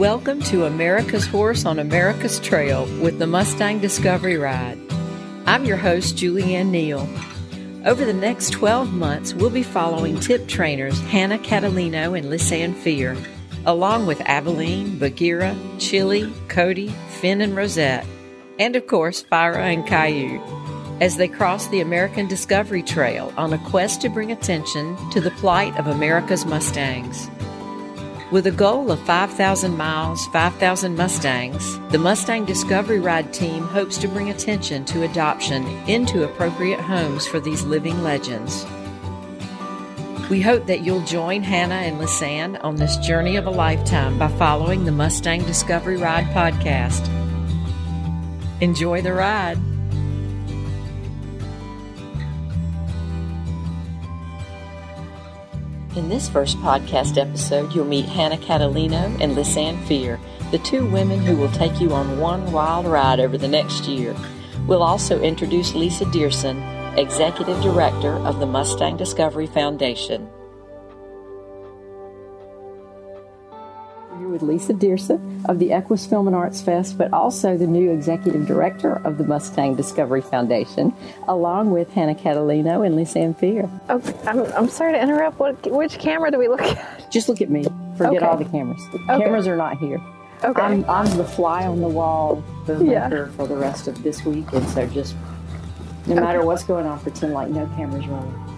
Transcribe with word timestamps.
Welcome 0.00 0.40
to 0.44 0.64
America's 0.64 1.26
Horse 1.26 1.66
on 1.66 1.78
America's 1.78 2.40
Trail 2.40 2.86
with 3.02 3.18
the 3.18 3.26
Mustang 3.26 3.80
Discovery 3.80 4.38
Ride. 4.38 4.78
I'm 5.44 5.66
your 5.66 5.76
host, 5.76 6.16
Julianne 6.16 6.70
Neal. 6.70 7.06
Over 7.84 8.06
the 8.06 8.14
next 8.14 8.48
12 8.54 8.94
months, 8.94 9.34
we'll 9.34 9.50
be 9.50 9.62
following 9.62 10.18
tip 10.18 10.48
trainers 10.48 10.98
Hannah 11.02 11.36
Catalino 11.36 12.18
and 12.18 12.30
Lisanne 12.30 12.74
Fear, 12.74 13.14
along 13.66 14.06
with 14.06 14.22
Aveline, 14.22 14.98
Bagheera, 14.98 15.54
Chili, 15.78 16.32
Cody, 16.48 16.88
Finn, 17.10 17.42
and 17.42 17.54
Rosette, 17.54 18.06
and 18.58 18.76
of 18.76 18.86
course, 18.86 19.22
Fira 19.22 19.58
and 19.58 19.86
Caillou, 19.86 20.40
as 21.02 21.18
they 21.18 21.28
cross 21.28 21.68
the 21.68 21.82
American 21.82 22.26
Discovery 22.26 22.82
Trail 22.82 23.34
on 23.36 23.52
a 23.52 23.58
quest 23.68 24.00
to 24.00 24.08
bring 24.08 24.32
attention 24.32 24.96
to 25.10 25.20
the 25.20 25.32
plight 25.32 25.78
of 25.78 25.88
America's 25.88 26.46
Mustangs. 26.46 27.28
With 28.30 28.46
a 28.46 28.52
goal 28.52 28.92
of 28.92 29.00
5,000 29.00 29.76
miles, 29.76 30.24
5,000 30.28 30.94
Mustangs, 30.94 31.80
the 31.90 31.98
Mustang 31.98 32.44
Discovery 32.44 33.00
Ride 33.00 33.32
team 33.32 33.64
hopes 33.64 33.98
to 33.98 34.06
bring 34.06 34.30
attention 34.30 34.84
to 34.84 35.02
adoption 35.02 35.66
into 35.88 36.22
appropriate 36.22 36.78
homes 36.78 37.26
for 37.26 37.40
these 37.40 37.64
living 37.64 38.04
legends. 38.04 38.64
We 40.30 40.40
hope 40.40 40.66
that 40.66 40.82
you'll 40.82 41.04
join 41.06 41.42
Hannah 41.42 41.74
and 41.74 41.98
Lisanne 41.98 42.62
on 42.62 42.76
this 42.76 42.96
journey 42.98 43.34
of 43.34 43.46
a 43.46 43.50
lifetime 43.50 44.16
by 44.16 44.28
following 44.28 44.84
the 44.84 44.92
Mustang 44.92 45.42
Discovery 45.42 45.96
Ride 45.96 46.26
podcast. 46.26 47.08
Enjoy 48.60 49.02
the 49.02 49.12
ride. 49.12 49.58
In 55.96 56.08
this 56.08 56.28
first 56.28 56.56
podcast 56.58 57.18
episode, 57.18 57.74
you'll 57.74 57.84
meet 57.84 58.04
Hannah 58.04 58.36
Catalino 58.36 59.20
and 59.20 59.36
Lisanne 59.36 59.84
Fear, 59.86 60.20
the 60.52 60.58
two 60.58 60.86
women 60.86 61.18
who 61.18 61.36
will 61.36 61.50
take 61.50 61.80
you 61.80 61.92
on 61.92 62.20
one 62.20 62.52
wild 62.52 62.86
ride 62.86 63.18
over 63.18 63.36
the 63.36 63.48
next 63.48 63.88
year. 63.88 64.14
We'll 64.68 64.84
also 64.84 65.20
introduce 65.20 65.74
Lisa 65.74 66.04
Diersen, 66.04 66.96
Executive 66.96 67.60
Director 67.60 68.12
of 68.18 68.38
the 68.38 68.46
Mustang 68.46 68.96
Discovery 68.96 69.48
Foundation. 69.48 70.28
With 74.40 74.48
Lisa 74.48 74.72
Diersen 74.72 75.44
of 75.48 75.58
the 75.58 75.72
Equus 75.72 76.06
Film 76.06 76.26
and 76.26 76.36
Arts 76.36 76.60
Fest, 76.60 76.96
but 76.96 77.12
also 77.12 77.56
the 77.56 77.66
new 77.66 77.90
executive 77.90 78.46
director 78.46 78.94
of 79.04 79.18
the 79.18 79.24
Mustang 79.24 79.74
Discovery 79.74 80.22
Foundation, 80.22 80.94
along 81.28 81.72
with 81.72 81.90
Hannah 81.92 82.14
Catalino 82.14 82.86
and 82.86 82.96
Lisa 82.96 83.34
Fear. 83.34 83.68
Okay, 83.88 84.12
oh, 84.12 84.22
I'm, 84.26 84.52
I'm 84.52 84.68
sorry 84.68 84.92
to 84.92 85.02
interrupt. 85.02 85.38
What, 85.38 85.70
which 85.70 85.98
camera 85.98 86.30
do 86.30 86.38
we 86.38 86.48
look 86.48 86.62
at? 86.62 87.10
Just 87.10 87.28
look 87.28 87.40
at 87.40 87.50
me. 87.50 87.64
Forget 87.96 88.22
okay. 88.22 88.26
all 88.26 88.36
the 88.36 88.44
cameras. 88.46 88.80
The 88.92 88.98
okay. 88.98 89.24
cameras 89.24 89.46
are 89.46 89.56
not 89.56 89.78
here. 89.78 90.00
Okay. 90.42 90.60
I'm, 90.60 90.84
I'm 90.88 91.16
the 91.16 91.24
fly 91.24 91.66
on 91.66 91.80
the 91.80 91.88
wall, 91.88 92.42
the 92.66 92.82
yeah. 92.82 93.26
for 93.36 93.46
the 93.46 93.56
rest 93.56 93.88
of 93.88 94.02
this 94.02 94.24
week, 94.24 94.50
and 94.52 94.66
so 94.70 94.86
just 94.86 95.14
no 96.06 96.14
matter 96.14 96.44
what's 96.44 96.64
going 96.64 96.86
on, 96.86 96.98
pretend 97.00 97.34
like 97.34 97.50
no 97.50 97.66
cameras 97.76 98.06
rolling. 98.06 98.49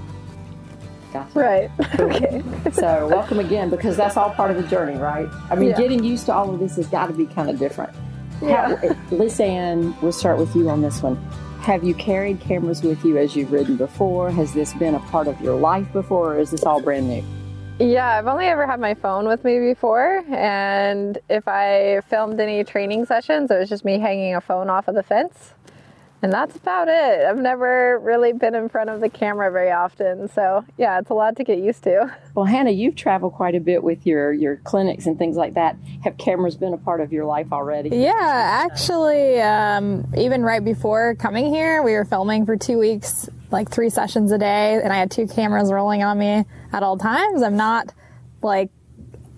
Gotcha. 1.13 1.39
Right. 1.39 1.71
Okay. 2.01 2.43
so 2.73 3.07
welcome 3.09 3.39
again 3.39 3.71
because 3.71 3.97
that's 3.97 4.17
all 4.17 4.31
part 4.31 4.51
of 4.51 4.57
the 4.57 4.63
journey, 4.65 4.99
right? 4.99 5.29
I 5.51 5.55
mean, 5.55 5.71
yeah. 5.71 5.77
getting 5.77 6.03
used 6.03 6.27
to 6.27 6.33
all 6.33 6.53
of 6.53 6.59
this 6.59 6.77
has 6.77 6.87
got 6.87 7.07
to 7.07 7.13
be 7.13 7.27
kind 7.27 7.49
of 7.51 7.59
different. 7.59 7.95
Yeah. 8.41 8.77
Lisanne, 9.11 10.01
we'll 10.03 10.13
start 10.13 10.39
with 10.39 10.55
you 10.57 10.69
on 10.69 10.83
this 10.83 11.03
one. 11.03 11.17
Have 11.61 11.85
you 11.85 11.95
carried 11.95 12.41
cameras 12.41 12.83
with 12.83 13.05
you 13.05 13.19
as 13.19 13.37
you've 13.37 13.53
ridden 13.53 13.77
before? 13.77 14.31
Has 14.31 14.53
this 14.53 14.73
been 14.75 14.95
a 14.95 15.01
part 15.01 15.29
of 15.29 15.41
your 15.41 15.55
life 15.55 15.91
before, 15.93 16.35
or 16.35 16.39
is 16.39 16.51
this 16.51 16.65
all 16.65 16.83
brand 16.83 17.09
new? 17.09 17.23
Yeah, 17.79 18.19
I've 18.19 18.27
only 18.27 18.47
ever 18.47 18.67
had 18.67 18.81
my 18.81 18.95
phone 18.95 19.29
with 19.29 19.45
me 19.45 19.61
before, 19.61 20.25
and 20.29 21.19
if 21.29 21.47
I 21.47 22.01
filmed 22.09 22.41
any 22.41 22.65
training 22.65 23.07
sessions, 23.07 23.51
it 23.51 23.59
was 23.59 23.69
just 23.69 23.85
me 23.85 23.99
hanging 23.99 24.35
a 24.35 24.41
phone 24.41 24.71
off 24.71 24.89
of 24.89 24.95
the 24.95 25.03
fence 25.03 25.55
and 26.23 26.33
that's 26.33 26.55
about 26.55 26.87
it. 26.89 27.27
I've 27.27 27.39
never 27.39 27.99
really 27.99 28.33
been 28.33 28.55
in 28.55 28.69
front 28.69 28.91
of 28.91 29.01
the 29.01 29.09
camera 29.09 29.51
very 29.51 29.73
often. 29.73 30.29
So, 30.29 30.65
yeah, 30.79 31.01
it's 31.01 31.11
a 31.11 31.15
lot 31.15 31.37
to 31.37 31.45
get 31.45 31.59
used 31.59 31.83
to. 31.85 32.17
Well, 32.35 32.47
Hannah, 32.47 32.71
you've 32.71 32.97
traveled 32.97 33.35
quite 33.35 33.55
a 33.55 33.61
bit 33.61 33.83
with 33.83 34.07
your, 34.07 34.33
your 34.33 34.57
clinics 34.57 35.05
and 35.05 35.19
things 35.19 35.37
like 35.37 35.53
that. 35.53 35.77
Have 36.03 36.17
cameras 36.17 36.57
been 36.57 36.73
a 36.73 36.79
part 36.79 37.03
of 37.03 37.13
your 37.13 37.27
life 37.27 37.53
already? 37.53 37.91
Yeah, 37.91 38.15
actually, 38.71 39.39
um, 39.43 40.11
even 40.17 40.43
right 40.43 40.65
before 40.65 41.15
coming 41.17 41.53
here, 41.53 41.83
we 41.83 41.93
were 41.93 42.07
filming 42.07 42.47
for 42.47 42.57
two 42.57 42.79
weeks, 42.79 43.29
like 43.51 43.71
three 43.71 43.91
sessions 43.91 44.33
a 44.33 44.39
day, 44.39 44.81
and 44.83 44.91
I 44.95 44.97
had 44.97 45.11
two 45.11 45.27
cameras 45.27 45.71
rolling 45.71 46.03
on 46.03 46.19
me 46.19 46.47
at 46.73 46.83
all 46.83 46.97
times. 46.97 47.43
I'm 47.43 47.59
not 47.59 47.93
like 48.41 48.71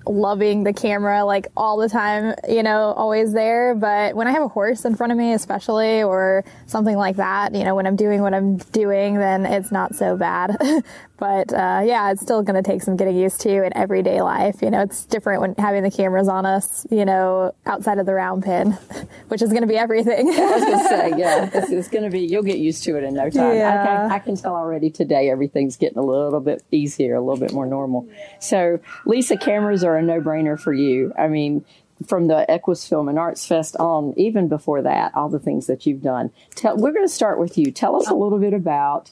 loving 0.06 0.64
the 0.64 0.72
camera 0.72 1.24
like 1.24 1.48
all 1.56 1.76
the 1.76 1.88
time, 1.88 2.34
you 2.48 2.62
know, 2.62 2.92
always 2.96 3.32
there. 3.32 3.74
But 3.74 4.14
when 4.14 4.26
I 4.26 4.32
have 4.32 4.42
a 4.42 4.48
horse 4.48 4.84
in 4.84 4.94
front 4.94 5.12
of 5.12 5.18
me, 5.18 5.32
especially, 5.32 6.02
or 6.02 6.44
something 6.66 6.96
like 6.96 7.16
that, 7.16 7.54
you 7.54 7.64
know, 7.64 7.74
when 7.74 7.86
I'm 7.86 7.96
doing 7.96 8.22
what 8.22 8.34
I'm 8.34 8.56
doing, 8.56 9.18
then 9.18 9.46
it's 9.46 9.72
not 9.72 9.94
so 9.94 10.16
bad. 10.16 10.56
but 11.24 11.54
uh, 11.54 11.80
yeah, 11.82 12.10
it's 12.10 12.20
still 12.20 12.42
going 12.42 12.62
to 12.62 12.70
take 12.70 12.82
some 12.82 12.96
getting 12.96 13.16
used 13.16 13.40
to 13.40 13.64
in 13.64 13.74
everyday 13.74 14.20
life. 14.20 14.60
You 14.60 14.70
know, 14.70 14.82
it's 14.82 15.06
different 15.06 15.40
when 15.40 15.54
having 15.56 15.82
the 15.82 15.90
cameras 15.90 16.28
on 16.28 16.44
us, 16.44 16.86
you 16.90 17.06
know, 17.06 17.54
outside 17.64 17.96
of 17.96 18.04
the 18.04 18.12
round 18.12 18.42
pen, 18.42 18.72
which 19.28 19.40
is 19.40 19.48
going 19.48 19.62
to 19.62 19.66
be 19.66 19.78
everything. 19.78 20.28
I 20.28 20.50
was 20.50 20.64
going 20.64 20.78
to 20.78 20.84
say, 20.84 21.14
yeah, 21.16 21.48
it's, 21.54 21.70
it's 21.70 21.88
going 21.88 22.04
to 22.04 22.10
be, 22.10 22.20
you'll 22.20 22.42
get 22.42 22.58
used 22.58 22.84
to 22.84 22.98
it 22.98 23.04
in 23.04 23.14
no 23.14 23.30
time. 23.30 23.56
Yeah. 23.56 23.70
I, 23.70 23.86
can, 23.86 24.12
I 24.12 24.18
can 24.18 24.36
tell 24.36 24.54
already 24.54 24.90
today 24.90 25.30
everything's 25.30 25.78
getting 25.78 25.96
a 25.96 26.04
little 26.04 26.40
bit 26.40 26.62
easier, 26.70 27.14
a 27.14 27.22
little 27.22 27.40
bit 27.40 27.54
more 27.54 27.64
normal. 27.64 28.06
So, 28.38 28.80
Lisa, 29.06 29.38
cameras 29.38 29.82
are 29.82 29.96
a 29.96 30.02
no 30.02 30.20
brainer 30.20 30.60
for 30.60 30.74
you. 30.74 31.14
I 31.16 31.28
mean, 31.28 31.64
from 32.06 32.26
the 32.26 32.44
Equus 32.50 32.86
Film 32.86 33.08
and 33.08 33.18
Arts 33.18 33.46
Fest 33.46 33.76
on, 33.76 34.12
even 34.18 34.48
before 34.48 34.82
that, 34.82 35.14
all 35.14 35.30
the 35.30 35.38
things 35.38 35.68
that 35.68 35.86
you've 35.86 36.02
done. 36.02 36.32
Tell, 36.54 36.76
we're 36.76 36.92
going 36.92 37.06
to 37.06 37.14
start 37.14 37.38
with 37.38 37.56
you. 37.56 37.72
Tell 37.72 37.96
us 37.96 38.10
a 38.10 38.14
little 38.14 38.38
bit 38.38 38.52
about 38.52 39.10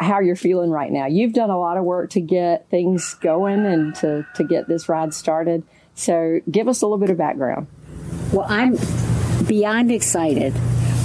how 0.00 0.20
you're 0.20 0.36
feeling 0.36 0.70
right 0.70 0.90
now. 0.90 1.06
You've 1.06 1.32
done 1.32 1.50
a 1.50 1.58
lot 1.58 1.76
of 1.76 1.84
work 1.84 2.10
to 2.10 2.20
get 2.20 2.68
things 2.70 3.14
going 3.14 3.64
and 3.66 3.94
to, 3.96 4.26
to 4.34 4.44
get 4.44 4.68
this 4.68 4.88
ride 4.88 5.14
started. 5.14 5.62
So 5.94 6.40
give 6.50 6.68
us 6.68 6.82
a 6.82 6.86
little 6.86 6.98
bit 6.98 7.10
of 7.10 7.18
background. 7.18 7.66
Well, 8.32 8.46
I'm 8.48 8.78
beyond 9.46 9.90
excited 9.90 10.54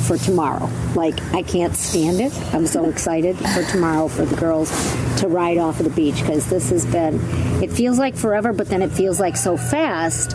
for 0.07 0.17
tomorrow. 0.17 0.69
Like, 0.95 1.21
I 1.33 1.43
can't 1.43 1.75
stand 1.75 2.21
it. 2.21 2.33
I'm 2.53 2.65
so 2.65 2.85
excited 2.85 3.37
for 3.37 3.63
tomorrow 3.63 4.07
for 4.07 4.25
the 4.25 4.35
girls 4.37 4.69
to 5.19 5.27
ride 5.27 5.57
off 5.57 5.79
of 5.79 5.85
the 5.85 5.91
beach 5.91 6.21
because 6.21 6.49
this 6.49 6.69
has 6.69 6.85
been, 6.85 7.19
it 7.61 7.71
feels 7.71 7.99
like 7.99 8.15
forever, 8.15 8.53
but 8.53 8.69
then 8.69 8.81
it 8.81 8.91
feels 8.91 9.19
like 9.19 9.35
so 9.35 9.57
fast 9.57 10.31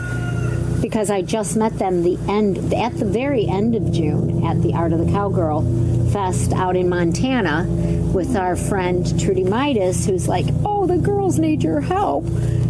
because 0.83 1.09
I 1.09 1.23
just 1.23 1.57
met 1.57 1.79
them 1.79 2.03
the 2.03 2.19
end 2.29 2.75
at 2.75 2.99
the 2.99 3.05
very 3.07 3.47
end 3.47 3.75
of 3.75 3.93
June 3.93 4.45
at 4.45 4.61
the 4.63 4.75
Art 4.75 4.93
of 4.93 4.99
the 4.99 5.11
Cowgirl 5.11 6.11
Fest 6.11 6.53
out 6.53 6.77
in 6.77 6.89
Montana 6.89 7.67
with 8.13 8.37
our 8.37 8.57
friend 8.57 9.19
Trudy 9.19 9.45
Midas, 9.45 10.05
who's 10.05 10.29
like, 10.29 10.45
"Oh, 10.67 10.87
the 10.87 10.99
girls 10.99 11.39
need 11.39 11.63
your 11.63 11.81
help." 11.81 12.27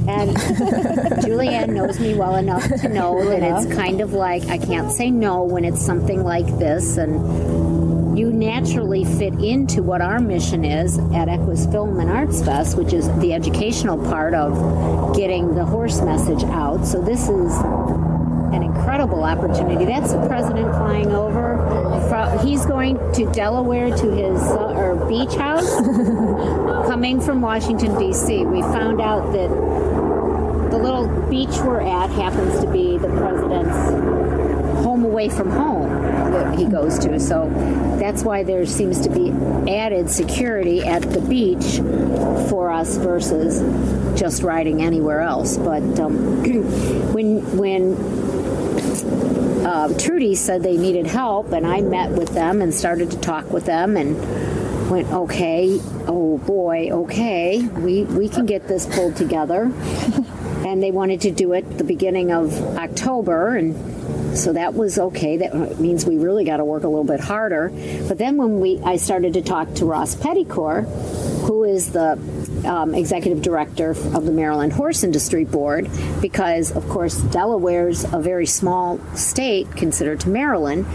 And 0.06 0.37
Julianne 1.25 1.71
knows 1.71 1.99
me 1.99 2.15
well 2.15 2.37
enough 2.37 2.69
to 2.83 2.89
know 2.89 3.25
that 3.25 3.43
it's 3.43 3.75
kind 3.75 4.00
of 4.00 4.12
like 4.12 4.44
I 4.44 4.59
can't 4.59 4.93
say 4.93 5.11
no 5.11 5.43
when 5.43 5.65
it's 5.65 5.84
something 5.84 6.23
like 6.23 6.47
this, 6.59 6.99
and 6.99 8.17
you 8.17 8.33
naturally 8.33 9.05
fit 9.05 9.34
into 9.34 9.83
what 9.83 10.00
our 10.00 10.21
mission 10.21 10.65
is 10.65 10.99
at 11.15 11.29
Equus 11.29 11.67
Film 11.67 11.99
and 11.99 12.11
Arts 12.11 12.44
Fest, 12.44 12.77
which 12.77 12.93
is 12.93 13.09
the 13.21 13.33
educational 13.33 13.99
part 14.09 14.34
of 14.34 15.17
getting 15.17 15.55
the 15.55 15.65
horse 15.65 16.00
message 16.03 16.44
out. 16.44 16.84
So 16.84 17.00
this 17.00 17.29
is 17.29 17.53
incredible 19.02 19.24
opportunity. 19.24 19.84
That's 19.84 20.12
the 20.12 20.26
president 20.28 20.70
flying 20.76 21.10
over. 21.10 22.38
He's 22.44 22.64
going 22.66 22.98
to 23.14 23.30
Delaware 23.32 23.88
to 23.88 24.10
his 24.10 24.40
uh, 24.40 24.74
or 24.76 24.94
beach 25.08 25.34
house, 25.34 25.74
coming 26.87 27.20
from 27.20 27.40
Washington 27.40 27.99
D.C. 27.99 28.44
We 28.44 28.60
found 28.62 29.00
out 29.00 29.32
that 29.32 29.49
the 30.70 30.78
little 30.78 31.08
beach 31.28 31.56
we're 31.64 31.81
at 31.81 32.10
happens 32.10 32.60
to 32.60 32.70
be 32.70 32.96
the 32.99 33.08
president's 33.08 33.76
home 34.84 35.05
away 35.05 35.28
from 35.28 35.50
home 35.50 35.88
that 36.32 36.58
he 36.58 36.66
goes 36.66 36.98
to. 37.00 37.19
So 37.19 37.48
that's 37.98 38.22
why 38.22 38.44
there 38.44 38.64
seems 38.66 39.00
to 39.00 39.10
be 39.10 39.31
added 39.70 40.10
security 40.10 40.82
at 40.82 41.02
the 41.02 41.20
beach 41.20 41.78
for 42.48 42.70
us 42.70 42.96
versus 42.98 43.60
just 44.19 44.43
riding 44.43 44.82
anywhere 44.82 45.20
else. 45.20 45.56
But 45.56 45.82
um, 45.98 46.43
when 47.12 47.56
when 47.56 48.31
uh, 48.93 49.97
Trudy 49.99 50.35
said 50.35 50.62
they 50.62 50.77
needed 50.77 51.06
help, 51.06 51.53
and 51.53 51.67
I 51.67 51.81
met 51.81 52.11
with 52.11 52.31
them 52.31 52.61
and 52.61 52.75
started 52.75 53.11
to 53.12 53.19
talk 53.19 53.50
with 53.50 53.65
them 53.65 53.97
and 53.97 54.91
went, 54.91 55.11
okay, 55.11 55.81
oh 56.06 56.39
boy, 56.39 56.91
okay, 56.91 57.62
we, 57.62 58.05
we 58.05 58.29
can 58.29 58.47
get 58.47 58.69
this 58.69 58.87
pulled 58.87 59.17
together. 59.17 59.73
and 60.67 60.83
they 60.83 60.91
wanted 60.91 61.21
to 61.23 61.31
do 61.31 61.53
it 61.53 61.79
the 61.79 61.85
beginning 61.85 62.33
of 62.33 62.53
October, 62.77 63.56
and 63.56 64.37
so 64.37 64.53
that 64.53 64.75
was 64.75 64.99
okay. 64.99 65.37
That 65.39 65.79
means 65.79 66.06
we 66.06 66.17
really 66.17 66.44
got 66.44 66.59
to 66.59 66.65
work 66.65 66.85
a 66.85 66.89
little 66.89 67.05
bit 67.05 67.21
harder. 67.21 67.71
But 68.09 68.19
then 68.19 68.37
when 68.37 68.61
we 68.61 68.81
I 68.81 68.97
started 68.97 69.35
to 69.35 69.43
talk 69.43 69.75
to 69.75 69.85
Ross 69.85 70.15
Peddicord, 70.15 70.87
who 71.43 71.65
is 71.65 71.93
the 71.93 72.12
um, 72.65 72.94
executive 72.94 73.43
director 73.43 73.91
of 73.91 74.25
the 74.25 74.33
Maryland 74.33 74.73
Horse 74.73 75.03
Industry 75.03 75.44
Board, 75.44 75.91
because 76.21 76.71
of 76.73 76.89
course 76.89 77.21
Delaware's 77.21 78.05
a 78.05 78.19
very 78.19 78.47
small 78.47 78.99
state 79.15 79.71
considered 79.73 80.21
to 80.21 80.29
Maryland 80.29 80.87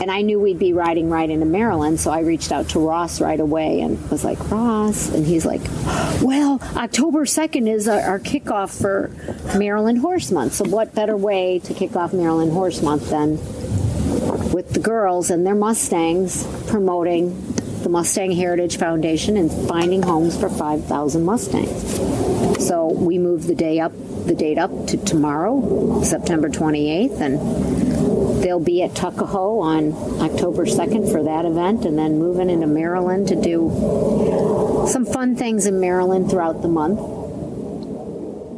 and 0.00 0.10
I 0.10 0.22
knew 0.22 0.40
we'd 0.40 0.58
be 0.58 0.72
riding 0.72 1.10
right 1.10 1.28
into 1.28 1.44
Maryland, 1.44 2.00
so 2.00 2.10
I 2.10 2.20
reached 2.20 2.52
out 2.52 2.70
to 2.70 2.80
Ross 2.80 3.20
right 3.20 3.38
away 3.38 3.82
and 3.82 4.10
was 4.10 4.24
like, 4.24 4.50
Ross, 4.50 5.10
and 5.10 5.26
he's 5.26 5.44
like, 5.44 5.60
well, 6.22 6.58
October 6.74 7.26
2nd 7.26 7.70
is 7.70 7.86
our, 7.86 8.00
our 8.00 8.18
kickoff 8.18 8.80
for 8.80 9.10
Maryland 9.58 9.98
Horse 9.98 10.30
Month. 10.30 10.54
So 10.54 10.64
what 10.64 10.94
better 10.94 11.16
way 11.16 11.58
to 11.60 11.74
kick 11.74 11.96
off 11.96 12.14
Maryland 12.14 12.52
Horse 12.52 12.80
Month 12.80 13.10
than 13.10 13.32
with 14.52 14.72
the 14.72 14.80
girls 14.80 15.30
and 15.30 15.46
their 15.46 15.54
Mustangs 15.54 16.46
promoting 16.66 17.54
the 17.82 17.88
Mustang 17.88 18.32
Heritage 18.32 18.76
Foundation 18.76 19.36
and 19.36 19.50
finding 19.68 20.02
homes 20.02 20.38
for 20.38 20.48
5,000 20.48 21.24
Mustangs. 21.24 22.66
So 22.66 22.92
we 22.92 23.18
moved 23.18 23.46
the 23.46 23.54
day 23.54 23.80
up, 23.80 23.92
the 24.26 24.34
date 24.34 24.58
up 24.58 24.70
to 24.88 24.96
tomorrow, 24.96 26.02
September 26.02 26.48
28th, 26.48 27.20
and 27.20 28.42
they'll 28.42 28.60
be 28.60 28.82
at 28.82 28.94
Tuckahoe 28.94 29.60
on 29.60 29.92
October 30.20 30.64
2nd 30.66 31.10
for 31.10 31.22
that 31.22 31.44
event 31.44 31.84
and 31.84 31.98
then 31.98 32.18
moving 32.18 32.50
into 32.50 32.66
Maryland 32.66 33.28
to 33.28 33.36
do 33.36 33.70
some 34.88 35.04
fun 35.04 35.36
things 35.36 35.66
in 35.66 35.80
Maryland 35.80 36.30
throughout 36.30 36.62
the 36.62 36.68
month. 36.68 37.19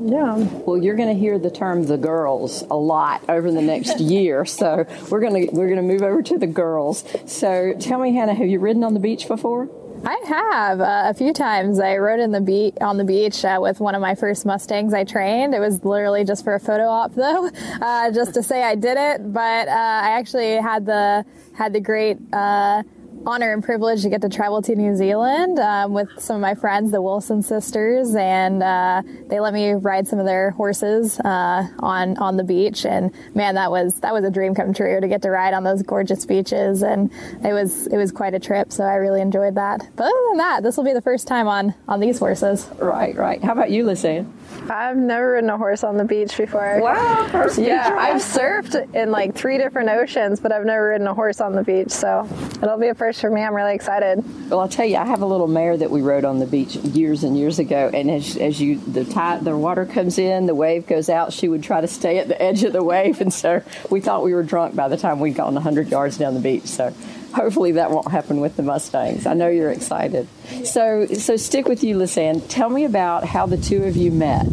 Yeah. 0.05 0.37
Well, 0.37 0.83
you're 0.83 0.97
going 0.97 1.09
to 1.09 1.19
hear 1.19 1.39
the 1.39 1.51
term 1.51 1.85
"the 1.85 1.97
girls" 1.97 2.63
a 2.71 2.77
lot 2.77 3.23
over 3.29 3.51
the 3.51 3.63
next 3.63 4.01
year, 4.15 4.45
so 4.45 4.87
we're 5.11 5.21
going 5.21 5.47
to 5.47 5.55
we're 5.55 5.69
going 5.69 5.77
to 5.77 5.83
move 5.83 6.03
over 6.03 6.23
to 6.23 6.39
the 6.39 6.47
girls. 6.47 7.05
So, 7.27 7.75
tell 7.79 7.99
me, 7.99 8.15
Hannah, 8.15 8.35
have 8.35 8.49
you 8.49 8.59
ridden 8.59 8.85
on 8.85 8.95
the 8.95 9.01
beach 9.01 9.29
before? 9.29 9.69
I 10.05 10.21
have 10.27 10.81
uh, 10.81 11.03
a 11.07 11.15
few 11.15 11.33
times. 11.33 11.79
I 11.79 11.97
rode 11.97 12.19
in 12.19 12.33
the 12.33 12.41
beach 12.41 12.75
on 12.81 12.97
the 12.97 13.05
beach 13.05 13.45
uh, 13.45 13.59
with 13.61 13.79
one 13.79 13.95
of 13.95 14.01
my 14.01 14.17
first 14.17 14.45
Mustangs 14.45 14.93
I 14.93 15.05
trained. 15.05 15.55
It 15.55 15.61
was 15.61 15.85
literally 15.85 16.25
just 16.25 16.43
for 16.43 16.55
a 16.55 16.61
photo 16.61 16.89
op, 16.89 17.15
though, 17.15 17.49
uh, 17.81 18.11
just 18.11 18.35
to 18.35 18.43
say 18.43 18.65
I 18.65 18.75
did 18.75 18.97
it. 18.99 19.33
But 19.33 19.69
uh, 19.69 19.71
I 19.71 20.19
actually 20.19 20.57
had 20.57 20.87
the 20.87 21.25
had 21.55 21.73
the 21.73 21.81
great 21.81 22.19
uh, 22.33 22.83
honor 23.27 23.53
and 23.53 23.63
privilege 23.63 24.03
to 24.03 24.09
get 24.09 24.21
to 24.23 24.29
travel 24.29 24.63
to 24.63 24.75
New 24.75 24.97
Zealand 24.97 25.59
um, 25.59 25.93
with 25.93 26.09
some 26.19 26.37
of 26.37 26.43
my 26.43 26.55
friends, 26.55 26.91
the 26.91 27.01
Wilson 27.01 27.43
sisters, 27.43 28.15
and 28.15 28.63
uh, 28.63 29.03
they 29.29 29.41
let 29.41 29.55
me 29.55 29.73
ride 29.73 30.07
some 30.07 30.19
of 30.19 30.27
their 30.27 30.51
horses 30.53 31.19
uh, 31.21 31.67
on 31.79 32.17
on 32.19 32.37
the 32.37 32.45
beach. 32.45 32.85
And 32.85 33.13
man, 33.35 33.55
that 33.55 33.71
was 33.71 33.95
that 34.01 34.13
was 34.13 34.25
a 34.25 34.31
dream 34.31 34.55
come 34.55 34.75
true 34.75 35.01
to 35.01 35.09
get 35.09 35.23
to 35.23 35.31
ride 35.31 35.55
on 35.55 35.65
those 35.65 35.83
gorgeous 35.83 36.27
beaches, 36.27 36.83
and 36.83 37.11
it 37.45 37.53
was 37.53 37.87
it 37.87 37.97
was 37.97 38.13
quite 38.13 38.35
a 38.35 38.41
trip. 38.41 38.73
So 38.73 38.85
I 38.85 38.95
really 38.95 39.21
enjoyed 39.21 39.55
that. 39.55 39.87
But 39.97 40.05
other 40.05 40.23
than 40.31 40.39
that, 40.39 40.63
this 40.63 40.77
will 40.77 40.85
be 40.85 40.93
the 40.93 41.03
first 41.03 41.27
time 41.27 41.49
on 41.49 41.75
on 41.89 42.01
these 42.01 42.19
horses. 42.19 42.69
Right, 42.79 43.17
right. 43.17 43.43
How 43.43 43.53
about 43.53 43.71
you, 43.71 43.85
Lisanne? 43.85 44.31
I've 44.71 44.97
never 44.97 45.33
ridden 45.33 45.51
a 45.51 45.59
horse 45.59 45.85
on 45.85 45.97
the 45.97 46.05
beach 46.05 46.37
before. 46.37 46.81
Wow, 46.81 47.29
first 47.31 47.59
yeah, 47.59 47.97
I've 47.99 48.21
surfed 48.21 48.95
in 48.95 49.11
like 49.11 49.35
three 49.35 49.59
different 49.59 49.91
oceans, 49.91 50.41
but 50.41 50.53
I've 50.53 50.65
never 50.65 50.91
ridden 50.91 51.07
a 51.07 51.15
horse 51.15 51.41
on 51.41 51.55
the 51.55 51.63
beach. 51.63 51.91
So 51.91 52.29
it'll 52.63 52.79
be 52.79 52.89
a 52.89 52.95
first 52.95 53.21
for 53.21 53.31
me. 53.31 53.43
I'm 53.43 53.55
really 53.55 53.75
excited. 53.75 54.23
Well, 54.51 54.61
I'll 54.61 54.69
tell 54.69 54.87
you, 54.87 54.97
I 54.97 55.05
have 55.05 55.23
a 55.23 55.27
little 55.27 55.49
mare 55.49 55.77
that 55.77 55.91
we 55.91 56.03
rode 56.03 56.25
on 56.25 56.39
the 56.39 56.47
beach 56.47 56.77
years 56.77 57.25
and 57.25 57.37
years 57.37 57.59
ago, 57.59 57.91
and 57.93 58.11
as, 58.11 58.37
as 58.37 58.61
you 58.61 58.79
the 58.79 59.05
tide, 59.05 59.45
the 59.45 59.57
water 59.57 59.85
comes 59.85 60.19
in, 60.19 60.47
the 60.47 60.55
wave 60.55 60.87
goes 60.87 61.09
out. 61.09 61.33
She 61.33 61.49
would 61.49 61.63
try 61.63 61.81
to 61.81 61.89
stay 61.89 62.19
at 62.19 62.29
the 62.29 62.41
edge 62.41 62.65
of 62.65 62.73
the 62.73 62.85
wave, 62.85 63.21
and 63.21 63.33
so 63.33 63.63
we 63.91 64.01
thought 64.01 64.23
we 64.23 64.35
were 64.35 64.43
drunk 64.43 64.75
by 64.75 64.89
the 64.89 64.97
time 64.97 65.21
we'd 65.21 65.35
gone 65.35 65.55
100 65.55 65.89
yards 65.89 66.19
down 66.19 66.35
the 66.35 66.41
beach. 66.41 66.67
So 66.67 66.95
hopefully 67.35 67.73
that 67.73 67.91
won't 67.91 68.11
happen 68.11 68.41
with 68.41 68.57
the 68.57 68.63
Mustangs. 68.63 69.27
I 69.27 69.35
know 69.35 69.49
you're 69.49 69.71
excited. 69.71 70.29
So 70.65 71.07
so 71.07 71.37
stick 71.37 71.69
with 71.69 71.83
you, 71.83 71.97
Lisanne. 71.97 72.47
Tell 72.49 72.69
me 72.69 72.85
about 72.85 73.25
how 73.25 73.47
the 73.47 73.57
two 73.57 73.85
of 73.85 73.97
you 73.97 74.11
met 74.11 74.47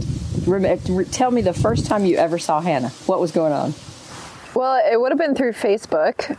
tell 1.12 1.32
me 1.32 1.42
the 1.42 1.54
first 1.54 1.86
time 1.86 2.06
you 2.06 2.18
ever 2.18 2.40
saw 2.40 2.60
Hannah. 2.60 2.90
What 3.06 3.20
was 3.20 3.32
going 3.32 3.54
on? 3.54 3.74
Well, 4.56 4.82
it 4.92 5.00
would 5.00 5.12
have 5.12 5.20
been 5.20 5.36
through 5.36 5.54
Facebook. 5.54 6.38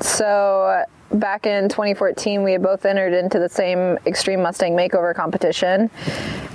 So 0.00 0.84
back 1.14 1.46
in 1.46 1.68
2014, 1.68 2.42
we 2.42 2.52
had 2.52 2.62
both 2.62 2.84
entered 2.84 3.12
into 3.12 3.38
the 3.38 3.48
same 3.48 3.98
Extreme 4.06 4.42
Mustang 4.42 4.74
Makeover 4.74 5.14
competition. 5.14 5.90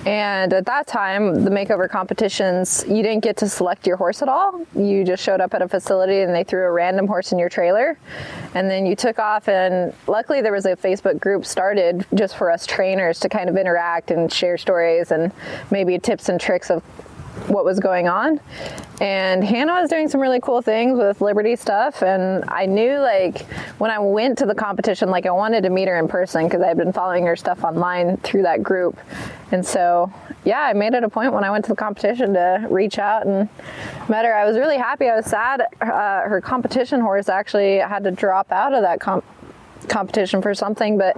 And 0.06 0.54
at 0.54 0.66
that 0.66 0.88
time, 0.88 1.44
the 1.44 1.50
makeover 1.50 1.90
competitions, 1.90 2.86
you 2.88 3.04
didn't 3.04 3.24
get 3.24 3.36
to 3.38 3.50
select 3.50 3.86
your 3.86 3.98
horse 3.98 4.22
at 4.22 4.30
all. 4.30 4.66
You 4.74 5.04
just 5.04 5.22
showed 5.22 5.42
up 5.42 5.54
at 5.54 5.62
a 5.62 5.68
facility 5.68 6.22
and 6.22 6.34
they 6.34 6.44
threw 6.44 6.64
a 6.64 6.72
random 6.72 7.08
horse 7.08 7.32
in 7.32 7.40
your 7.40 7.50
trailer. 7.50 7.98
And 8.54 8.70
then 8.70 8.86
you 8.86 8.96
took 8.96 9.20
off. 9.20 9.50
And 9.50 9.94
luckily, 10.08 10.42
there 10.42 10.54
was 10.54 10.66
a 10.66 10.76
Facebook 10.76 11.20
group 11.20 11.46
started 11.46 12.06
just 12.14 12.38
for 12.38 12.50
us 12.50 12.66
trainers 12.66 13.20
to 13.20 13.30
kind 13.30 13.50
of 13.50 13.58
interact 13.58 14.12
and 14.12 14.32
share 14.32 14.58
stories 14.58 15.12
and 15.12 15.32
maybe 15.72 16.00
tips 16.00 16.30
and 16.30 16.40
tricks 16.40 16.70
of 16.70 16.84
what 17.48 17.66
was 17.66 17.80
going 17.80 18.08
on. 18.08 18.40
And 19.00 19.44
Hannah 19.44 19.74
was 19.74 19.90
doing 19.90 20.08
some 20.08 20.20
really 20.20 20.40
cool 20.40 20.62
things 20.62 20.98
with 20.98 21.22
Liberty 21.22 21.56
stuff. 21.56 22.02
And 22.02 22.44
I 22.48 22.66
knew, 22.66 22.98
like, 23.00 23.44
when 23.78 23.92
I 23.92 24.00
went 24.00 24.40
to 24.40 24.46
the 24.46 24.56
competition, 24.56 25.10
like, 25.10 25.26
I 25.26 25.32
wanted 25.32 25.62
to 25.64 25.70
meet 25.70 25.88
her 25.88 25.98
in 25.98 26.08
person 26.08 26.46
because 26.46 26.62
I'd 26.62 26.78
been 26.78 26.94
following 26.94 27.26
her 27.26 27.36
stuff 27.36 27.64
online 27.64 28.18
through 28.18 28.44
that 28.44 28.64
group. 28.64 29.00
And 29.52 29.66
so, 29.66 30.12
yeah, 30.46 30.62
I 30.62 30.74
made 30.74 30.94
it 30.94 31.04
a 31.04 31.10
point 31.10 31.34
when 31.34 31.44
I 31.44 31.52
went 31.52 31.66
to 31.66 31.72
the 31.72 31.76
competition 31.76 32.34
to 32.34 32.66
reach 32.70 32.98
out 32.98 33.28
and 33.28 33.48
met 34.10 34.26
her. 34.26 34.34
I 34.34 34.46
was 34.46 34.58
really 34.58 34.78
happy. 34.78 35.08
I 35.10 35.16
was 35.16 35.26
sad. 35.26 35.62
Uh, 35.80 36.22
her 36.22 36.42
competition 36.42 37.00
horse 37.00 37.30
actually 37.30 37.78
had 37.78 38.04
to 38.06 38.12
drop 38.12 38.52
out 38.52 38.74
of 38.74 38.82
that 38.82 39.00
comp 39.00 39.24
competition 39.88 40.42
for 40.42 40.54
something, 40.54 40.98
but 40.98 41.18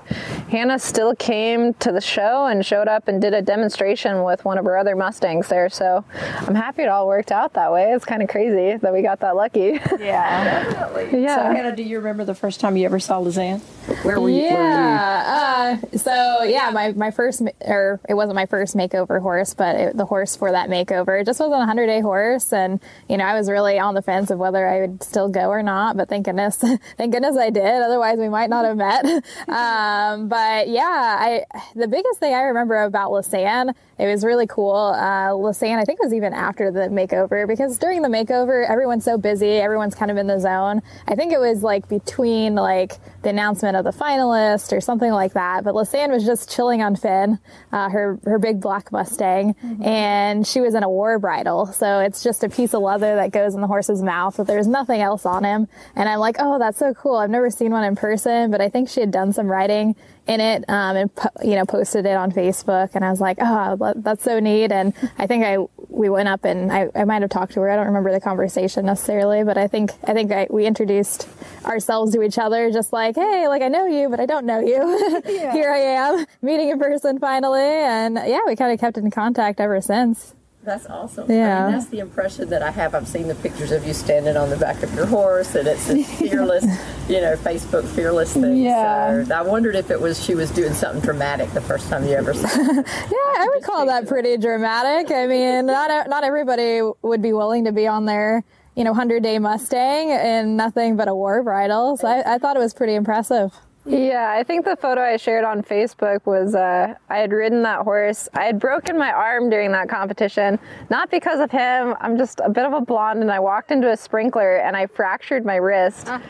Hannah 0.50 0.80
still 0.80 1.16
came 1.16 1.74
to 1.76 1.92
the 1.92 2.02
show 2.02 2.46
and 2.46 2.66
showed 2.66 2.88
up 2.88 3.08
and 3.08 3.22
did 3.22 3.34
a 3.34 3.42
demonstration 3.42 4.24
with 4.24 4.46
one 4.46 4.58
of 4.58 4.66
her 4.66 4.78
other 4.78 4.96
Mustangs 4.96 5.48
there. 5.48 5.70
So 5.70 6.04
I'm 6.14 6.56
happy 6.56 6.84
it 6.84 6.90
all 6.90 7.08
worked 7.08 7.32
out 7.32 7.54
that 7.54 7.72
way. 7.72 7.92
It's 7.94 8.06
kind 8.06 8.22
of 8.22 8.30
crazy 8.30 8.78
that 8.78 8.94
we 8.94 9.02
got 9.02 9.20
that 9.22 9.36
lucky. 9.36 9.80
Yeah, 10.00 10.44
definitely. 10.46 11.22
Yeah. 11.24 11.36
So 11.36 11.42
Hannah, 11.56 11.76
do 11.76 11.84
you 11.84 11.98
remember 11.98 12.24
the 12.24 12.34
first 12.34 12.62
time 12.62 12.78
you 12.78 12.86
ever 12.86 13.00
saw 13.00 13.20
Lisanne? 13.20 13.60
Where 14.04 14.20
were 14.20 14.30
you? 14.30 14.42
Yeah. 14.42 15.74
Were 15.74 15.76
you? 15.76 15.86
Uh, 15.94 15.98
so 15.98 16.44
yeah, 16.44 16.70
my, 16.72 16.94
my 16.94 17.12
first, 17.12 17.42
or 17.62 18.00
it 18.08 18.14
wasn't 18.14 18.36
my 18.36 18.46
first 18.46 18.78
makeover 18.78 19.22
horse, 19.22 19.54
but 19.54 19.76
it, 19.76 19.98
the 19.98 20.06
horse 20.06 20.36
for 20.36 20.52
that 20.52 20.70
makeover. 20.70 21.20
It 21.20 21.26
just 21.26 21.40
was 21.40 21.48
a 21.48 21.58
100 21.58 21.88
day 21.88 22.02
horse. 22.02 22.54
And, 22.54 22.80
you 23.10 23.18
know, 23.18 23.26
I 23.26 23.34
was 23.38 23.50
really 23.50 23.78
on 23.78 23.94
the 23.94 24.02
fence 24.02 24.32
of 24.32 24.40
whether 24.40 24.68
I 24.68 24.82
would 24.82 25.04
still 25.04 25.28
go 25.28 25.50
or 25.50 25.64
not, 25.64 25.98
but 25.98 26.08
thank 26.08 26.26
goodness, 26.26 26.56
thank 26.98 27.12
goodness 27.12 27.36
I 27.38 27.50
did. 27.50 27.82
Otherwise 27.82 28.18
we 28.18 28.30
might 28.30 28.49
not 28.50 28.66
have 28.66 28.78
met. 28.78 29.06
Um, 29.50 30.28
but 30.28 30.70
yeah, 30.70 31.18
I, 31.20 31.46
the 31.76 31.88
biggest 31.88 32.20
thing 32.20 32.34
I 32.34 32.42
remember 32.44 32.84
about 32.84 33.12
Lisanne, 33.12 33.74
it 33.98 34.06
was 34.06 34.24
really 34.24 34.48
cool. 34.48 34.76
Uh, 34.76 35.30
Lisanne, 35.32 35.78
I 35.78 35.86
think 35.86 36.02
was 36.02 36.14
even 36.14 36.34
after 36.34 36.72
the 36.72 36.82
makeover 36.82 37.48
because 37.48 37.78
during 37.78 38.02
the 38.02 38.10
makeover, 38.10 38.68
everyone's 38.70 39.04
so 39.04 39.18
busy. 39.18 39.58
Everyone's 39.58 39.96
kind 39.96 40.12
of 40.12 40.18
in 40.18 40.28
the 40.28 40.40
zone. 40.40 40.82
I 41.08 41.16
think 41.16 41.34
it 41.34 41.40
was 41.40 41.64
like 41.64 41.90
between 41.90 42.56
like 42.56 42.98
the 43.24 43.30
announcement 43.30 43.76
of 43.76 43.84
the 43.84 43.92
finalist 43.92 44.72
or 44.76 44.82
something 44.82 45.12
like 45.12 45.34
that. 45.34 45.64
But 45.64 45.74
Lisanne 45.74 46.10
was 46.10 46.26
just 46.26 46.50
chilling 46.50 46.82
on 46.82 46.96
Finn, 46.96 47.40
uh, 47.72 47.90
her, 47.90 48.20
her 48.24 48.40
big 48.40 48.62
black 48.62 48.92
Mustang, 48.92 49.56
mm-hmm. 49.56 49.84
and 49.84 50.48
she 50.48 50.62
was 50.62 50.76
in 50.76 50.84
a 50.84 50.90
war 50.90 51.20
bridle. 51.20 51.68
So 51.68 52.00
it's 52.00 52.24
just 52.24 52.44
a 52.44 52.50
piece 52.50 52.74
of 52.74 52.82
leather 52.82 53.16
that 53.16 53.32
goes 53.32 53.56
in 53.56 53.62
the 53.62 53.68
horse's 53.68 54.02
mouth, 54.02 54.38
but 54.38 54.48
there's 54.48 54.68
nothing 54.68 55.02
else 55.02 55.26
on 55.26 55.44
him. 55.44 55.68
And 55.96 56.08
I'm 56.08 56.20
like, 56.20 56.38
oh, 56.40 56.60
that's 56.60 56.80
so 56.80 56.94
cool. 56.94 57.18
I've 57.18 57.30
never 57.30 57.50
seen 57.50 57.72
one 57.72 57.84
in 57.84 57.96
person, 57.96 58.39
but 58.48 58.62
I 58.62 58.70
think 58.70 58.90
she 58.90 59.00
had 59.00 59.12
done 59.12 59.34
some 59.34 59.48
writing 59.48 59.96
in 60.28 60.40
it 60.40 60.64
um, 60.70 60.96
and 60.96 61.10
you 61.44 61.56
know 61.56 61.66
posted 61.66 62.06
it 62.06 62.16
on 62.16 62.32
Facebook 62.32 62.92
and 62.94 63.04
I 63.04 63.10
was 63.10 63.20
like 63.20 63.38
oh 63.42 63.94
that's 63.98 64.24
so 64.24 64.40
neat. 64.40 64.72
And 64.72 64.94
I 65.18 65.28
think 65.28 65.44
I 65.44 65.58
we 65.90 66.10
went 66.10 66.28
up 66.30 66.46
and 66.46 66.72
I, 66.72 66.90
I 66.96 67.04
might 67.06 67.22
have 67.22 67.32
talked 67.32 67.54
to 67.54 67.62
her. 67.62 67.70
I 67.70 67.76
don't 67.76 67.88
remember 67.88 68.12
the 68.12 68.20
conversation 68.22 68.86
necessarily 68.86 69.44
but 69.44 69.58
I 69.58 69.68
think 69.68 69.92
I 70.08 70.14
think 70.14 70.32
I, 70.32 70.48
we 70.50 70.66
introduced 70.66 71.28
ourselves 71.66 72.14
to 72.14 72.22
each 72.22 72.38
other 72.38 72.72
just 72.72 72.94
like 72.94 73.16
hey 73.16 73.48
like 73.48 73.62
I 73.62 73.68
know 73.68 73.86
you 73.86 74.10
but 74.10 74.20
I 74.20 74.26
don't 74.26 74.46
know 74.46 74.60
you. 74.60 74.80
Yeah. 75.30 75.54
here 75.54 75.72
I 75.72 75.78
am 75.78 76.26
meeting 76.42 76.70
in 76.70 76.80
person 76.80 77.20
finally 77.20 77.62
and 77.62 78.16
yeah 78.16 78.40
we 78.48 78.56
kind 78.56 78.72
of 78.72 78.80
kept 78.80 78.98
in 78.98 79.10
contact 79.12 79.60
ever 79.60 79.82
since 79.82 80.34
that's 80.64 80.86
awesome. 80.88 81.32
Yeah. 81.32 81.64
I 81.64 81.64
mean, 81.64 81.72
that's 81.72 81.90
the 81.90 82.00
impression 82.00 82.50
that 82.50 82.62
I 82.62 82.72
have. 82.72 82.94
I've 82.94 83.08
seen 83.08 83.28
the 83.28 83.36
pictures 83.36 83.72
of 83.72 83.86
you 83.86 83.94
standing 83.94 84.36
on 84.36 84.50
the 84.50 84.58
back 84.58 84.84
of 84.84 84.94
your 84.94 85.06
horse, 85.06 85.56
and 85.56 85.68
it's 85.68 85.90
a 85.90 86.04
fearless, 86.18 86.64
you 87.08 87.22
know, 87.22 87.36
Facebook 87.38 87.88
fearless 87.88 88.34
thing. 88.34 88.58
Yeah. 88.58 89.24
So 89.24 89.36
I 89.36 89.42
wondered 89.42 89.76
if 89.76 89.90
it 89.90 90.00
was 90.00 90.24
she 90.24 90.36
was 90.36 90.52
doing 90.52 90.74
something 90.74 91.02
dramatic 91.02 91.50
the 91.52 91.62
first 91.62 91.90
time 91.90 92.06
you 92.06 92.14
ever 92.16 92.34
saw 92.34 92.48
her. 92.48 92.74
yeah, 92.74 92.84
I 92.84 93.48
would 93.54 93.64
call 93.64 93.86
that 93.86 94.08
pretty 94.08 94.38
dramatic. 94.38 95.12
I 95.12 95.28
mean, 95.28 95.66
not 95.66 96.10
not 96.10 96.24
everybody 96.24 96.82
would 97.02 97.22
be 97.22 97.34
willing 97.34 97.66
to 97.66 97.72
be 97.72 97.88
on 97.88 98.06
their 98.06 98.44
you 98.76 98.86
know, 98.86 98.92
100 98.92 99.22
day 99.22 99.40
Mustang 99.40 100.10
and 100.12 100.56
nothing 100.56 100.96
but 100.96 101.10
a 101.10 101.14
war 101.14 101.44
bridle. 101.44 101.98
So 101.98 102.08
I, 102.08 102.36
I 102.36 102.38
thought 102.38 102.56
it 102.56 102.60
was 102.60 102.74
pretty 102.74 102.96
impressive. 102.96 103.54
Yeah, 103.90 104.32
I 104.38 104.44
think 104.44 104.66
the 104.66 104.76
photo 104.76 105.02
I 105.02 105.18
shared 105.18 105.44
on 105.44 105.64
Facebook 105.64 106.28
was 106.28 106.54
uh, 106.54 106.94
I 107.10 107.18
had 107.18 107.32
ridden 107.32 107.64
that 107.64 107.82
horse. 107.82 108.30
I 108.36 108.44
had 108.44 108.60
broken 108.60 109.00
my 109.00 109.12
arm 109.12 109.50
during 109.50 109.72
that 109.72 109.90
competition, 109.90 110.60
not 110.92 111.10
because 111.10 111.40
of 111.40 111.50
him. 111.50 111.96
I'm 112.00 112.16
just 112.16 112.40
a 112.44 112.52
bit 112.52 112.66
of 112.66 112.74
a 112.74 112.82
blonde, 112.82 113.22
and 113.22 113.32
I 113.32 113.40
walked 113.40 113.72
into 113.72 113.90
a 113.92 113.98
sprinkler 113.98 114.58
and 114.58 114.78
I 114.78 114.86
fractured 114.86 115.44
my 115.44 115.56
wrist. 115.56 116.08
Ah. 116.08 116.22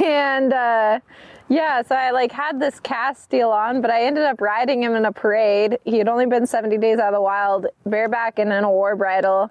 And 0.00 0.52
uh, 0.52 1.00
Yeah, 1.48 1.82
so 1.82 1.94
I 1.94 2.10
like 2.10 2.32
had 2.32 2.60
this 2.60 2.78
cast 2.80 3.30
deal 3.30 3.50
on, 3.50 3.80
but 3.82 3.90
I 3.90 4.04
ended 4.04 4.24
up 4.24 4.40
riding 4.40 4.82
him 4.82 4.94
in 4.94 5.04
a 5.04 5.12
parade. 5.12 5.78
He 5.84 5.98
had 5.98 6.08
only 6.08 6.26
been 6.26 6.46
70 6.46 6.78
days 6.78 6.98
out 6.98 7.08
of 7.08 7.14
the 7.14 7.20
wild, 7.20 7.66
bareback 7.84 8.38
and 8.38 8.52
in 8.52 8.64
a 8.64 8.70
war 8.70 8.94
bridle 8.96 9.50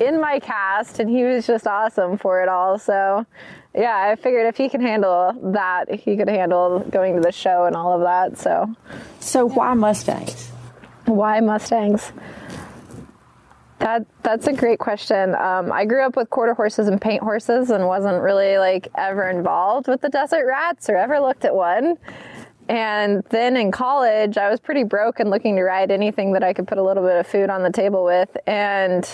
in 0.00 0.20
my 0.20 0.38
cast, 0.38 1.00
and 1.00 1.10
he 1.10 1.24
was 1.24 1.46
just 1.46 1.66
awesome 1.66 2.16
for 2.16 2.42
it 2.42 2.48
all. 2.48 2.78
So, 2.78 3.26
yeah, 3.74 4.10
I 4.10 4.16
figured 4.16 4.46
if 4.46 4.56
he 4.56 4.68
can 4.68 4.80
handle 4.80 5.32
that, 5.52 5.92
he 5.92 6.16
could 6.16 6.28
handle 6.28 6.80
going 6.80 7.14
to 7.16 7.20
the 7.20 7.32
show 7.32 7.64
and 7.64 7.74
all 7.76 7.92
of 7.94 8.02
that. 8.02 8.38
So, 8.38 8.74
So 9.20 9.46
why 9.46 9.74
Mustangs? 9.74 10.50
why 11.06 11.40
Mustangs? 11.40 12.12
That 13.78 14.06
that's 14.22 14.46
a 14.46 14.52
great 14.52 14.78
question. 14.78 15.34
Um, 15.34 15.72
I 15.72 15.84
grew 15.86 16.06
up 16.06 16.14
with 16.14 16.30
quarter 16.30 16.54
horses 16.54 16.86
and 16.86 17.00
paint 17.00 17.20
horses, 17.22 17.70
and 17.70 17.86
wasn't 17.88 18.22
really 18.22 18.56
like 18.58 18.86
ever 18.96 19.28
involved 19.28 19.88
with 19.88 20.00
the 20.00 20.08
desert 20.08 20.46
rats 20.46 20.88
or 20.88 20.96
ever 20.96 21.18
looked 21.18 21.44
at 21.44 21.54
one. 21.54 21.96
And 22.68 23.24
then 23.30 23.56
in 23.56 23.72
college, 23.72 24.38
I 24.38 24.48
was 24.48 24.60
pretty 24.60 24.84
broke 24.84 25.18
and 25.18 25.30
looking 25.30 25.56
to 25.56 25.62
ride 25.62 25.90
anything 25.90 26.32
that 26.34 26.44
I 26.44 26.52
could 26.52 26.68
put 26.68 26.78
a 26.78 26.82
little 26.82 27.02
bit 27.02 27.16
of 27.16 27.26
food 27.26 27.50
on 27.50 27.64
the 27.64 27.72
table 27.72 28.04
with. 28.04 28.34
And 28.46 29.04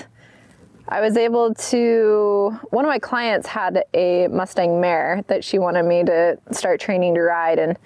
I 0.91 1.01
was 1.03 1.17
able 1.17 1.55
to. 1.55 2.59
One 2.71 2.85
of 2.85 2.89
my 2.89 2.99
clients 2.99 3.47
had 3.47 3.85
a 3.93 4.29
Mustang 4.29 4.81
mare 4.81 5.23
that 5.29 5.45
she 5.45 5.59
wanted 5.59 5.85
me 5.85 6.03
to 6.05 6.39
start 6.51 6.81
training 6.81 7.15
to 7.15 7.21
ride, 7.21 7.59
and 7.59 7.79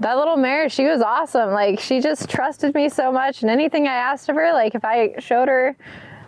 that 0.00 0.18
little 0.18 0.36
mare, 0.36 0.68
she 0.68 0.84
was 0.84 1.00
awesome. 1.00 1.52
Like 1.52 1.80
she 1.80 2.00
just 2.00 2.28
trusted 2.28 2.74
me 2.74 2.88
so 2.90 3.10
much, 3.10 3.42
and 3.42 3.50
anything 3.50 3.88
I 3.88 3.94
asked 3.94 4.28
of 4.28 4.36
her, 4.36 4.52
like 4.52 4.74
if 4.74 4.84
I 4.84 5.14
showed 5.18 5.48
her 5.48 5.76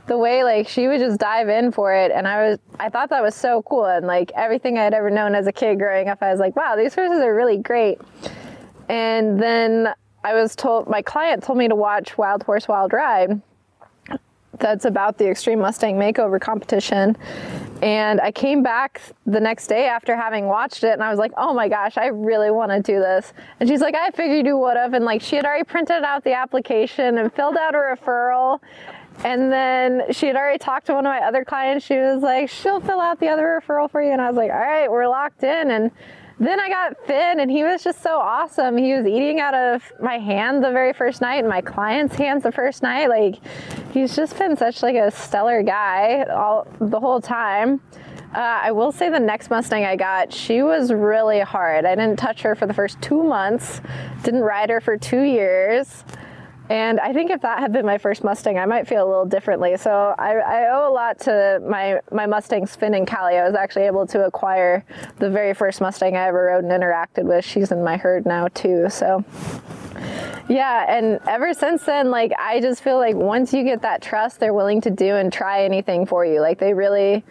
the 0.07 0.17
way, 0.17 0.45
like 0.45 0.67
she 0.67 0.89
would 0.89 1.01
just 1.01 1.21
dive 1.21 1.51
in 1.51 1.73
for 1.73 1.95
it, 1.95 2.11
and 2.11 2.27
I 2.27 2.49
was, 2.49 2.59
I 2.81 2.89
thought 2.89 3.11
that 3.11 3.23
was 3.23 3.35
so 3.35 3.63
cool, 3.63 3.85
and 3.85 4.07
like 4.07 4.33
everything 4.35 4.79
I'd 4.79 4.95
ever 4.95 5.11
known 5.11 5.35
as 5.35 5.47
a 5.47 5.53
kid 5.53 5.79
growing 5.79 6.09
up, 6.09 6.23
I 6.23 6.31
was 6.31 6.41
like, 6.41 6.57
wow, 6.57 6.75
these 6.75 6.95
horses 6.95 7.21
are 7.21 7.35
really 7.35 7.59
great. 7.59 8.01
And 8.89 9.43
then 9.43 9.95
I 10.23 10.35
was 10.35 10.57
told, 10.57 10.89
my 10.89 11.03
client 11.03 11.43
told 11.43 11.59
me 11.59 11.69
to 11.69 11.75
watch 11.75 12.17
Wild 12.17 12.43
Horse 12.43 12.67
Wild 12.67 12.93
Ride 12.95 13.41
that's 14.59 14.85
about 14.85 15.19
the 15.19 15.29
Extreme 15.29 15.61
Mustang 15.61 15.97
Makeover 15.97 16.41
competition. 16.41 17.17
And 17.83 18.21
I 18.21 18.33
came 18.33 18.63
back 18.63 19.03
the 19.27 19.41
next 19.41 19.67
day 19.67 19.87
after 19.87 20.17
having 20.17 20.47
watched 20.47 20.85
it 20.85 20.93
and 20.93 21.03
I 21.03 21.11
was 21.11 21.19
like, 21.19 21.33
oh 21.37 21.53
my 21.53 21.69
gosh, 21.69 21.99
I 21.99 22.07
really 22.07 22.51
want 22.51 22.71
to 22.71 22.81
do 22.81 22.99
this. 22.99 23.33
And 23.61 23.69
she's 23.69 23.81
like, 23.81 23.95
I 23.95 24.11
figured 24.11 24.47
you 24.47 24.57
would 24.57 24.77
have. 24.77 24.95
And 24.95 25.05
like, 25.05 25.21
she 25.21 25.37
had 25.37 25.45
already 25.45 25.65
printed 25.65 26.03
out 26.03 26.25
the 26.25 26.35
application 26.35 27.19
and 27.19 27.33
filled 27.33 27.57
out 27.57 27.75
a 27.75 27.79
referral. 27.79 28.61
And 29.25 29.53
then 29.53 30.13
she 30.13 30.27
had 30.27 30.37
already 30.37 30.59
talked 30.59 30.87
to 30.87 30.95
one 30.95 31.07
of 31.07 31.11
my 31.11 31.21
other 31.21 31.45
clients. 31.45 31.85
She 31.87 31.97
was 31.97 32.23
like, 32.23 32.49
she'll 32.49 32.81
fill 32.81 33.01
out 33.01 33.21
the 33.21 33.29
other 33.29 33.61
referral 33.61 33.91
for 33.91 34.03
you. 34.03 34.11
And 34.11 34.21
I 34.21 34.29
was 34.29 34.37
like, 34.37 34.51
all 34.51 34.59
right, 34.59 34.91
we're 34.91 35.07
locked 35.07 35.43
in. 35.43 35.71
And 35.71 35.91
then 36.39 36.59
I 36.61 36.69
got 36.69 37.07
Finn, 37.07 37.41
and 37.41 37.51
he 37.51 37.63
was 37.63 37.85
just 37.85 38.03
so 38.03 38.19
awesome. 38.19 38.77
He 38.77 38.93
was 38.93 39.07
eating 39.07 39.41
out 39.41 39.55
of 39.55 39.83
my 40.01 40.19
hand 40.19 40.65
the 40.65 40.71
very 40.71 40.93
first 40.93 41.21
night, 41.21 41.37
and 41.37 41.49
my 41.49 41.61
client's 41.61 42.17
hands 42.17 42.43
the 42.43 42.53
first 42.53 42.83
night. 42.83 43.09
Like, 43.09 43.37
he's 43.93 44.17
just 44.17 44.37
been 44.39 44.57
such 44.57 44.83
like 44.83 44.97
a 44.97 45.11
stellar 45.11 45.63
guy 45.63 46.25
all 46.25 46.67
the 46.81 46.99
whole 46.99 47.21
time. 47.21 47.81
Uh, 48.35 48.63
I 48.65 48.73
will 48.73 48.91
say 48.91 49.11
the 49.11 49.21
next 49.21 49.49
Mustang 49.49 49.85
I 49.85 49.95
got, 49.95 50.33
she 50.33 50.63
was 50.63 50.93
really 50.93 51.39
hard. 51.39 51.85
I 51.85 51.95
didn't 51.95 52.17
touch 52.17 52.43
her 52.43 52.57
for 52.57 52.67
the 52.67 52.75
first 52.75 53.01
two 53.01 53.23
months, 53.23 53.81
didn't 54.25 54.41
ride 54.41 54.71
her 54.71 54.81
for 54.81 54.97
two 54.97 55.23
years. 55.23 56.05
And 56.75 56.99
I 56.99 57.13
think 57.13 57.31
if 57.31 57.41
that 57.43 57.61
had 57.61 57.73
been 57.73 57.87
my 57.87 57.99
first 57.99 58.25
Mustang, 58.25 58.59
I 58.59 58.67
might 58.67 58.89
feel 58.89 59.07
a 59.07 59.09
little 59.09 59.27
differently. 59.27 59.77
So 59.77 60.13
I, 60.19 60.33
I 60.39 60.75
owe 60.75 60.91
a 60.91 60.93
lot 60.93 61.21
to 61.21 61.61
my, 61.65 62.01
my 62.11 62.27
Mustangs, 62.27 62.75
Finn 62.75 62.95
and 62.95 63.07
Callie. 63.07 63.37
I 63.37 63.47
was 63.47 63.55
actually 63.55 63.85
able 63.85 64.09
to 64.09 64.25
acquire 64.25 64.85
the 65.21 65.31
very 65.31 65.55
first 65.55 65.81
Mustang 65.81 66.17
I 66.17 66.27
ever 66.27 66.47
rode 66.47 66.65
and 66.65 66.73
interacted 66.73 67.27
with. 67.27 67.45
She's 67.45 67.71
in 67.71 67.85
my 67.85 67.97
herd 67.97 68.27
now 68.27 68.49
too. 68.49 68.91
So 68.91 69.25
yeah, 70.49 70.85
and 70.89 71.21
ever 71.29 71.55
since 71.55 71.85
then, 71.85 72.11
like 72.11 72.33
I 72.37 72.61
just 72.61 72.83
feel 72.83 72.99
like 72.99 73.15
once 73.15 73.53
you 73.53 73.63
get 73.63 73.83
that 73.83 74.03
trust, 74.03 74.41
they're 74.41 74.53
willing 74.53 74.81
to 74.81 74.91
do 74.91 75.15
and 75.15 75.33
try 75.33 75.63
anything 75.63 76.07
for 76.07 76.27
you. 76.27 76.41
Like 76.41 76.59
they 76.59 76.75
really, 76.75 77.25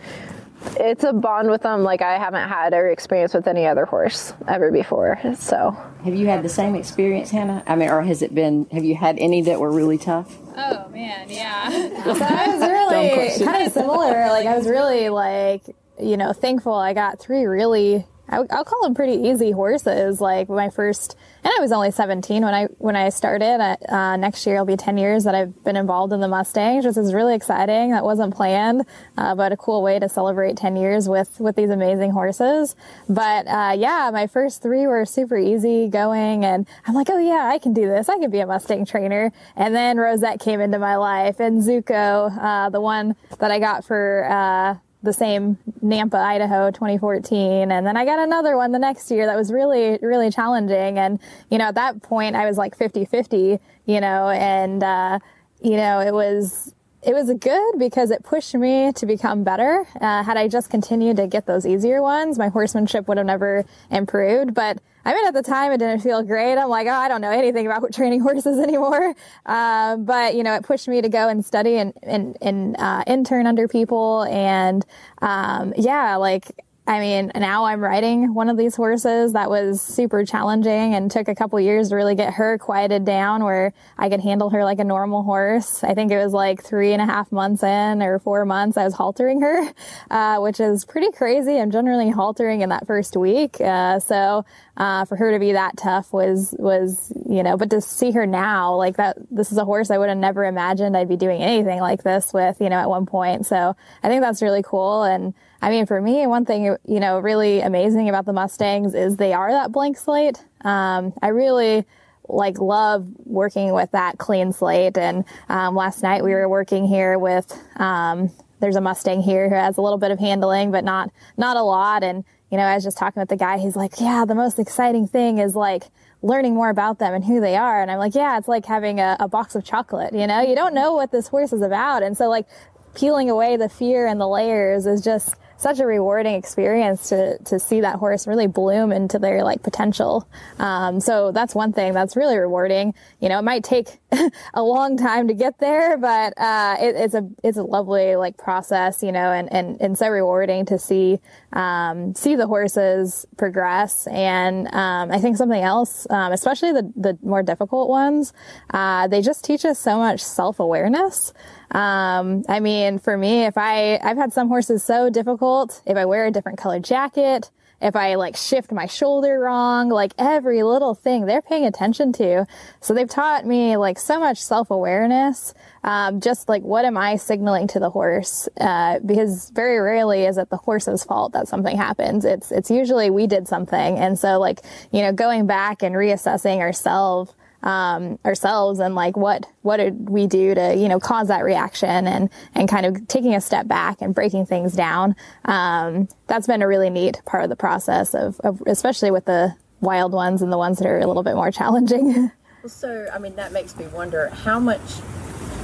it's 0.80 1.04
a 1.04 1.14
bond 1.14 1.50
with 1.50 1.62
them 1.62 1.84
like 1.84 2.02
I 2.02 2.18
haven't 2.18 2.48
had 2.48 2.74
or 2.74 2.90
experienced 2.90 3.36
with 3.36 3.48
any 3.48 3.66
other 3.66 3.86
horse 3.86 4.34
ever 4.48 4.72
before. 4.72 5.20
So 5.38 5.72
Have 6.04 6.16
you 6.16 6.28
had 6.28 6.44
the 6.44 6.50
same 6.50 6.76
experience, 6.76 7.32
Hannah? 7.32 7.64
I 7.68 7.76
mean, 7.76 7.90
or 7.90 8.02
has 8.02 8.22
it 8.22 8.34
been? 8.34 8.68
Have 8.72 8.84
you 8.84 8.96
had 8.96 9.18
any 9.20 9.42
that 9.44 9.60
were 9.60 9.72
really 9.72 9.98
tough? 9.98 10.38
Oh 10.56 10.88
man, 10.90 11.30
yeah. 11.30 11.70
so 12.04 12.24
I 12.24 12.48
was 12.48 12.62
really 12.62 13.46
kind 13.46 13.68
of 13.68 13.74
similar. 13.74 14.28
Like 14.30 14.46
I 14.46 14.58
was 14.58 14.68
really 14.68 15.10
like 15.10 15.64
you 16.00 16.18
know 16.18 16.34
thankful 16.34 16.74
I 16.74 16.94
got 16.94 17.20
three 17.20 17.46
really 17.46 18.06
I, 18.34 18.40
will 18.40 18.66
call 18.66 18.82
them 18.84 18.96
pretty 18.96 19.30
easy 19.30 19.52
horses. 19.52 20.20
Like 20.20 20.50
my 20.50 20.70
first, 20.70 21.16
and 21.44 21.54
I 21.56 21.62
was 21.62 21.72
only 21.72 21.92
17 21.92 22.44
when 22.44 22.54
I 22.54 22.66
when 22.78 22.96
I 22.96 23.10
started. 23.10 23.60
Uh, 23.90 24.18
next 24.18 24.46
year 24.48 24.58
will 24.58 24.66
be 24.66 24.78
10 24.78 24.98
years 24.98 25.24
that 25.26 25.36
I've 25.36 25.64
been 25.64 25.76
involved 25.76 26.14
in 26.14 26.20
the 26.20 26.28
Mustangs, 26.28 26.86
which 26.86 26.98
is 26.98 27.14
really 27.14 27.36
exciting. 27.36 27.92
That 27.92 28.04
wasn't 28.04 28.34
planned, 28.34 28.86
uh, 29.18 29.36
but 29.36 29.52
a 29.52 29.58
cool 29.58 29.84
way 29.84 30.00
to 30.00 30.10
celebrate 30.10 30.58
10 30.58 30.76
years 30.76 31.08
with 31.08 31.40
with 31.40 31.56
these 31.56 31.70
amazing 31.70 32.12
horses. 32.12 32.76
But 33.08 33.48
uh, 33.48 33.76
yeah, 33.78 34.10
my 34.12 34.28
first 34.28 34.62
three 34.62 34.88
were 34.88 35.06
super 35.06 35.38
easy 35.38 35.88
going, 35.88 36.44
and 36.44 36.68
I'm 36.88 36.96
like, 36.96 37.10
oh 37.10 37.20
yeah, 37.20 37.50
I 37.54 37.60
can 37.60 37.74
do 37.74 37.88
this. 37.88 38.10
I 38.10 38.18
can 38.18 38.32
be 38.32 38.40
a 38.40 38.48
Mustang 38.48 38.86
trainer. 38.86 39.32
And 39.56 39.76
then 39.76 39.98
Rosette 39.98 40.40
came 40.40 40.60
into 40.60 40.80
my 40.80 40.96
life, 40.96 41.40
and 41.40 41.62
Zuko, 41.62 42.36
uh, 42.42 42.70
the 42.70 42.82
one 42.82 43.16
that 43.40 43.52
I 43.52 43.60
got 43.60 43.86
for 43.86 44.26
uh, 44.30 44.76
the 45.04 45.14
same 45.14 45.58
Nampa, 45.84 46.16
Idaho 46.16 46.72
2014. 46.72 47.72
And 47.72 47.86
then 47.86 47.98
I 47.98 48.06
got 48.06 48.20
another 48.20 48.56
one 48.56 48.72
the 48.72 48.80
next 48.80 49.12
year 49.12 49.26
that 49.26 49.36
was 49.36 49.52
really, 49.52 50.00
really 50.02 50.32
challenging. 50.32 50.98
And, 50.98 51.20
you 51.52 51.58
know, 51.58 51.66
at 51.66 51.76
that 51.76 52.02
point 52.02 52.36
I 52.36 52.48
was 52.48 52.58
like 52.58 52.76
50 52.76 53.06
50, 53.06 53.60
you 53.86 54.02
know, 54.02 54.30
and, 54.30 54.82
uh, 54.82 55.20
you 55.62 55.76
know, 55.76 56.00
it 56.00 56.14
was, 56.14 56.74
it 57.06 57.14
was 57.14 57.32
good 57.34 57.78
because 57.78 58.12
it 58.12 58.24
pushed 58.24 58.56
me 58.56 58.94
to 58.94 59.06
become 59.06 59.44
better. 59.44 59.86
Uh, 60.00 60.24
had 60.24 60.38
I 60.38 60.48
just 60.48 60.70
continued 60.70 61.18
to 61.18 61.28
get 61.28 61.46
those 61.46 61.66
easier 61.66 62.02
ones, 62.02 62.40
my 62.40 62.48
horsemanship 62.48 63.10
would 63.10 63.18
have 63.18 63.28
never 63.28 63.66
improved. 63.92 64.54
But 64.54 64.80
I 65.06 65.14
mean, 65.14 65.26
at 65.26 65.34
the 65.34 65.44
time, 65.44 65.72
it 65.72 65.78
didn't 65.78 66.00
feel 66.00 66.24
great. 66.24 66.58
I'm 66.58 66.70
like, 66.70 66.88
oh, 66.88 66.92
I 66.92 67.08
don't 67.08 67.22
know 67.22 67.32
anything 67.32 67.66
about 67.66 67.94
training 67.94 68.20
horses 68.28 68.60
anymore. 68.60 69.14
Um, 69.46 70.06
but 70.06 70.36
you 70.36 70.44
know, 70.44 70.54
it 70.56 70.64
pushed 70.64 70.88
me 70.88 71.02
to 71.02 71.10
go 71.10 71.28
and 71.28 71.46
study 71.46 71.78
and 71.78 71.94
and, 72.04 72.38
and 72.42 72.76
uh, 72.78 73.04
intern 73.08 73.48
under 73.48 73.68
people, 73.68 74.24
and 74.24 74.86
um, 75.22 75.74
yeah, 75.78 76.16
like 76.16 76.52
I 76.86 77.00
mean, 77.00 77.32
now 77.34 77.64
I'm 77.64 77.80
riding 77.80 78.34
one 78.34 78.50
of 78.50 78.58
these 78.58 78.76
horses 78.76 79.32
that 79.34 79.50
was 79.50 79.82
super 79.82 80.26
challenging 80.26 80.94
and 80.94 81.10
took 81.10 81.30
a 81.30 81.36
couple 81.36 81.58
years 81.62 81.90
to 81.90 81.96
really 81.96 82.16
get 82.16 82.34
her 82.34 82.58
quieted 82.58 83.06
down 83.06 83.46
where 83.46 83.72
I 83.98 84.10
could 84.10 84.20
handle 84.20 84.50
her 84.50 84.66
like 84.66 84.80
a 84.80 84.84
normal 84.84 85.24
horse. 85.24 85.82
I 85.82 85.94
think 85.94 86.12
it 86.12 86.18
was 86.18 86.34
like 86.34 86.62
three 86.62 86.92
and 86.92 87.02
a 87.02 87.06
half 87.06 87.32
months 87.32 87.64
in 87.64 88.02
or 88.02 88.20
four 88.20 88.44
months 88.44 88.76
I 88.76 88.84
was 88.84 88.94
haltering 88.94 89.42
her, 89.42 89.74
uh, 90.12 90.40
which 90.42 90.60
is 90.60 90.84
pretty 90.84 91.12
crazy. 91.14 91.58
I'm 91.58 91.72
generally 91.72 92.12
haltering 92.12 92.62
in 92.62 92.70
that 92.70 92.86
first 92.86 93.16
week. 93.16 93.62
Uh, 93.62 94.00
so, 94.02 94.44
uh, 94.76 95.06
for 95.06 95.16
her 95.16 95.32
to 95.32 95.40
be 95.40 95.54
that 95.54 95.78
tough 95.78 96.12
was, 96.12 96.54
was, 96.60 97.14
you 97.30 97.44
know, 97.44 97.56
but 97.56 97.70
to 97.70 97.80
see 97.80 98.12
her 98.12 98.26
now, 98.26 98.76
like 98.76 98.98
that, 98.98 99.18
this 99.32 99.54
is 99.54 99.58
a 99.58 99.64
horse 99.64 99.90
I 99.90 99.98
would 99.98 100.10
have 100.10 100.18
never 100.18 100.44
imagined 100.44 100.98
I'd 100.98 101.08
be 101.08 101.16
doing 101.16 101.42
anything 101.42 101.80
like 101.80 102.04
this 102.04 102.34
with, 102.34 102.60
you 102.60 102.70
know, 102.70 102.80
at 102.80 102.90
one 102.90 103.06
point. 103.06 103.46
So 103.46 103.76
I 104.02 104.08
think 104.10 104.22
that's 104.22 104.42
really 104.42 104.64
cool. 104.64 105.04
And, 105.04 105.34
I 105.64 105.70
mean, 105.70 105.86
for 105.86 106.02
me, 106.02 106.28
one 106.28 106.44
thing, 106.44 106.76
you 106.86 107.00
know, 107.00 107.20
really 107.20 107.62
amazing 107.62 108.10
about 108.10 108.26
the 108.26 108.34
Mustangs 108.34 108.94
is 108.94 109.16
they 109.16 109.32
are 109.32 109.50
that 109.50 109.72
blank 109.72 109.98
slate. 109.98 110.44
Um, 110.60 111.14
I 111.22 111.30
really 111.30 111.86
like 112.28 112.60
love 112.60 113.08
working 113.24 113.72
with 113.72 113.90
that 113.92 114.18
clean 114.18 114.52
slate. 114.52 114.98
And 114.98 115.24
um, 115.48 115.74
last 115.74 116.04
night 116.04 116.22
we 116.22 116.32
were 116.32 116.50
working 116.50 116.86
here 116.86 117.18
with, 117.18 117.58
um, 117.78 118.30
there's 118.60 118.76
a 118.76 118.82
Mustang 118.82 119.22
here 119.22 119.48
who 119.48 119.56
has 119.56 119.78
a 119.78 119.82
little 119.82 119.98
bit 119.98 120.12
of 120.12 120.20
handling, 120.20 120.70
but 120.70 120.84
not, 120.84 121.12
not 121.38 121.56
a 121.56 121.64
lot. 121.64 122.04
And, 122.04 122.26
you 122.52 122.58
know, 122.58 122.66
I 122.66 122.76
was 122.76 122.84
just 122.84 122.98
talking 122.98 123.22
with 123.22 123.30
the 123.30 123.38
guy, 123.38 123.58
he's 123.58 123.78
like, 123.78 124.02
yeah, 124.02 124.26
the 124.26 124.36
most 124.36 124.60
exciting 124.60 125.08
thing 125.08 125.38
is 125.38 125.56
like, 125.56 125.86
learning 126.22 126.56
more 126.56 126.70
about 126.70 127.00
them 127.00 127.14
and 127.14 127.26
who 127.26 127.42
they 127.42 127.58
are. 127.58 127.82
And 127.82 127.92
I'm 127.92 128.00
like, 128.00 128.16
yeah, 128.16 128.38
it's 128.38 128.48
like 128.48 128.66
having 128.66 129.02
a, 129.02 129.18
a, 129.20 129.28
box 129.28 129.56
of 129.56 129.66
chocolate, 129.66 130.14
you 130.14 130.26
know, 130.26 130.40
you 130.40 130.56
don't 130.56 130.74
know 130.74 130.94
what 130.94 131.12
this 131.12 131.28
horse 131.28 131.52
is 131.52 131.62
about. 131.62 132.02
And 132.02 132.18
so 132.18 132.30
like 132.30 132.48
peeling 132.96 133.30
away 133.30 133.58
the 133.58 133.68
fear 133.68 134.08
and 134.08 134.22
the 134.22 134.28
layers 134.28 134.86
is 134.86 135.02
just, 135.02 135.36
such 135.64 135.80
a 135.80 135.86
rewarding 135.86 136.36
experience 136.36 137.10
to 137.10 137.38
to 137.46 137.58
see 137.58 137.82
that 137.82 137.96
horse 137.96 138.28
really 138.28 138.48
bloom 138.48 138.92
into 138.92 139.18
their 139.18 139.44
like 139.44 139.64
potential. 139.64 140.28
Um, 140.60 141.00
so 141.00 141.32
that's 141.32 141.56
one 141.56 141.72
thing 141.74 141.94
that's 141.94 142.16
really 142.16 142.38
rewarding. 142.38 142.94
You 143.22 143.30
know, 143.30 143.40
it 143.40 143.44
might 143.44 143.64
take 143.64 144.00
a 144.54 144.64
long 144.64 144.98
time 144.98 145.28
to 145.28 145.34
get 145.34 145.60
there, 145.60 145.98
but 145.98 146.34
uh, 146.38 146.78
it, 146.80 146.96
it's 146.96 147.14
a 147.14 147.28
it's 147.44 147.58
a 147.58 147.64
lovely 147.64 148.16
like 148.16 148.38
process. 148.38 149.04
You 149.04 149.12
know, 149.12 149.32
and 149.32 149.52
and, 149.52 149.82
and 149.82 149.98
so 149.98 150.10
rewarding 150.10 150.66
to 150.68 150.80
see 150.80 151.20
um, 151.54 152.16
see 152.16 152.36
the 152.36 152.48
horses 152.48 153.26
progress. 153.38 154.08
And 154.08 154.68
um, 154.74 155.12
I 155.12 155.20
think 155.20 155.38
something 155.38 155.62
else, 155.62 156.08
um, 156.10 156.32
especially 156.32 156.72
the 156.72 156.92
the 156.96 157.18
more 157.22 157.44
difficult 157.44 157.90
ones, 157.90 158.34
uh, 158.74 159.08
they 159.08 159.22
just 159.22 159.44
teach 159.44 159.66
us 159.66 159.80
so 159.80 159.98
much 159.98 160.22
self 160.22 160.60
awareness. 160.60 161.34
Um, 161.72 162.44
I 162.48 162.60
mean, 162.60 163.00
for 163.00 163.18
me, 163.18 163.46
if 163.46 163.58
I, 163.58 163.98
I've 164.04 164.18
had 164.18 164.32
some 164.32 164.48
horses 164.48 164.84
so 164.84 165.10
difficult, 165.10 165.82
if 165.88 165.98
I 165.98 166.06
wear 166.06 166.28
a 166.28 166.32
different 166.32 166.60
colored 166.60 166.84
jacket, 166.84 167.50
if 167.84 167.96
I 167.98 168.16
like 168.16 168.38
shift 168.38 168.72
my 168.72 168.86
shoulder 168.86 169.40
wrong, 169.40 169.90
like 169.90 170.14
every 170.18 170.64
little 170.64 170.96
thing 170.96 171.26
they're 171.26 171.42
paying 171.42 171.66
attention 171.66 172.14
to. 172.14 172.48
So 172.80 172.94
they've 172.94 173.10
taught 173.10 173.46
me 173.46 173.76
like 173.76 174.00
so 174.00 174.20
much 174.20 174.42
self 174.42 174.72
awareness. 174.72 175.54
Um, 175.84 176.22
just 176.22 176.48
like 176.48 176.64
what 176.64 176.86
am 176.86 176.98
I 176.98 177.18
signaling 177.18 177.68
to 177.68 177.80
the 177.80 177.90
horse? 177.90 178.48
Uh, 178.60 179.00
because 179.06 179.50
very 179.50 179.80
rarely 179.80 180.24
is 180.24 180.38
it 180.38 180.50
the 180.50 180.58
horse's 180.58 181.04
fault 181.04 181.34
that 181.34 181.50
something 181.50 181.76
happens. 181.76 182.24
It's 182.24 182.52
it's 182.52 182.72
usually 182.72 183.10
we 183.10 183.28
did 183.28 183.48
something, 183.48 183.98
and 183.98 184.18
so 184.18 184.40
like 184.40 184.62
you 184.92 185.02
know 185.02 185.12
going 185.12 185.46
back 185.46 185.84
and 185.84 185.94
reassessing 185.94 186.60
ourselves 186.60 187.34
um, 187.64 188.20
ourselves 188.26 188.80
and 188.80 188.94
like 188.94 189.18
what 189.18 189.46
what 189.62 189.78
did 189.78 190.10
we 190.10 190.28
do 190.28 190.54
to 190.54 190.76
you 190.76 190.88
know 190.88 191.00
cause 191.00 191.30
that 191.30 191.44
reaction 191.44 192.08
and 192.08 192.30
and 192.54 192.70
kind 192.70 192.86
of 192.86 193.08
taking 193.08 193.34
a 193.34 193.42
step 193.42 193.68
back 193.68 194.02
and 194.02 194.14
breaking 194.14 194.46
things 194.46 194.74
down. 194.74 195.16
Um, 195.46 196.08
that's 196.28 196.46
been 196.46 196.62
a 196.62 196.68
really 196.68 196.90
neat 196.90 197.22
part 197.26 197.44
of 197.44 197.50
the 197.50 197.56
process 197.56 198.14
of, 198.14 198.40
of 198.42 198.62
especially 198.68 199.12
with 199.12 199.26
the 199.26 199.56
wild 199.82 200.14
ones 200.14 200.42
and 200.42 200.52
the 200.52 200.58
ones 200.58 200.78
that 200.78 200.88
are 200.88 201.00
a 201.00 201.08
little 201.08 201.24
bit 201.24 201.36
more 201.36 201.52
challenging. 201.52 202.32
So 202.66 203.10
I 203.14 203.20
mean 203.20 203.36
that 203.36 203.52
makes 203.52 203.76
me 203.76 203.88
wonder 203.88 204.30
how 204.30 204.58
much 204.58 204.80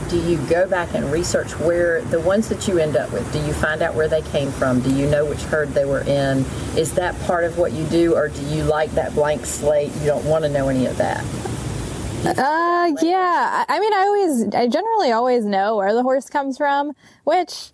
do 0.10 0.20
you 0.20 0.38
go 0.48 0.68
back 0.68 0.94
and 0.96 1.10
research 1.13 1.58
where 1.60 2.01
the 2.01 2.20
ones 2.20 2.50
that 2.50 2.68
you 2.68 2.77
end 2.77 2.98
up 2.98 3.10
with 3.13 3.32
do 3.32 3.39
you 3.46 3.53
find 3.53 3.82
out 3.82 3.96
where 3.96 4.10
they 4.10 4.22
came 4.22 4.51
from 4.51 4.82
do 4.82 4.94
you 4.94 5.08
know 5.10 5.24
which 5.24 5.41
herd 5.44 5.70
they 5.70 5.86
were 5.86 6.01
in 6.01 6.39
is 6.75 6.94
that 6.96 7.18
part 7.22 7.44
of 7.44 7.58
what 7.58 7.72
you 7.72 7.86
do 7.86 8.15
or 8.15 8.27
do 8.27 8.41
you 8.48 8.63
like 8.63 8.91
that 8.91 9.13
blank 9.13 9.46
slate 9.46 9.94
you 9.96 10.06
don't 10.06 10.25
want 10.25 10.44
to 10.44 10.50
know 10.50 10.68
any 10.68 10.88
of 10.88 10.98
that 10.98 11.24
uh, 12.25 12.91
yeah. 13.01 13.65
I 13.67 13.79
mean, 13.79 13.93
I 13.93 14.01
always, 14.01 14.55
I 14.55 14.67
generally 14.67 15.11
always 15.11 15.45
know 15.45 15.77
where 15.77 15.93
the 15.93 16.03
horse 16.03 16.29
comes 16.29 16.57
from, 16.57 16.93
which, 17.23 17.71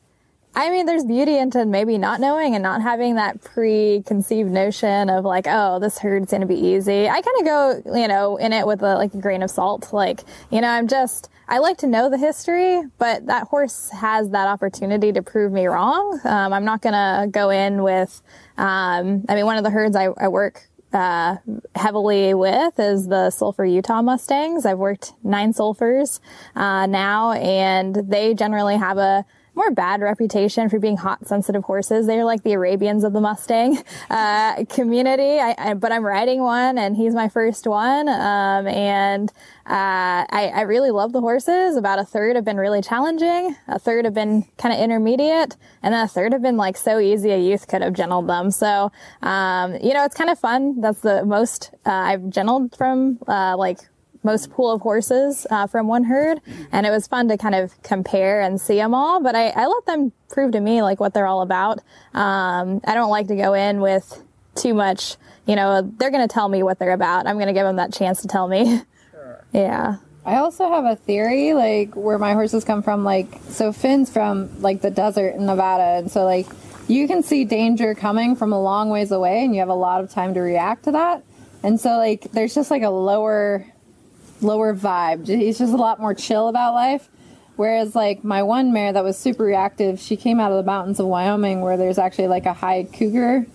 I 0.56 0.70
mean, 0.70 0.86
there's 0.86 1.04
beauty 1.04 1.38
into 1.38 1.66
maybe 1.66 1.98
not 1.98 2.20
knowing 2.20 2.54
and 2.54 2.64
not 2.64 2.82
having 2.82 3.16
that 3.16 3.44
preconceived 3.44 4.50
notion 4.50 5.10
of 5.10 5.26
like, 5.26 5.48
oh, 5.50 5.80
this 5.80 5.98
herd's 5.98 6.32
going 6.32 6.42
to 6.42 6.48
be 6.48 6.56
easy. 6.56 7.10
I 7.10 7.22
kind 7.22 7.40
of 7.40 7.46
go, 7.46 7.98
you 8.00 8.08
know, 8.08 8.38
in 8.38 8.54
it 8.54 8.66
with 8.66 8.82
a, 8.82 8.96
like 8.96 9.14
a 9.14 9.20
grain 9.20 9.44
of 9.44 9.52
salt. 9.52 9.92
Like, 9.92 10.22
you 10.52 10.62
know, 10.62 10.70
I'm 10.70 10.88
just, 10.88 11.30
I 11.48 11.58
like 11.58 11.78
to 11.80 11.88
know 11.88 12.10
the 12.10 12.18
history, 12.18 12.82
but 12.98 13.26
that 13.26 13.48
horse 13.48 13.90
has 13.90 14.30
that 14.30 14.48
opportunity 14.48 15.12
to 15.12 15.22
prove 15.22 15.52
me 15.52 15.66
wrong. 15.66 16.20
Um, 16.24 16.54
I'm 16.54 16.66
not 16.66 16.82
going 16.82 16.94
to 16.94 17.28
go 17.30 17.50
in 17.50 17.84
with, 17.84 18.22
um, 18.58 19.26
I 19.28 19.36
mean, 19.36 19.46
one 19.46 19.58
of 19.58 19.64
the 19.64 19.70
herds 19.70 19.96
I, 19.96 20.08
I 20.18 20.30
work 20.30 20.70
uh, 20.94 21.38
heavily 21.76 22.34
with 22.34 22.80
is 22.80 23.08
the 23.08 23.30
Sulphur 23.30 23.66
Utah 23.66 24.02
Mustangs. 24.02 24.66
I've 24.66 24.78
worked 24.78 25.14
nine 25.24 25.54
Sulphurs 25.54 26.20
uh, 26.56 26.86
now, 26.86 27.34
and 27.34 27.96
they 27.96 28.34
generally 28.34 28.78
have 28.78 28.98
a 28.98 29.26
more 29.56 29.72
bad 29.72 30.02
reputation 30.02 30.70
for 30.70 30.80
being 30.80 30.98
hot 30.98 31.28
sensitive 31.28 31.64
horses. 31.64 32.08
They're 32.08 32.26
like 32.26 32.44
the 32.44 32.54
Arabians 32.54 33.04
of 33.04 33.14
the 33.14 33.22
Mustang 33.22 33.78
uh, 34.10 34.66
community. 34.66 35.40
I, 35.40 35.56
I, 35.58 35.74
but 35.74 35.92
I'm 35.92 36.04
riding 36.04 36.42
one, 36.42 36.78
and 36.78 36.96
he's 36.96 37.14
my 37.14 37.30
first 37.30 37.66
one. 37.66 38.08
Um, 38.10 38.68
and 38.68 39.30
uh, 39.66 40.28
I, 40.30 40.52
I, 40.54 40.62
really 40.62 40.92
love 40.92 41.12
the 41.12 41.22
horses. 41.22 41.76
About 41.76 41.98
a 41.98 42.06
third 42.06 42.36
have 42.36 42.46
been 42.46 42.58
really 42.58 42.82
challenging. 42.82 43.56
A 43.68 43.80
third 43.80 44.06
have 44.06 44.14
been 44.14 44.44
kind 44.58 44.74
of 44.74 44.80
intermediate, 44.80 45.56
and 45.82 45.94
then 45.94 46.04
a 46.04 46.08
third 46.08 46.34
have 46.34 46.42
been 46.42 46.58
like 46.58 46.78
so 46.78 47.00
easy 47.00 47.32
a 47.32 47.40
youth 47.40 47.68
could 47.68 47.82
have 47.82 47.94
gentled 47.94 48.28
them. 48.28 48.52
So 48.52 48.92
um, 49.22 49.74
you 49.82 49.94
know, 49.94 50.06
it's 50.06 50.16
kind 50.16 50.30
of 50.30 50.38
fun. 50.38 50.82
That's 50.82 51.00
the 51.00 51.26
most 51.26 51.72
uh, 51.86 51.92
I've 51.92 52.30
gentled 52.30 52.76
from 52.78 53.20
uh, 53.28 53.56
like 53.58 53.80
most 54.26 54.52
pool 54.52 54.72
of 54.72 54.82
horses 54.82 55.48
uh, 55.50 55.68
from 55.68 55.88
one 55.88 56.04
herd, 56.04 56.42
and 56.72 56.86
it 56.86 56.90
was 56.90 57.08
fun 57.08 57.30
to 57.30 57.38
kind 57.38 57.56
of 57.56 57.82
compare 57.84 58.42
and 58.42 58.60
see 58.60 58.76
them 58.76 58.94
all. 58.94 59.22
But 59.22 59.36
I, 59.36 59.50
I 59.50 59.68
let 59.68 59.86
them 59.86 60.12
prove 60.30 60.52
to 60.54 60.60
me 60.60 60.82
like 60.82 61.00
what 61.00 61.14
they're 61.14 61.28
all 61.28 61.42
about. 61.42 61.80
Um, 62.14 62.82
I 62.86 62.96
don't 62.96 63.12
like 63.12 63.28
to 63.28 63.36
go 63.36 63.54
in 63.54 63.80
with 63.80 64.22
too 64.56 64.74
much. 64.74 65.16
You 65.46 65.56
know, 65.56 65.82
they're 65.98 66.12
going 66.12 66.28
to 66.28 66.34
tell 66.34 66.50
me 66.50 66.64
what 66.64 66.80
they're 66.80 66.92
about. 66.92 67.28
I'm 67.28 67.36
going 67.36 67.48
to 67.48 67.54
give 67.54 67.66
them 67.66 67.76
that 67.76 67.94
chance 67.94 68.22
to 68.24 68.28
tell 68.28 68.48
me. 68.48 68.82
Sure. 69.12 69.46
yeah. 69.54 69.96
I 70.26 70.38
also 70.38 70.68
have 70.68 70.84
a 70.84 70.98
theory, 70.98 71.54
like 71.54 71.96
where 71.96 72.18
my 72.18 72.34
horses 72.34 72.66
come 72.66 72.84
from. 72.84 73.06
Like, 73.06 73.28
so 73.50 73.72
Finn's 73.72 74.12
from 74.12 74.62
like 74.62 74.82
the 74.82 74.92
desert 74.92 75.36
in 75.36 75.46
Nevada, 75.46 76.00
and 76.00 76.12
so 76.12 76.26
like 76.26 76.48
you 76.88 77.08
can 77.08 77.24
see 77.24 77.46
danger 77.46 77.96
coming 77.96 78.36
from 78.36 78.52
a 78.52 78.62
long 78.62 78.90
ways 78.90 79.12
away, 79.12 79.46
and 79.46 79.54
you 79.54 79.62
have 79.62 79.70
a 79.70 79.74
lot 79.74 80.04
of 80.04 80.12
time 80.12 80.34
to 80.34 80.42
react 80.42 80.84
to 80.86 80.92
that. 80.92 81.24
And 81.64 81.80
so 81.80 81.98
like 81.98 82.32
there's 82.32 82.54
just 82.54 82.70
like 82.72 82.84
a 82.84 82.90
lower 82.90 83.66
lower 84.42 84.74
vibe. 84.76 85.28
He's 85.28 85.58
just 85.58 85.74
a 85.74 85.78
lot 85.78 86.00
more 86.00 86.14
chill 86.14 86.48
about 86.48 86.74
life. 86.74 87.10
Whereas, 87.56 87.96
like 87.96 88.24
my 88.24 88.44
one 88.44 88.74
mare 88.74 88.92
that 88.92 89.04
was 89.04 89.18
super 89.18 89.44
reactive, 89.44 90.00
she 90.00 90.18
came 90.18 90.40
out 90.40 90.52
of 90.52 90.58
the 90.58 90.70
mountains 90.70 91.00
of 91.00 91.06
Wyoming 91.06 91.62
where 91.62 91.78
there's 91.78 91.98
actually 91.98 92.28
like 92.28 92.46
a 92.46 92.54
high 92.54 92.84
cougar 92.84 93.46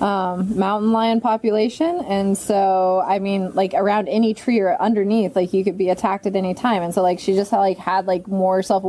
um, 0.00 0.58
mountain 0.58 0.92
lion 0.92 1.20
population. 1.20 2.04
And 2.06 2.36
so, 2.36 3.02
I 3.06 3.18
mean, 3.18 3.54
like 3.54 3.74
around 3.74 4.08
any 4.08 4.34
tree 4.34 4.60
or 4.60 4.80
underneath, 4.80 5.34
like 5.34 5.52
you 5.52 5.64
could 5.64 5.78
be 5.78 5.88
attacked 5.88 6.26
at 6.26 6.36
any 6.36 6.54
time. 6.54 6.82
And 6.82 6.94
so, 6.94 7.02
like, 7.02 7.18
she 7.18 7.34
just 7.34 7.50
had, 7.50 7.58
like 7.58 7.78
had 7.78 8.06
like 8.06 8.28
more 8.28 8.62
self 8.62 8.84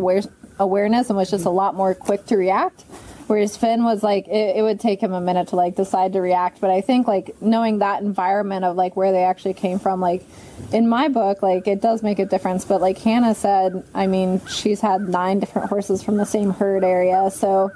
awareness 0.60 1.10
and 1.10 1.18
was 1.18 1.32
just 1.32 1.46
a 1.46 1.50
lot 1.50 1.76
more 1.76 1.96
quick 1.96 2.26
to 2.28 2.38
react. 2.38 2.86
Whereas 3.30 3.56
Finn 3.56 3.84
was 3.84 4.02
like, 4.02 4.28
it, 4.28 4.56
it, 4.58 4.64
would 4.64 4.80
take 4.80 5.04
him 5.04 5.14
a 5.14 5.22
minute 5.22 5.50
to 5.50 5.56
like 5.56 5.76
decide 5.76 6.14
to 6.14 6.20
react. 6.20 6.60
But 6.60 6.72
I 6.72 6.82
think 6.82 7.08
like 7.08 7.40
knowing 7.40 7.78
that 7.78 8.02
environment 8.02 8.66
of 8.66 8.76
like 8.76 8.96
where 8.96 9.12
they 9.12 9.24
actually 9.24 9.54
came 9.54 9.78
from, 9.78 10.02
like 10.02 10.26
in 10.74 10.90
my 10.90 11.10
book, 11.10 11.44
like 11.44 11.68
it 11.68 11.80
does 11.80 12.02
make 12.02 12.18
a 12.18 12.26
difference. 12.26 12.66
But 12.66 12.82
like 12.82 12.98
Hannah 12.98 13.36
said, 13.36 13.84
I 13.94 14.08
mean, 14.08 14.42
she's 14.48 14.82
had 14.82 15.08
nine 15.08 15.40
different 15.40 15.70
horses 15.70 16.02
from 16.02 16.18
the 16.18 16.26
same 16.26 16.50
herd 16.50 16.84
area. 16.84 17.30
So 17.30 17.70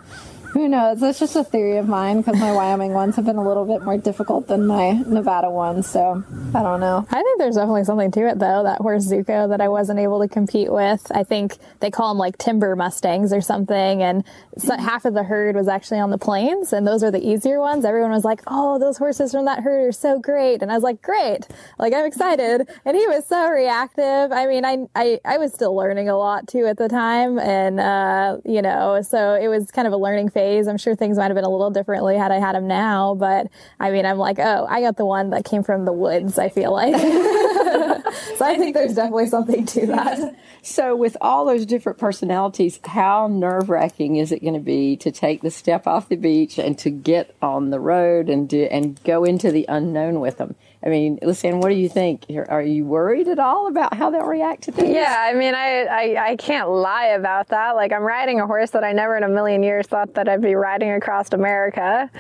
who 0.64 0.70
knows? 0.70 1.00
That's 1.00 1.18
just 1.18 1.36
a 1.36 1.44
theory 1.44 1.78
of 1.78 1.88
mine 1.88 2.22
because 2.22 2.40
my 2.40 2.52
Wyoming 2.52 2.94
ones 2.94 3.16
have 3.16 3.26
been 3.26 3.38
a 3.38 3.48
little 3.48 3.66
bit 3.66 3.82
more 3.82 3.98
difficult 3.98 4.48
than 4.48 4.68
my 4.68 4.92
Nevada 4.92 5.50
ones. 5.50 5.88
So 5.88 6.24
I 6.54 6.62
don't 6.62 6.80
know. 6.80 7.08
I 7.10 7.24
think 7.24 7.40
there's 7.40 7.56
definitely 7.56 7.86
something 7.86 8.12
to 8.12 8.28
it 8.28 8.38
though. 8.38 8.62
That 8.62 8.80
horse 8.80 9.08
Zuko 9.08 9.50
that 9.50 9.62
I 9.62 9.68
wasn't 9.68 10.00
able 10.00 10.22
to 10.22 10.28
compete 10.28 10.72
with. 10.72 11.12
I 11.14 11.24
think 11.24 11.58
they 11.80 11.90
call 11.90 12.10
them 12.10 12.20
like 12.20 12.38
timber 12.38 12.76
mustangs 12.76 13.34
or 13.34 13.42
something. 13.42 14.04
And 14.04 14.24
so 14.60 14.78
half 14.78 15.06
of 15.06 15.16
the 15.16 15.24
herd 15.24 15.56
was 15.56 15.68
actually 15.68 16.00
on 16.00 16.12
the 16.12 16.20
plains, 16.20 16.72
and 16.72 16.86
those 16.86 17.04
are 17.04 17.10
the 17.10 17.26
easier 17.28 17.60
ones. 17.60 17.84
Everyone 17.84 18.12
was 18.12 18.24
like, 18.24 18.42
"Oh, 18.46 18.78
those 18.78 18.98
horses 18.98 19.32
from 19.32 19.46
that 19.46 19.64
herd 19.64 19.88
are 19.88 19.92
so 19.92 20.20
great," 20.20 20.62
and 20.62 20.72
I 20.72 20.76
was 20.76 20.84
like, 20.84 21.02
"Great!" 21.02 21.48
Like 21.80 21.94
I'm 21.94 22.06
excited. 22.06 22.70
And 22.86 22.96
he 22.96 23.08
was 23.08 23.26
so 23.26 23.50
reactive. 23.50 24.32
I 24.32 24.46
mean, 24.46 24.66
I 24.66 24.86
I, 24.96 25.20
I 25.26 25.40
was 25.40 25.52
still 25.52 25.76
learning 25.76 26.10
a 26.10 26.18
lot 26.18 26.48
too 26.48 26.68
at 26.68 26.78
the 26.78 26.88
time, 26.88 27.40
and 27.40 27.80
uh, 27.80 28.38
you 28.46 28.62
know, 28.62 29.02
so 29.02 29.34
it 29.34 29.48
was 29.48 29.72
kind 29.72 29.88
of 29.88 29.94
a 29.94 29.98
learning 29.98 30.30
phase 30.30 30.43
phase. 30.44 30.68
I'm 30.68 30.78
sure 30.78 30.96
things 30.96 31.18
might 31.18 31.26
have 31.26 31.36
been 31.36 31.46
a 31.46 31.50
little 31.50 31.72
differently 31.72 32.18
had 32.18 32.32
I 32.32 32.40
had 32.40 32.56
him 32.56 32.68
now, 32.68 33.16
but 33.16 33.48
I 33.80 33.92
mean, 33.92 34.06
I'm 34.06 34.18
like, 34.18 34.40
oh, 34.40 34.66
I 34.70 34.82
got 34.82 34.98
the 34.98 35.06
one 35.06 35.30
that 35.32 35.46
came 35.46 35.64
from 35.64 35.86
the 35.86 35.94
woods, 35.94 36.38
I 36.38 36.50
feel 36.50 36.74
like. 36.74 36.96
so 38.38 38.46
I 38.46 38.56
think 38.58 38.76
there's 38.76 38.96
definitely 38.96 39.28
something 39.28 39.66
to 39.66 39.88
that. 39.88 40.36
So, 40.66 40.96
with 40.96 41.18
all 41.20 41.44
those 41.44 41.66
different 41.66 41.98
personalities, 41.98 42.80
how 42.86 43.28
nerve 43.28 43.70
wracking 43.70 44.16
is 44.16 44.32
it 44.32 44.42
going 44.42 44.54
to 44.54 44.62
be 44.62 44.96
to 44.96 45.12
take 45.12 45.42
the 45.42 45.52
step 45.52 45.86
off 45.88 46.08
the 46.08 46.16
beach 46.16 46.58
and 46.58 46.78
to 46.80 46.90
get 46.90 47.36
on 47.42 47.70
the 47.70 47.82
road 47.82 48.30
and 48.30 48.48
do, 48.48 48.64
and 48.72 48.98
go 49.04 49.26
into 49.26 49.52
the 49.52 49.66
unknown 49.68 50.22
with 50.22 50.38
them? 50.38 50.56
I 50.86 50.90
mean, 50.90 51.18
Lisanne, 51.20 51.62
what 51.62 51.70
do 51.70 51.76
you 51.76 51.88
think? 51.88 52.26
Are 52.50 52.62
you 52.62 52.84
worried 52.84 53.30
at 53.30 53.40
all 53.40 53.68
about 53.68 53.94
how 53.94 54.10
they'll 54.10 54.26
react 54.26 54.64
to 54.64 54.74
things? 54.74 54.90
Yeah, 54.90 55.16
I 55.18 55.34
mean, 55.34 55.56
I, 55.56 55.84
I, 55.84 56.32
I 56.32 56.36
can't 56.36 56.70
lie 56.70 57.08
about 57.08 57.48
that. 57.50 57.76
Like, 57.76 57.94
I'm 57.94 58.04
riding 58.04 58.42
a 58.42 58.48
horse 58.48 58.72
that 58.72 58.84
I 58.84 58.92
never 58.92 59.16
in 59.16 59.24
a 59.24 59.30
million 59.30 59.64
years 59.64 59.88
thought 59.88 60.16
that 60.16 60.28
I'd 60.28 60.42
be 60.42 60.56
riding 60.56 60.92
across 60.92 61.32
America. 61.32 62.12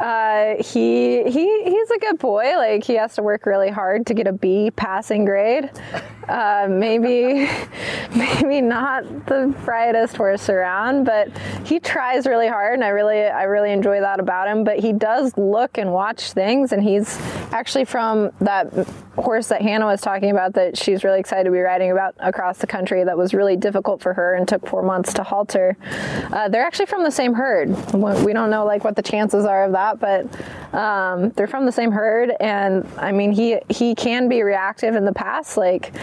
Uh, 0.00 0.54
he 0.62 1.22
he 1.24 1.64
he's 1.64 1.90
a 1.90 1.98
good 1.98 2.18
boy. 2.18 2.56
Like 2.56 2.82
he 2.82 2.94
has 2.94 3.14
to 3.16 3.22
work 3.22 3.44
really 3.44 3.70
hard 3.70 4.06
to 4.06 4.14
get 4.14 4.26
a 4.26 4.32
B 4.32 4.70
passing 4.70 5.24
grade. 5.24 5.70
Uh, 6.28 6.66
maybe 6.68 7.48
maybe 8.16 8.60
not 8.60 9.04
the 9.26 9.54
brightest 9.64 10.16
horse 10.16 10.48
around, 10.48 11.04
but 11.04 11.28
he 11.64 11.80
tries 11.80 12.26
really 12.26 12.48
hard, 12.48 12.74
and 12.74 12.84
I 12.84 12.88
really 12.88 13.22
I 13.24 13.44
really 13.44 13.72
enjoy 13.72 14.00
that 14.00 14.20
about 14.20 14.48
him. 14.48 14.64
But 14.64 14.78
he 14.78 14.92
does 14.92 15.36
look 15.36 15.78
and 15.78 15.92
watch 15.92 16.32
things, 16.32 16.72
and 16.72 16.82
he's 16.82 17.18
actually 17.52 17.84
from 17.84 18.32
that 18.40 18.72
horse 19.16 19.48
that 19.48 19.60
Hannah 19.60 19.86
was 19.86 20.00
talking 20.00 20.30
about 20.30 20.54
that 20.54 20.76
she's 20.76 21.04
really 21.04 21.20
excited 21.20 21.44
to 21.44 21.50
be 21.50 21.58
riding 21.58 21.90
about 21.90 22.14
across 22.18 22.58
the 22.58 22.66
country. 22.66 23.04
That 23.04 23.18
was 23.18 23.34
really 23.34 23.56
difficult 23.56 24.00
for 24.00 24.14
her 24.14 24.34
and 24.34 24.48
took 24.48 24.66
four 24.66 24.82
months 24.82 25.12
to 25.14 25.22
halter. 25.22 25.76
Uh, 26.32 26.48
they're 26.48 26.64
actually 26.64 26.86
from 26.86 27.02
the 27.04 27.10
same 27.10 27.34
herd. 27.34 27.68
We 27.92 28.32
don't 28.32 28.50
know 28.50 28.64
like 28.64 28.84
what 28.84 28.96
the 28.96 29.02
chances 29.02 29.44
are 29.44 29.64
of 29.64 29.72
that 29.72 30.00
but 30.02 30.26
um, 30.74 31.30
they're 31.30 31.46
from 31.46 31.64
the 31.64 31.72
same 31.72 31.92
herd. 31.92 32.32
And 32.40 32.86
I 32.98 33.12
mean, 33.12 33.32
he 33.32 33.58
he 33.68 33.94
can 33.94 34.28
be 34.28 34.42
reactive 34.42 34.94
in 34.94 35.04
the 35.04 35.12
past. 35.12 35.56
Like 35.56 35.94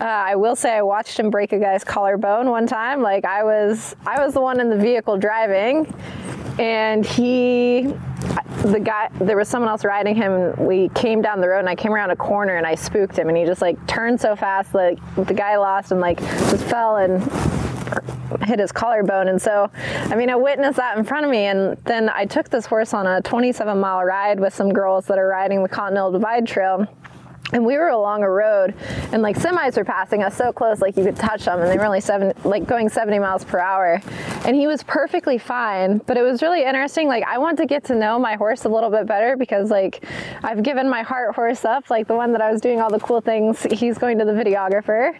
uh, 0.00 0.04
I 0.04 0.36
will 0.36 0.56
say, 0.56 0.74
I 0.74 0.82
watched 0.82 1.18
him 1.18 1.30
break 1.30 1.52
a 1.52 1.58
guy's 1.58 1.82
collarbone 1.82 2.50
one 2.50 2.66
time. 2.66 3.00
Like 3.00 3.24
I 3.24 3.42
was 3.44 3.96
I 4.06 4.22
was 4.24 4.34
the 4.34 4.40
one 4.40 4.60
in 4.60 4.68
the 4.68 4.76
vehicle 4.76 5.16
driving, 5.16 5.92
and 6.58 7.04
he 7.04 7.94
the 8.62 8.80
guy 8.80 9.08
there 9.20 9.36
was 9.36 9.48
someone 9.48 9.68
else 9.68 9.84
riding 9.84 10.14
him 10.14 10.32
and 10.32 10.66
we 10.66 10.88
came 10.90 11.22
down 11.22 11.40
the 11.40 11.48
road 11.48 11.60
and 11.60 11.68
I 11.68 11.76
came 11.76 11.92
around 11.92 12.10
a 12.10 12.16
corner 12.16 12.56
and 12.56 12.66
I 12.66 12.74
spooked 12.74 13.16
him 13.16 13.28
and 13.28 13.36
he 13.36 13.44
just 13.44 13.62
like 13.62 13.86
turned 13.86 14.20
so 14.20 14.34
fast 14.34 14.74
like 14.74 14.98
the 15.14 15.34
guy 15.34 15.56
lost 15.56 15.92
and 15.92 16.00
like 16.00 16.18
just 16.18 16.64
fell 16.64 16.96
and 16.96 17.22
hit 18.42 18.58
his 18.58 18.72
collarbone. 18.72 19.28
And 19.28 19.40
so, 19.40 19.70
I 20.04 20.16
mean, 20.16 20.30
I 20.30 20.36
witnessed 20.36 20.76
that 20.76 20.98
in 20.98 21.04
front 21.04 21.24
of 21.24 21.30
me. 21.30 21.44
And 21.44 21.76
then 21.84 22.08
I 22.08 22.24
took 22.24 22.48
this 22.48 22.66
horse 22.66 22.94
on 22.94 23.06
a 23.06 23.20
27 23.22 23.78
mile 23.78 24.04
ride 24.04 24.40
with 24.40 24.54
some 24.54 24.72
girls 24.72 25.06
that 25.06 25.18
are 25.18 25.28
riding 25.28 25.62
the 25.62 25.68
Continental 25.68 26.12
Divide 26.12 26.46
Trail 26.46 26.86
and 27.52 27.64
we 27.64 27.76
were 27.76 27.88
along 27.88 28.22
a 28.22 28.30
road 28.30 28.74
and 29.12 29.22
like 29.22 29.36
semis 29.36 29.76
were 29.76 29.84
passing 29.84 30.22
us 30.22 30.36
so 30.36 30.52
close 30.52 30.80
like 30.80 30.96
you 30.96 31.04
could 31.04 31.16
touch 31.16 31.44
them 31.44 31.60
and 31.60 31.70
they 31.70 31.76
were 31.76 31.84
only 31.84 32.00
seven 32.00 32.32
like 32.44 32.66
going 32.66 32.88
70 32.88 33.18
miles 33.18 33.44
per 33.44 33.58
hour. 33.58 34.00
And 34.44 34.56
he 34.56 34.66
was 34.66 34.82
perfectly 34.82 35.38
fine 35.38 35.98
but 35.98 36.16
it 36.16 36.22
was 36.22 36.42
really 36.42 36.64
interesting 36.64 37.08
like 37.08 37.24
i 37.24 37.38
want 37.38 37.58
to 37.58 37.66
get 37.66 37.84
to 37.84 37.94
know 37.94 38.18
my 38.18 38.34
horse 38.34 38.64
a 38.64 38.68
little 38.68 38.90
bit 38.90 39.06
better 39.06 39.36
because 39.36 39.70
like 39.70 40.04
i've 40.42 40.62
given 40.62 40.88
my 40.88 41.02
heart 41.02 41.34
horse 41.34 41.64
up 41.64 41.90
like 41.90 42.06
the 42.06 42.14
one 42.14 42.32
that 42.32 42.40
i 42.40 42.50
was 42.50 42.60
doing 42.60 42.80
all 42.80 42.90
the 42.90 43.00
cool 43.00 43.20
things 43.20 43.66
he's 43.70 43.98
going 43.98 44.18
to 44.18 44.24
the 44.24 44.32
videographer. 44.32 45.16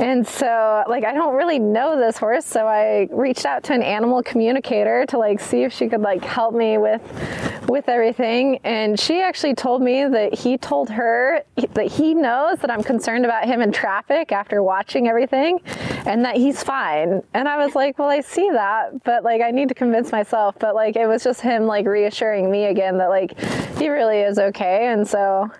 And 0.00 0.26
so 0.26 0.84
like 0.88 1.04
i 1.04 1.12
don't 1.12 1.34
really 1.34 1.58
know 1.58 1.98
this 1.98 2.18
horse 2.18 2.44
so 2.44 2.66
i 2.66 3.08
reached 3.10 3.46
out 3.46 3.62
to 3.64 3.74
an 3.74 3.82
animal 3.82 4.22
communicator 4.22 5.06
to 5.06 5.18
like 5.18 5.40
see 5.40 5.62
if 5.64 5.72
she 5.72 5.88
could 5.88 6.00
like 6.00 6.24
help 6.24 6.54
me 6.54 6.78
with 6.78 7.02
with 7.72 7.88
everything. 7.88 8.58
And 8.64 9.00
she 9.00 9.22
actually 9.22 9.54
told 9.54 9.82
me 9.82 10.06
that 10.06 10.34
he 10.34 10.58
told 10.58 10.90
her 10.90 11.42
that 11.74 11.86
he 11.86 12.14
knows 12.14 12.58
that 12.58 12.70
I'm 12.70 12.82
concerned 12.82 13.24
about 13.24 13.44
him 13.44 13.60
in 13.60 13.72
traffic 13.72 14.32
after 14.32 14.62
watching 14.62 15.08
everything 15.08 15.60
and 16.06 16.24
that 16.24 16.36
he's 16.36 16.62
fine. 16.62 17.22
And 17.34 17.48
I 17.48 17.64
was 17.64 17.74
like, 17.74 17.98
well, 17.98 18.08
I 18.08 18.20
see 18.20 18.48
that, 18.50 19.04
but 19.04 19.24
like 19.24 19.40
I 19.42 19.50
need 19.50 19.68
to 19.68 19.74
convince 19.74 20.12
myself. 20.12 20.56
But 20.58 20.74
like 20.74 20.96
it 20.96 21.06
was 21.06 21.24
just 21.24 21.40
him 21.40 21.66
like 21.66 21.86
reassuring 21.86 22.50
me 22.50 22.66
again 22.66 22.98
that 22.98 23.08
like 23.08 23.38
he 23.78 23.88
really 23.88 24.20
is 24.20 24.38
okay. 24.38 24.88
And 24.88 25.06
so 25.06 25.50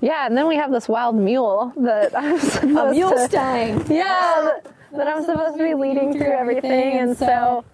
yeah, 0.00 0.26
and 0.26 0.36
then 0.36 0.46
we 0.46 0.56
have 0.56 0.70
this 0.70 0.88
wild 0.88 1.16
mule 1.16 1.72
that 1.76 2.16
I'm 2.16 2.38
supposed 2.38 2.76
a 2.76 2.90
mule 2.92 3.10
to, 3.10 3.28
stang. 3.28 3.78
Yeah, 3.90 4.50
that, 4.62 4.72
that 4.92 5.08
I'm 5.08 5.24
supposed 5.24 5.56
to 5.58 5.64
be 5.64 5.74
leading 5.74 6.12
through 6.12 6.32
everything. 6.32 6.98
And 6.98 7.16
so 7.16 7.64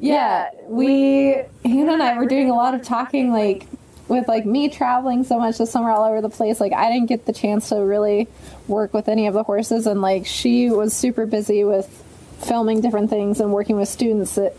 yeah, 0.00 0.50
we 0.66 1.42
Hannah 1.64 1.94
and 1.94 2.02
I 2.02 2.16
were 2.16 2.26
doing 2.26 2.50
a 2.50 2.54
lot 2.54 2.74
of 2.74 2.82
talking 2.82 3.32
like 3.32 3.66
with 4.08 4.28
like 4.28 4.44
me 4.44 4.68
traveling 4.68 5.24
so 5.24 5.38
much 5.38 5.58
this 5.58 5.70
summer 5.70 5.90
all 5.90 6.04
over 6.04 6.20
the 6.20 6.28
place, 6.28 6.60
like 6.60 6.72
I 6.72 6.90
didn't 6.92 7.06
get 7.08 7.26
the 7.26 7.32
chance 7.32 7.70
to 7.70 7.76
really 7.76 8.28
work 8.68 8.92
with 8.92 9.08
any 9.08 9.26
of 9.26 9.34
the 9.34 9.42
horses, 9.42 9.86
and 9.86 10.00
like 10.02 10.26
she 10.26 10.70
was 10.70 10.92
super 10.92 11.26
busy 11.26 11.64
with 11.64 12.02
filming 12.42 12.80
different 12.80 13.10
things 13.10 13.40
and 13.40 13.52
working 13.52 13.76
with 13.76 13.88
students 13.88 14.34
that 14.34 14.54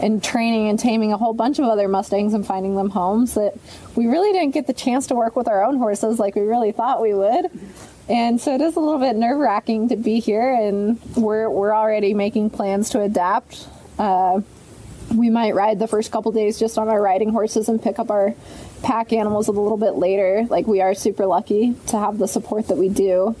and 0.00 0.22
training 0.22 0.68
and 0.68 0.78
taming 0.78 1.12
a 1.12 1.16
whole 1.16 1.32
bunch 1.32 1.58
of 1.58 1.64
other 1.66 1.88
mustangs 1.88 2.34
and 2.34 2.46
finding 2.46 2.76
them 2.76 2.90
homes 2.90 3.34
that 3.34 3.54
we 3.94 4.06
really 4.06 4.32
didn't 4.32 4.52
get 4.52 4.66
the 4.66 4.72
chance 4.72 5.06
to 5.06 5.14
work 5.14 5.36
with 5.36 5.48
our 5.48 5.64
own 5.64 5.78
horses 5.78 6.18
like 6.18 6.34
we 6.34 6.42
really 6.42 6.72
thought 6.72 7.00
we 7.00 7.14
would. 7.14 7.46
And 8.08 8.40
so 8.40 8.54
it 8.54 8.60
is 8.60 8.76
a 8.76 8.80
little 8.80 8.98
bit 8.98 9.16
nerve 9.16 9.38
wracking 9.38 9.88
to 9.88 9.96
be 9.96 10.20
here 10.20 10.52
and 10.52 11.00
we're 11.16 11.48
we're 11.48 11.74
already 11.74 12.12
making 12.12 12.50
plans 12.50 12.90
to 12.90 13.00
adapt. 13.00 13.66
Uh, 13.98 14.40
we 15.14 15.30
might 15.30 15.54
ride 15.54 15.78
the 15.78 15.86
first 15.86 16.10
couple 16.10 16.32
days 16.32 16.58
just 16.58 16.76
on 16.76 16.88
our 16.88 17.00
riding 17.00 17.30
horses 17.30 17.68
and 17.68 17.82
pick 17.82 17.98
up 17.98 18.10
our 18.10 18.34
pack 18.84 19.12
animals 19.12 19.48
a 19.48 19.52
little 19.52 19.78
bit 19.78 19.94
later. 19.94 20.46
Like 20.48 20.66
we 20.66 20.80
are 20.80 20.94
super 20.94 21.26
lucky 21.26 21.74
to 21.88 21.98
have 21.98 22.18
the 22.18 22.28
support 22.28 22.68
that 22.68 22.76
we 22.76 22.88
do 22.88 23.34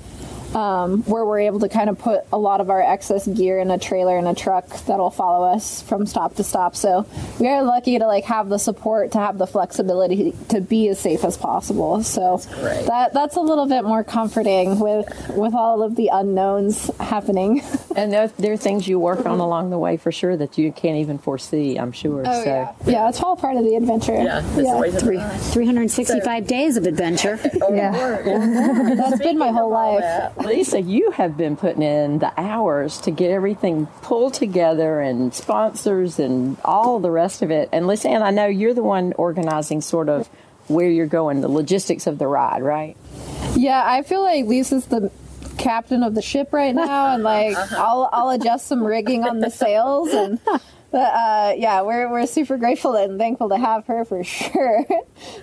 um, 0.54 1.02
where 1.04 1.24
we're 1.24 1.40
able 1.40 1.60
to 1.60 1.68
kind 1.68 1.90
of 1.90 1.98
put 1.98 2.20
a 2.32 2.38
lot 2.38 2.60
of 2.60 2.70
our 2.70 2.80
excess 2.80 3.26
gear 3.26 3.58
in 3.58 3.70
a 3.70 3.78
trailer 3.78 4.16
and 4.16 4.28
a 4.28 4.34
truck 4.34 4.68
that'll 4.86 5.10
follow 5.10 5.46
us 5.46 5.82
from 5.82 6.06
stop 6.06 6.36
to 6.36 6.44
stop. 6.44 6.76
So 6.76 7.06
we 7.38 7.48
are 7.48 7.62
lucky 7.62 7.98
to 7.98 8.06
like 8.06 8.24
have 8.24 8.48
the 8.48 8.58
support 8.58 9.12
to 9.12 9.18
have 9.18 9.38
the 9.38 9.46
flexibility 9.46 10.32
to 10.48 10.60
be 10.60 10.88
as 10.88 10.98
safe 10.98 11.24
as 11.24 11.36
possible. 11.36 12.02
So 12.02 12.38
that's 12.38 12.86
that 12.88 13.12
that's 13.12 13.36
a 13.36 13.40
little 13.40 13.66
bit 13.66 13.84
more 13.84 14.04
comforting 14.04 14.78
with 14.78 15.06
with 15.30 15.54
all 15.54 15.82
of 15.82 15.96
the 15.96 16.08
unknowns 16.12 16.90
happening. 16.98 17.62
and 17.96 18.12
there, 18.12 18.28
there 18.28 18.52
are 18.52 18.56
things 18.56 18.86
you 18.86 18.98
work 18.98 19.26
on 19.26 19.40
along 19.40 19.70
the 19.70 19.78
way 19.78 19.96
for 19.96 20.12
sure 20.12 20.36
that 20.36 20.56
you 20.58 20.72
can't 20.72 20.98
even 20.98 21.18
foresee. 21.18 21.76
I'm 21.76 21.92
sure. 21.92 22.22
Oh, 22.26 22.44
so 22.44 22.48
yeah. 22.48 22.72
yeah, 22.86 23.08
it's 23.08 23.20
all 23.22 23.36
part 23.36 23.56
of 23.56 23.64
the 23.64 23.76
adventure. 23.76 24.14
Yeah, 24.14 24.40
that's 24.40 24.68
always 24.68 24.94
Three, 24.94 25.18
365 25.18 26.46
days 26.46 26.76
of 26.76 26.86
adventure. 26.86 27.38
Yeah. 27.74 28.20
That's 28.94 29.18
been 29.18 29.38
my 29.38 29.50
whole 29.50 29.70
life. 29.70 30.32
Lisa, 30.44 30.80
you 30.80 31.10
have 31.12 31.36
been 31.36 31.56
putting 31.56 31.82
in 31.82 32.18
the 32.18 32.32
hours 32.36 32.98
to 33.02 33.10
get 33.10 33.30
everything 33.30 33.86
pulled 34.02 34.34
together 34.34 35.00
and 35.00 35.32
sponsors 35.32 36.18
and 36.18 36.58
all 36.64 37.00
the 37.00 37.10
rest 37.10 37.42
of 37.42 37.50
it. 37.50 37.68
And 37.72 37.86
Lisa, 37.86 38.10
I 38.10 38.30
know 38.30 38.46
you're 38.46 38.74
the 38.74 38.82
one 38.82 39.12
organizing 39.14 39.80
sort 39.80 40.08
of 40.08 40.28
where 40.68 40.88
you're 40.88 41.06
going, 41.06 41.40
the 41.40 41.48
logistics 41.48 42.06
of 42.06 42.18
the 42.18 42.26
ride, 42.26 42.62
right? 42.62 42.96
Yeah, 43.56 43.82
I 43.84 44.02
feel 44.02 44.22
like 44.22 44.46
Lisa's 44.46 44.86
the 44.86 45.10
captain 45.58 46.02
of 46.02 46.14
the 46.14 46.22
ship 46.22 46.52
right 46.52 46.74
now, 46.74 47.14
and 47.14 47.22
like 47.22 47.56
uh-huh. 47.56 47.76
I'll 47.78 48.10
I'll 48.12 48.30
adjust 48.30 48.66
some 48.66 48.84
rigging 48.84 49.24
on 49.24 49.40
the 49.40 49.50
sails, 49.50 50.12
and 50.12 50.38
but 50.94 51.12
uh, 51.12 51.54
yeah, 51.56 51.82
we're 51.82 52.08
we're 52.08 52.24
super 52.24 52.56
grateful 52.56 52.94
and 52.94 53.18
thankful 53.18 53.48
to 53.48 53.58
have 53.58 53.84
her 53.86 54.04
for 54.04 54.22
sure. 54.24 54.86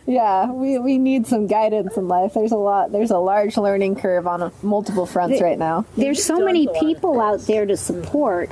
yeah, 0.08 0.50
we 0.50 0.80
we 0.80 0.98
need 0.98 1.28
some 1.28 1.46
guidance 1.46 1.98
in 1.98 2.08
life. 2.08 2.36
There's 2.36 2.54
a 2.54 2.58
lot. 2.58 2.94
There's 2.94 3.12
a 3.12 3.18
large 3.18 3.58
learning 3.58 3.98
curve 3.98 4.28
on 4.28 4.42
a, 4.42 4.54
multiple 4.62 5.06
fronts 5.06 5.42
right 5.42 5.60
now. 5.60 5.84
There's 5.98 6.24
so 6.24 6.40
many 6.40 6.70
people 6.80 7.20
out 7.20 7.42
there 7.48 7.66
to 7.66 7.76
support 7.76 8.50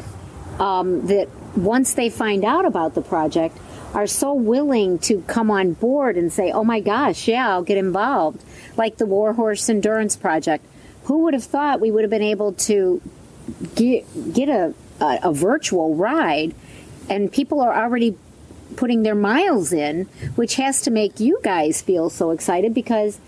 um, 0.59 1.07
that 1.07 1.29
once 1.55 1.93
they 1.93 2.09
find 2.09 2.43
out 2.43 2.65
about 2.65 2.95
the 2.95 3.01
project 3.01 3.57
are 3.93 4.05
so 4.05 4.33
willing 4.33 4.99
to 4.99 5.21
come 5.21 5.49
on 5.49 5.71
board 5.71 6.17
and 6.17 6.33
say, 6.33 6.51
"Oh 6.51 6.65
my 6.65 6.81
gosh, 6.81 7.29
yeah, 7.29 7.47
I'll 7.47 7.63
get 7.63 7.77
involved." 7.77 8.43
Like 8.75 8.97
the 8.97 9.05
Warhorse 9.05 9.69
Endurance 9.69 10.17
Project. 10.17 10.65
Who 11.05 11.19
would 11.19 11.33
have 11.33 11.45
thought 11.45 11.79
we 11.79 11.91
would 11.91 12.03
have 12.03 12.11
been 12.11 12.21
able 12.21 12.51
to 12.67 13.01
get 13.75 14.33
get 14.33 14.49
a 14.49 14.73
a, 14.99 15.19
a 15.23 15.33
virtual 15.33 15.95
ride, 15.95 16.53
and 17.09 17.31
people 17.31 17.61
are 17.61 17.73
already 17.73 18.17
putting 18.75 19.03
their 19.03 19.15
miles 19.15 19.73
in, 19.73 20.05
which 20.35 20.55
has 20.55 20.81
to 20.83 20.91
make 20.91 21.19
you 21.19 21.39
guys 21.43 21.81
feel 21.81 22.09
so 22.09 22.31
excited 22.31 22.73
because 22.73 23.19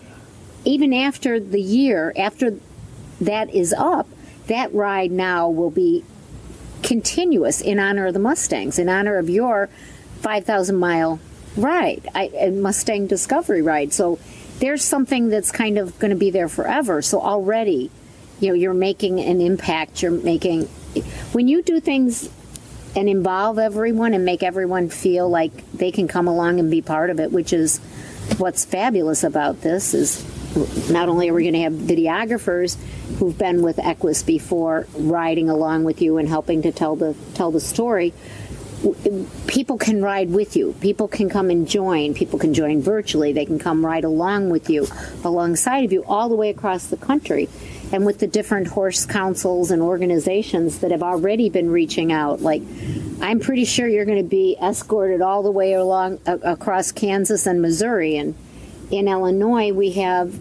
even 0.63 0.94
after 0.94 1.39
the 1.39 1.62
year, 1.62 2.13
after 2.15 2.58
that 3.20 3.50
is 3.54 3.74
up, 3.74 4.08
that 4.48 4.74
ride 4.74 5.12
now 5.12 5.50
will 5.50 5.72
be 5.72 6.04
continuous 6.84 7.62
in 7.62 7.80
honor 7.80 8.08
of 8.08 8.13
the 8.13 8.20
Mustangs, 8.20 8.78
in 8.80 8.89
honor 8.89 9.17
of 9.17 9.30
your 9.30 9.70
5,000 10.22 10.76
mile 10.76 11.20
ride, 11.58 12.08
I, 12.13 12.50
Mustang 12.54 13.08
Discovery 13.08 13.62
ride. 13.62 13.94
So 13.94 14.20
there's 14.60 14.84
something 14.84 15.30
that's 15.30 15.52
kind 15.52 15.78
of 15.78 15.98
going 16.00 16.12
to 16.12 16.17
be 16.17 16.30
there 16.30 16.48
forever. 16.48 17.02
So 17.02 17.20
already, 17.20 17.89
you 18.39 18.50
know, 18.50 18.54
you're 18.54 18.74
making 18.74 19.20
an 19.20 19.41
impact. 19.41 20.02
You're 20.02 20.12
making, 20.12 20.65
when 21.34 21.48
you 21.48 21.62
do 21.62 21.80
things 21.80 22.30
and 22.95 23.08
involve 23.10 23.60
everyone 23.60 24.13
and 24.13 24.25
make 24.25 24.43
everyone 24.43 24.89
feel 24.89 25.30
like 25.30 25.71
they 25.71 25.91
can 25.91 26.08
come 26.08 26.27
along 26.27 26.60
and 26.60 26.69
be 26.69 26.82
part 26.82 27.10
of 27.10 27.19
it, 27.19 27.32
which 27.32 27.54
is 27.54 27.80
what's 28.38 28.65
fabulous 28.65 29.23
about 29.23 29.62
this 29.62 29.93
is 29.93 30.25
not 30.89 31.08
only 31.08 31.30
are 31.30 31.34
we 31.34 31.43
going 31.43 31.54
to 31.54 31.62
have 31.62 31.73
videographers 31.73 32.75
who've 33.17 33.38
been 33.38 33.62
with 33.62 33.80
Equus 33.80 34.23
before 34.23 34.88
riding 34.95 35.49
along 35.49 35.84
with 35.86 36.01
you 36.01 36.17
and 36.17 36.27
helping 36.27 36.62
to 36.62 36.71
tell 36.71 36.95
the 36.95 37.15
tell 37.34 37.51
the 37.51 37.60
story 37.60 38.13
people 39.47 39.77
can 39.77 40.01
ride 40.01 40.32
with 40.32 40.56
you. 40.56 40.73
People 40.82 41.08
can 41.08 41.30
come 41.30 41.49
and 41.49 41.67
join. 41.67 42.13
People 42.13 42.39
can 42.39 42.54
join 42.54 42.82
virtually. 42.82 43.32
They 43.32 43.45
can 43.45 43.60
come 43.60 43.86
ride 43.86 44.04
along 44.04 44.49
with 44.49 44.69
you 44.69 44.88
alongside 45.23 45.86
of 45.86 45.93
you 45.93 46.04
all 46.06 46.30
the 46.30 46.36
way 46.36 46.49
across 46.49 46.88
the 46.88 46.97
country 46.97 47.47
and 47.91 48.06
with 48.06 48.19
the 48.19 48.27
different 48.27 48.67
horse 48.67 49.06
councils 49.06 49.71
and 49.71 49.82
organizations 49.82 50.80
that 50.80 50.91
have 50.91 51.04
already 51.04 51.49
been 51.49 51.69
reaching 51.69 52.12
out 52.12 52.41
like 52.41 52.62
i'm 53.21 53.39
pretty 53.39 53.65
sure 53.65 53.88
you're 53.88 54.06
going 54.06 54.17
to 54.17 54.23
be 54.23 54.58
escorted 54.62 55.21
all 55.21 55.43
the 55.43 55.51
way 55.51 55.73
along 55.73 56.19
a- 56.25 56.38
across 56.38 56.91
kansas 56.91 57.45
and 57.45 57.62
missouri 57.62 58.17
and 58.17 58.36
in 58.89 59.08
illinois 59.08 59.71
we 59.71 59.91
have 59.91 60.39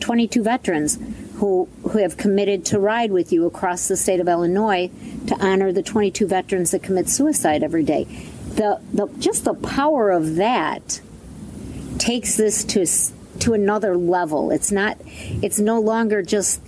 22 0.00 0.42
veterans 0.42 0.98
who, 1.36 1.68
who 1.82 1.98
have 1.98 2.16
committed 2.16 2.64
to 2.66 2.78
ride 2.78 3.10
with 3.10 3.32
you 3.32 3.46
across 3.46 3.88
the 3.88 3.96
state 3.96 4.20
of 4.20 4.28
Illinois 4.28 4.90
to 5.26 5.36
honor 5.44 5.72
the 5.72 5.82
22 5.82 6.26
veterans 6.26 6.70
that 6.70 6.82
commit 6.82 7.08
suicide 7.08 7.62
every 7.62 7.82
day. 7.82 8.04
The, 8.54 8.80
the 8.92 9.08
just 9.18 9.44
the 9.44 9.54
power 9.54 10.10
of 10.10 10.36
that 10.36 11.00
takes 11.98 12.36
this 12.36 12.64
to 12.64 12.86
to 13.40 13.54
another 13.54 13.96
level. 13.96 14.50
It's 14.50 14.70
not 14.72 14.96
it's 15.06 15.58
no 15.58 15.80
longer 15.80 16.22
just 16.22 16.60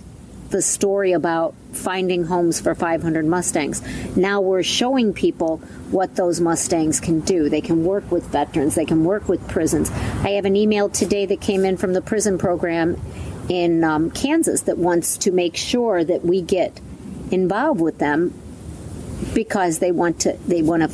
the 0.49 0.61
story 0.61 1.11
about 1.11 1.53
finding 1.73 2.23
homes 2.23 2.61
for 2.61 2.73
500 2.73 3.25
Mustangs. 3.25 3.81
Now 4.15 4.39
we're 4.39 4.63
showing 4.63 5.13
people 5.13 5.57
what 5.91 6.15
those 6.15 6.39
Mustangs 6.39 7.01
can 7.01 7.19
do. 7.19 7.49
They 7.49 7.59
can 7.59 7.83
work 7.83 8.09
with 8.11 8.23
veterans, 8.27 8.75
they 8.75 8.85
can 8.85 9.03
work 9.03 9.27
with 9.27 9.45
prisons. 9.49 9.91
I 9.91 10.31
have 10.31 10.45
an 10.45 10.55
email 10.55 10.87
today 10.89 11.25
that 11.25 11.41
came 11.41 11.65
in 11.65 11.75
from 11.77 11.93
the 11.93 12.01
prison 12.01 12.37
program 12.37 12.99
in 13.49 13.83
um, 13.83 14.09
Kansas 14.11 14.61
that 14.61 14.77
wants 14.77 15.17
to 15.19 15.31
make 15.31 15.55
sure 15.57 16.03
that 16.03 16.23
we 16.23 16.41
get 16.41 16.79
involved 17.31 17.81
with 17.81 17.97
them 17.97 18.33
because 19.33 19.79
they 19.79 19.91
want 19.91 20.19
to 20.21 20.37
they 20.47 20.61
want 20.61 20.83
to 20.83 20.87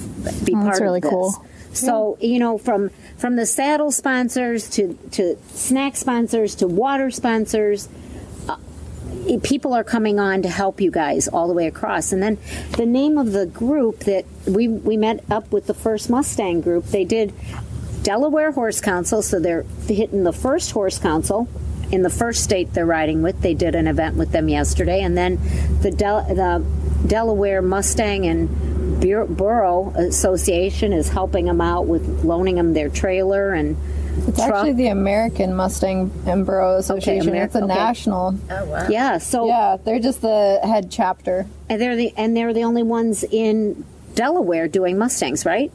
be 0.45 0.53
Oh, 0.53 0.62
part 0.62 0.65
that's 0.65 0.81
really 0.81 0.97
of 0.99 1.03
this. 1.03 1.12
cool. 1.12 1.45
So 1.73 2.17
you 2.21 2.39
know, 2.39 2.57
from 2.57 2.89
from 3.23 3.38
the 3.38 3.45
saddle 3.45 3.89
sponsors 3.89 4.69
to 4.69 4.99
to 5.12 5.38
snack 5.53 5.95
sponsors 5.95 6.55
to 6.55 6.67
water 6.67 7.09
sponsors, 7.09 7.88
uh, 8.49 8.57
people 9.43 9.71
are 9.71 9.86
coming 9.86 10.19
on 10.19 10.41
to 10.41 10.49
help 10.49 10.81
you 10.81 10.91
guys 10.91 11.29
all 11.29 11.47
the 11.47 11.53
way 11.53 11.65
across. 11.65 12.12
And 12.12 12.21
then 12.21 12.38
the 12.75 12.86
name 12.86 13.17
of 13.17 13.31
the 13.31 13.45
group 13.45 13.99
that 13.99 14.25
we 14.45 14.67
we 14.67 14.97
met 14.97 15.23
up 15.31 15.53
with 15.53 15.67
the 15.67 15.73
first 15.73 16.09
Mustang 16.09 16.59
group, 16.59 16.88
they 16.88 17.05
did 17.05 17.31
Delaware 18.01 18.51
Horse 18.51 18.81
Council, 18.81 19.21
so 19.21 19.39
they're 19.39 19.63
hitting 19.88 20.25
the 20.25 20.33
first 20.33 20.71
horse 20.71 20.99
council 20.99 21.47
in 21.93 22.01
the 22.01 22.09
first 22.09 22.43
state 22.43 22.73
they're 22.73 22.86
riding 22.86 23.21
with. 23.21 23.39
They 23.39 23.53
did 23.53 23.73
an 23.73 23.88
event 23.88 24.17
with 24.17 24.33
them 24.33 24.49
yesterday, 24.49 24.99
and 24.99 25.17
then 25.17 25.39
the 25.79 25.91
Del- 25.91 26.25
the 26.25 26.62
Delaware 27.07 27.62
Mustang 27.62 28.25
and 28.25 28.49
Bur- 28.99 29.25
Burro 29.25 29.91
Association 29.95 30.93
is 30.93 31.10
helping 31.10 31.45
them 31.45 31.62
out 31.62 31.86
with 31.88 32.23
loaning 32.23 32.56
them 32.56 32.73
their 32.73 32.89
trailer 32.89 33.53
and 33.53 33.75
It's 34.27 34.38
truck. 34.38 34.51
actually 34.53 34.73
the 34.73 34.88
American 34.88 35.56
Mustang 35.56 36.12
and 36.25 36.45
Burro 36.45 36.75
Association. 36.77 37.29
Amer- 37.36 37.45
it's 37.45 37.56
a 37.56 37.63
okay. 37.63 37.73
national. 37.73 38.36
Oh, 38.51 38.86
yeah. 38.89 39.17
So 39.17 39.47
Yeah, 39.47 39.77
they're 39.84 39.99
just 39.99 40.21
the 40.21 40.60
head 40.63 40.88
chapter. 40.91 41.45
and 41.69 41.82
they're 41.82 41.95
the 41.95 42.13
and 42.17 42.36
they're 42.38 42.53
the 42.53 42.63
only 42.63 42.84
ones 42.84 43.23
in 43.23 43.84
Delaware 44.15 44.67
doing 44.67 44.97
Mustangs, 44.97 45.45
right? 45.45 45.71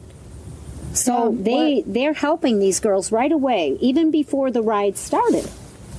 So 0.93 1.31
Yeah, 1.31 1.37
they 1.43 1.83
they're 1.85 2.13
helping 2.13 2.59
these 2.59 2.79
girls 2.79 3.11
right 3.11 3.31
away, 3.31 3.77
even 3.79 4.09
before 4.11 4.49
the 4.51 4.61
ride 4.61 4.97
started. 4.97 5.47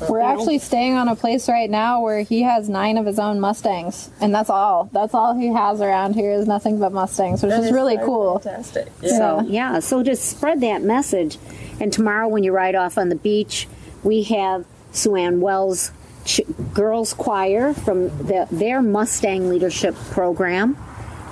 We're 0.09 0.21
actually 0.21 0.59
staying 0.59 0.95
on 0.95 1.09
a 1.09 1.17
place 1.17 1.49
right 1.49 1.69
now 1.69 2.01
where 2.03 2.23
he 2.23 2.43
has 2.43 2.69
nine 2.69 2.97
of 2.97 3.07
his 3.07 3.19
own 3.19 3.41
Mustangs, 3.41 4.11
and 4.21 4.35
that's 4.35 4.51
all. 4.51 4.89
That's 4.93 5.15
all 5.15 5.37
he 5.37 5.49
has 5.49 5.81
around 5.81 6.15
here 6.15 6.33
is 6.33 6.47
nothing 6.47 6.79
but 6.79 6.93
Mustangs, 6.93 7.43
which 7.43 7.53
is 7.53 7.73
really 7.73 7.99
cool. 7.99 8.39
Fantastic. 8.39 8.89
So 9.03 9.43
yeah, 9.47 9.81
so 9.81 10.03
just 10.03 10.25
spread 10.25 10.61
that 10.63 10.83
message, 10.83 11.39
and 11.81 11.93
tomorrow 11.93 12.29
when 12.29 12.45
you 12.45 12.53
ride 12.53 12.75
off 12.75 12.97
on 12.99 13.09
the 13.09 13.17
beach, 13.17 13.69
we 14.03 14.23
have 14.25 14.65
Sue 14.93 15.17
Ann 15.17 15.41
Wells 15.41 15.93
Ch- 16.25 16.41
Girls 16.73 17.13
Choir 17.15 17.75
from 17.75 18.09
the, 18.27 18.47
their 18.51 18.81
Mustang 18.81 19.49
Leadership 19.49 19.95
Program, 20.11 20.77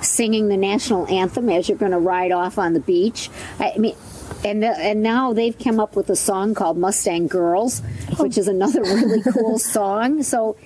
singing 0.01 0.47
the 0.47 0.57
national 0.57 1.07
anthem 1.07 1.49
as 1.49 1.67
you're 1.69 1.77
going 1.77 1.91
to 1.91 1.99
ride 1.99 2.31
off 2.31 2.57
on 2.57 2.73
the 2.73 2.79
beach. 2.79 3.29
I 3.59 3.77
mean. 3.77 3.95
And, 4.43 4.63
uh, 4.63 4.73
and 4.77 5.03
now 5.03 5.33
they've 5.33 5.57
come 5.57 5.79
up 5.79 5.95
with 5.95 6.09
a 6.09 6.15
song 6.15 6.53
called 6.53 6.77
Mustang 6.77 7.27
Girls, 7.27 7.81
which 8.17 8.37
is 8.37 8.47
another 8.47 8.81
really 8.81 9.21
cool 9.33 9.59
song. 9.59 10.23
So 10.23 10.57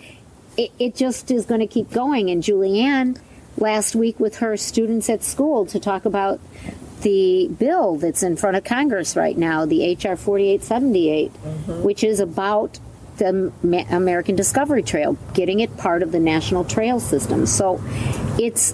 it, 0.58 0.72
it 0.80 0.96
just 0.96 1.32
is 1.32 1.46
going 1.46 1.62
to 1.62 1.68
keep 1.68 1.92
going. 1.92 2.30
And 2.30 2.44
Julianne 2.44 3.20
last 3.58 3.96
week 3.96 4.20
with 4.20 4.38
her 4.38 4.58
students 4.58 5.10
at 5.10 5.24
school 5.24 5.66
to 5.68 5.80
talk 5.80 6.06
about 6.06 6.40
the 7.02 7.50
bill 7.60 7.98
that's 7.98 8.24
in 8.24 8.36
front 8.36 8.58
of 8.58 8.64
Congress 8.64 9.16
right 9.16 9.38
now, 9.38 9.66
the 9.66 9.94
HR 9.94 10.16
4878, 10.16 11.34
mm-hmm. 11.34 11.84
which 11.84 12.04
is 12.04 12.20
about 12.20 12.80
the 13.18 13.52
American 13.92 14.36
Discovery 14.36 14.82
Trail, 14.82 15.18
getting 15.34 15.60
it 15.60 15.76
part 15.78 16.02
of 16.02 16.12
the 16.12 16.20
national 16.20 16.64
trail 16.64 17.00
system. 17.00 17.46
So 17.46 17.82
it's 18.40 18.74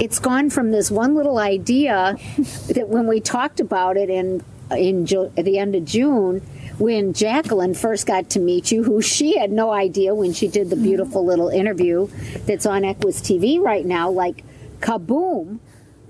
it's 0.00 0.18
gone 0.18 0.50
from 0.50 0.70
this 0.70 0.90
one 0.90 1.14
little 1.14 1.38
idea 1.38 2.16
that 2.74 2.88
when 2.88 3.06
we 3.06 3.20
talked 3.20 3.60
about 3.60 3.96
it 3.96 4.10
in 4.10 4.42
in 4.70 5.04
Ju- 5.04 5.32
at 5.36 5.44
the 5.44 5.58
end 5.58 5.74
of 5.74 5.84
June 5.84 6.40
when 6.78 7.12
Jacqueline 7.12 7.74
first 7.74 8.06
got 8.06 8.30
to 8.30 8.40
meet 8.40 8.72
you 8.72 8.82
who 8.82 9.02
she 9.02 9.38
had 9.38 9.52
no 9.52 9.70
idea 9.70 10.14
when 10.14 10.32
she 10.32 10.48
did 10.48 10.70
the 10.70 10.76
mm-hmm. 10.76 10.84
beautiful 10.84 11.24
little 11.24 11.48
interview 11.48 12.08
that's 12.46 12.66
on 12.66 12.84
Equus 12.84 13.20
TV 13.20 13.60
right 13.60 13.84
now 13.84 14.10
like 14.10 14.44
kaboom 14.80 15.58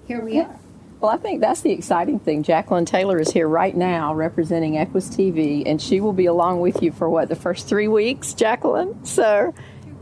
here 0.07 0.25
we 0.25 0.39
are 0.39 0.57
Well, 1.01 1.11
I 1.11 1.17
think 1.17 1.41
that's 1.41 1.63
the 1.63 1.73
exciting 1.73 2.21
thing. 2.21 2.43
Jacqueline 2.43 2.85
Taylor 2.85 3.19
is 3.19 3.33
here 3.33 3.49
right 3.49 3.75
now 3.75 4.13
representing 4.15 4.77
Equus 4.77 5.09
TV, 5.09 5.63
and 5.65 5.81
she 5.81 5.99
will 5.99 6.13
be 6.13 6.27
along 6.27 6.61
with 6.61 6.83
you 6.83 6.93
for 6.93 7.09
what, 7.09 7.31
the 7.31 7.37
first 7.37 7.67
three 7.67 7.89
weeks, 7.89 8.35
Jacqueline? 8.35 9.03
So, 9.07 9.55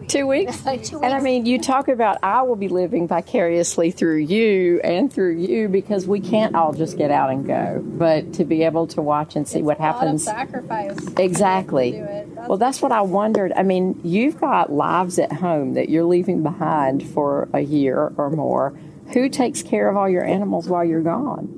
two 0.09 0.27
weeks? 0.27 0.65
And 0.67 1.15
I 1.15 1.21
mean, 1.21 1.47
you 1.47 1.61
talk 1.61 1.89
about 1.89 2.19
I 2.23 2.43
will 2.43 2.57
be 2.57 2.69
living 2.69 3.07
vicariously 3.09 3.91
through 3.91 4.19
you 4.19 4.81
and 4.83 5.13
through 5.13 5.37
you 5.37 5.69
because 5.69 6.07
we 6.07 6.21
can't 6.21 6.55
all 6.55 6.73
just 6.73 6.97
get 6.97 7.11
out 7.11 7.31
and 7.31 7.47
go, 7.47 7.83
but 7.85 8.35
to 8.35 8.45
be 8.45 8.63
able 8.63 8.87
to 8.89 9.03
watch 9.03 9.37
and 9.37 9.47
see 9.47 9.63
what 9.63 9.79
happens. 9.79 10.25
sacrifice. 10.25 10.97
Exactly. 11.17 12.01
That's 12.01 12.49
Well, 12.49 12.59
that's 12.59 12.83
what 12.83 12.93
I 12.93 13.03
wondered. 13.03 13.53
I 13.55 13.63
mean, 13.63 14.01
you've 14.03 14.41
got 14.41 14.73
lives 14.73 15.19
at 15.19 15.33
home 15.33 15.75
that 15.75 15.89
you're 15.89 16.05
leaving 16.05 16.43
behind 16.43 17.09
for 17.09 17.49
a 17.53 17.61
year 17.61 18.13
or 18.17 18.31
more. 18.31 18.79
Who 19.13 19.29
takes 19.29 19.63
care 19.63 19.89
of 19.89 19.97
all 19.97 20.09
your 20.09 20.25
animals 20.25 20.69
while 20.69 20.85
you're 20.85 21.03
gone? 21.03 21.58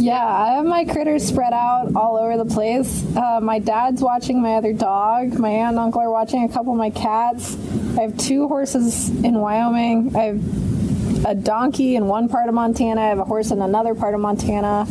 Yeah, 0.00 0.24
I 0.24 0.52
have 0.52 0.64
my 0.64 0.84
critters 0.84 1.26
spread 1.26 1.52
out 1.52 1.96
all 1.96 2.16
over 2.18 2.36
the 2.36 2.44
place. 2.44 3.04
Uh, 3.16 3.40
my 3.42 3.58
dad's 3.58 4.00
watching 4.00 4.40
my 4.40 4.54
other 4.54 4.72
dog. 4.72 5.36
My 5.40 5.48
aunt 5.48 5.70
and 5.70 5.78
uncle 5.80 6.00
are 6.00 6.10
watching 6.10 6.44
a 6.44 6.48
couple 6.48 6.72
of 6.72 6.78
my 6.78 6.90
cats. 6.90 7.56
I 7.98 8.02
have 8.02 8.16
two 8.16 8.46
horses 8.46 9.08
in 9.24 9.40
Wyoming. 9.40 10.14
I 10.14 10.22
have 10.26 11.26
a 11.26 11.34
donkey 11.34 11.96
in 11.96 12.06
one 12.06 12.28
part 12.28 12.48
of 12.48 12.54
Montana. 12.54 13.00
I 13.00 13.06
have 13.06 13.18
a 13.18 13.24
horse 13.24 13.50
in 13.50 13.60
another 13.60 13.96
part 13.96 14.14
of 14.14 14.20
Montana. 14.20 14.86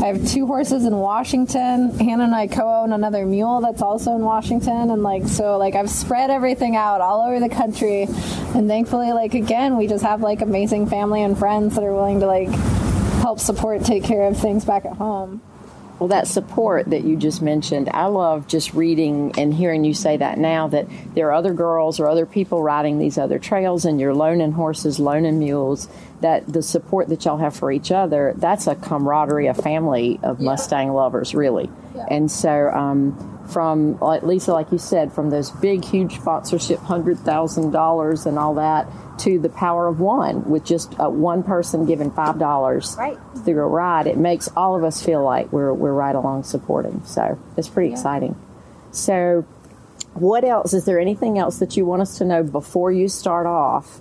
I 0.00 0.06
have 0.06 0.28
two 0.28 0.46
horses 0.46 0.84
in 0.84 0.96
Washington. 0.96 1.98
Hannah 1.98 2.22
and 2.22 2.34
I 2.34 2.46
co-own 2.46 2.92
another 2.92 3.26
mule 3.26 3.60
that's 3.60 3.82
also 3.82 4.14
in 4.14 4.22
Washington, 4.22 4.90
and 4.90 5.02
like 5.02 5.26
so, 5.26 5.56
like 5.58 5.74
I've 5.74 5.90
spread 5.90 6.30
everything 6.30 6.76
out 6.76 7.00
all 7.00 7.22
over 7.26 7.40
the 7.40 7.48
country, 7.48 8.02
and 8.02 8.68
thankfully, 8.68 9.12
like 9.12 9.34
again, 9.34 9.76
we 9.76 9.88
just 9.88 10.04
have 10.04 10.20
like 10.20 10.42
amazing 10.42 10.86
family 10.86 11.22
and 11.22 11.36
friends 11.36 11.74
that 11.74 11.82
are 11.82 11.94
willing 11.94 12.20
to 12.20 12.26
like 12.26 12.50
help 13.26 13.40
support, 13.40 13.82
take 13.82 14.04
care 14.04 14.22
of 14.28 14.38
things 14.38 14.64
back 14.64 14.84
at 14.84 14.92
home. 14.92 15.42
Well, 15.98 16.10
that 16.10 16.28
support 16.28 16.90
that 16.90 17.02
you 17.02 17.16
just 17.16 17.42
mentioned, 17.42 17.88
I 17.92 18.04
love 18.06 18.46
just 18.46 18.72
reading 18.72 19.32
and 19.36 19.52
hearing 19.52 19.84
you 19.84 19.94
say 19.94 20.16
that 20.16 20.38
now 20.38 20.68
that 20.68 20.86
there 21.12 21.26
are 21.26 21.32
other 21.32 21.52
girls 21.52 21.98
or 21.98 22.06
other 22.06 22.24
people 22.24 22.62
riding 22.62 23.00
these 23.00 23.18
other 23.18 23.40
trails 23.40 23.84
and 23.84 24.00
you're 24.00 24.14
loaning 24.14 24.52
horses, 24.52 25.00
loaning 25.00 25.40
mules, 25.40 25.88
that 26.20 26.46
the 26.46 26.62
support 26.62 27.08
that 27.08 27.24
y'all 27.24 27.38
have 27.38 27.56
for 27.56 27.72
each 27.72 27.90
other, 27.90 28.32
that's 28.36 28.68
a 28.68 28.76
camaraderie, 28.76 29.48
a 29.48 29.54
family 29.54 30.20
of 30.22 30.38
Mustang 30.38 30.92
lovers, 30.92 31.34
really. 31.34 31.68
And 32.08 32.30
so, 32.30 32.70
um, 32.70 33.48
from 33.48 33.98
like 33.98 34.22
Lisa, 34.22 34.52
like 34.52 34.70
you 34.70 34.78
said, 34.78 35.12
from 35.12 35.30
those 35.30 35.50
big, 35.50 35.84
huge 35.84 36.14
sponsorship, 36.20 36.78
hundred 36.78 37.18
thousand 37.18 37.72
dollars 37.72 38.26
and 38.26 38.38
all 38.38 38.54
that, 38.54 38.86
to 39.20 39.38
the 39.38 39.48
power 39.48 39.86
of 39.88 40.00
one, 40.00 40.48
with 40.48 40.64
just 40.64 40.98
uh, 41.00 41.08
one 41.08 41.42
person 41.42 41.86
giving 41.86 42.10
five 42.10 42.38
dollars 42.38 42.96
Right. 42.98 43.18
through 43.44 43.62
a 43.62 43.66
ride, 43.66 44.06
it 44.06 44.16
makes 44.18 44.48
all 44.56 44.76
of 44.76 44.84
us 44.84 45.02
feel 45.02 45.22
like 45.24 45.52
we're 45.52 45.72
we're 45.72 45.92
right 45.92 46.14
along 46.14 46.44
supporting. 46.44 47.02
So 47.04 47.38
it's 47.56 47.68
pretty 47.68 47.92
exciting. 47.92 48.36
So, 48.92 49.44
what 50.14 50.44
else? 50.44 50.72
Is 50.72 50.84
there 50.84 50.98
anything 51.00 51.38
else 51.38 51.58
that 51.58 51.76
you 51.76 51.84
want 51.84 52.02
us 52.02 52.18
to 52.18 52.24
know 52.24 52.42
before 52.42 52.90
you 52.92 53.08
start 53.08 53.46
off? 53.46 54.00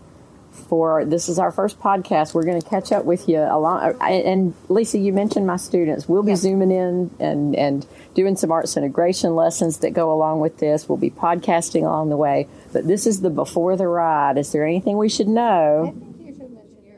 For 0.55 1.05
this 1.05 1.29
is 1.29 1.37
our 1.37 1.51
first 1.51 1.79
podcast, 1.79 2.33
we're 2.33 2.45
going 2.45 2.61
to 2.61 2.67
catch 2.67 2.91
up 2.91 3.05
with 3.05 3.29
you 3.29 3.39
along. 3.39 3.95
Uh, 4.01 4.03
and 4.03 4.53
Lisa, 4.69 4.97
you 4.97 5.13
mentioned 5.13 5.45
my 5.45 5.57
students. 5.57 6.07
We'll 6.07 6.23
be 6.23 6.35
zooming 6.35 6.71
in 6.71 7.11
and 7.19 7.55
and 7.55 7.85
doing 8.13 8.35
some 8.35 8.51
arts 8.51 8.77
integration 8.77 9.35
lessons 9.35 9.79
that 9.79 9.91
go 9.91 10.11
along 10.11 10.39
with 10.39 10.57
this. 10.57 10.89
We'll 10.89 10.97
be 10.97 11.11
podcasting 11.11 11.81
along 11.81 12.09
the 12.09 12.17
way. 12.17 12.47
But 12.73 12.87
this 12.87 13.05
is 13.05 13.21
the 13.21 13.29
before 13.29 13.75
the 13.75 13.87
ride. 13.87 14.37
Is 14.37 14.51
there 14.51 14.65
anything 14.65 14.97
we 14.97 15.09
should 15.09 15.27
know? 15.27 15.93
think 15.93 16.19
you 16.19 16.33
should 16.33 16.51
mention 16.51 16.83
your 16.83 16.95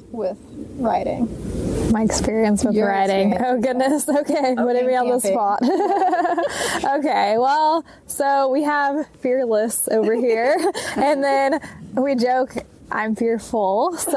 experience 0.00 0.02
with 0.12 0.38
riding. 0.78 1.92
My 1.92 2.02
experience 2.02 2.64
with 2.64 2.74
Your 2.74 2.88
riding. 2.88 3.32
experience. 3.32 3.58
Oh 3.58 3.60
goodness. 3.60 4.08
Okay, 4.22 4.54
putting 4.56 4.86
me 4.86 4.94
on 4.94 5.08
the 5.08 5.20
spot. 5.20 5.62
okay, 6.98 7.36
well, 7.38 7.84
so 8.06 8.48
we 8.48 8.62
have 8.62 9.06
fearless 9.20 9.88
over 9.88 10.14
here, 10.14 10.56
and 10.96 11.22
then 11.22 11.60
we 11.94 12.14
joke. 12.14 12.54
I'm 12.92 13.16
fearful, 13.16 13.96
so 13.96 14.10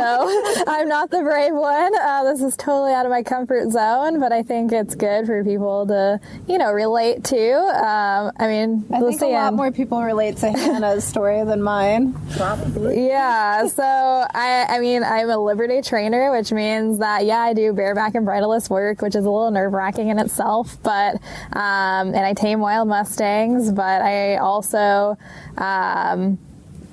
I'm 0.68 0.90
not 0.90 1.10
the 1.10 1.22
brave 1.22 1.54
one. 1.54 1.92
Uh, 1.96 2.24
this 2.26 2.42
is 2.42 2.58
totally 2.58 2.94
out 2.94 3.06
of 3.06 3.10
my 3.10 3.24
comfort 3.24 3.72
zone, 3.72 4.20
but 4.20 4.34
I 4.34 4.44
think 4.44 4.74
it's 4.74 4.96
good 4.96 5.26
for 5.26 5.44
people 5.44 5.88
to, 5.88 6.20
you 6.48 6.58
know, 6.58 6.72
relate 6.72 7.24
to. 7.26 7.54
Um, 7.54 8.34
I 8.38 8.48
mean, 8.48 8.86
I 8.92 9.00
think 9.00 9.22
a 9.22 9.28
lot 9.28 9.54
more 9.54 9.72
people 9.72 10.02
relate 10.02 10.38
to 10.38 10.52
Hannah's 10.52 11.04
story 11.16 11.44
than 11.46 11.62
mine. 11.62 12.14
Probably. 12.36 13.08
Yeah, 13.08 13.68
so 13.68 13.84
I, 13.84 14.66
I 14.68 14.80
mean, 14.80 15.04
I'm 15.04 15.30
a 15.30 15.38
Liberty 15.38 15.82
trainer, 15.82 16.32
which 16.32 16.52
means 16.52 17.00
that 17.00 17.26
yeah, 17.26 17.40
I 17.40 17.54
do 17.54 17.72
bareback 17.72 18.16
and 18.16 18.26
bridleless 18.26 18.70
work, 18.70 19.02
which 19.02 19.16
is 19.16 19.24
a 19.24 19.30
little 19.30 19.52
nerve 19.52 19.72
wracking 19.72 20.10
in 20.10 20.20
itself. 20.20 20.78
But 20.84 21.16
um, 21.54 22.14
and 22.14 22.18
I 22.18 22.34
tame 22.34 22.60
wild 22.60 22.90
mustangs, 22.90 23.72
but 23.72 24.02
I 24.02 24.36
also. 24.38 25.18
Um, 25.58 26.40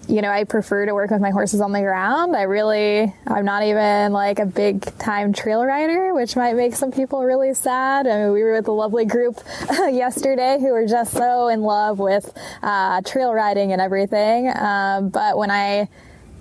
you 0.08 0.20
know, 0.20 0.30
I 0.30 0.44
prefer 0.44 0.86
to 0.86 0.94
work 0.94 1.10
with 1.10 1.20
my 1.20 1.30
horses 1.30 1.60
on 1.60 1.72
the 1.72 1.80
ground. 1.80 2.34
I 2.34 2.42
really, 2.42 3.12
I'm 3.26 3.44
not 3.44 3.62
even 3.62 4.12
like 4.12 4.38
a 4.38 4.46
big 4.46 4.82
time 4.98 5.32
trail 5.32 5.64
rider, 5.64 6.12
which 6.14 6.36
might 6.36 6.56
make 6.56 6.74
some 6.74 6.90
people 6.90 7.24
really 7.24 7.54
sad. 7.54 8.06
I 8.06 8.24
mean, 8.24 8.32
we 8.32 8.42
were 8.42 8.52
with 8.52 8.68
a 8.68 8.72
lovely 8.72 9.04
group 9.04 9.40
yesterday 9.70 10.58
who 10.60 10.72
were 10.72 10.86
just 10.86 11.12
so 11.12 11.48
in 11.48 11.62
love 11.62 11.98
with 11.98 12.36
uh, 12.62 13.00
trail 13.02 13.32
riding 13.32 13.72
and 13.72 13.80
everything. 13.80 14.52
Um, 14.56 15.08
but 15.08 15.38
when 15.38 15.50
I, 15.50 15.88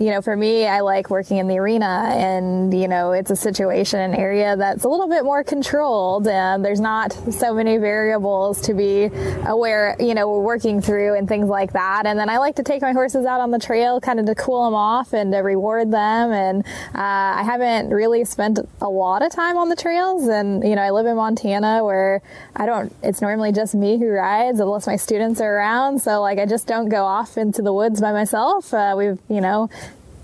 you 0.02 0.10
know, 0.10 0.20
for 0.20 0.36
me, 0.36 0.66
I 0.66 0.80
like 0.80 1.12
working 1.12 1.38
in 1.38 1.48
the 1.48 1.60
arena, 1.60 2.10
and 2.12 2.74
you 2.74 2.88
know, 2.88 3.12
it's 3.12 3.30
a 3.30 3.36
situation, 3.36 4.00
an 4.00 4.16
area 4.16 4.58
that's 4.58 4.84
a 4.84 4.90
little 4.90 5.08
bit 5.08 5.24
more 5.24 5.44
controlled, 5.44 6.28
and 6.28 6.66
there's 6.66 6.80
not 6.80 7.14
so 7.32 7.54
many 7.54 7.78
variables 7.78 8.62
to 8.62 8.74
be 8.74 9.12
aware, 9.46 9.96
you 10.00 10.16
know, 10.16 10.40
working 10.40 10.82
through 10.82 11.16
and 11.16 11.28
things 11.28 11.48
like 11.48 11.74
that. 11.74 12.08
And 12.08 12.18
then 12.18 12.30
I 12.30 12.40
like 12.40 12.56
to 12.56 12.64
take 12.64 12.82
my 12.82 12.94
horses 12.94 13.28
out 13.28 13.42
on 13.42 13.52
the 13.52 13.60
trail, 13.60 14.02
kind 14.02 14.20
of 14.20 14.26
to 14.26 14.34
cool 14.34 14.66
them 14.66 14.74
off 14.74 15.14
and 15.14 15.32
to 15.34 15.38
reward 15.40 15.92
them. 15.92 16.32
And 16.32 16.66
uh, 16.96 17.38
I 17.38 17.44
haven't 17.44 17.92
really 17.92 18.26
spent 18.26 18.58
a 18.82 18.90
lot 18.90 19.22
of 19.22 19.32
time 19.32 19.56
on 19.56 19.70
the 19.70 19.76
trails, 19.76 20.28
and 20.28 20.64
you 20.68 20.76
know, 20.76 20.82
I 20.82 20.90
live 20.90 21.06
in 21.06 21.16
Montana 21.16 21.86
where 21.86 22.24
I 22.56 22.66
don't. 22.66 22.92
It's 23.04 23.22
normally 23.22 23.52
just 23.52 23.76
me 23.76 24.00
who 24.00 24.08
rides, 24.08 24.60
unless 24.60 24.88
my 24.88 24.96
students 24.96 25.40
are 25.42 25.58
around. 25.58 26.00
So 26.00 26.22
like, 26.22 26.40
I 26.40 26.48
just 26.48 26.66
don't 26.66 26.90
go 26.90 27.06
off 27.06 27.38
into 27.38 27.62
the 27.62 27.72
woods 27.72 28.02
by 28.02 28.12
myself. 28.12 28.74
Uh, 28.74 28.96
we've 28.98 29.20
you 29.30 29.42
know 29.42 29.70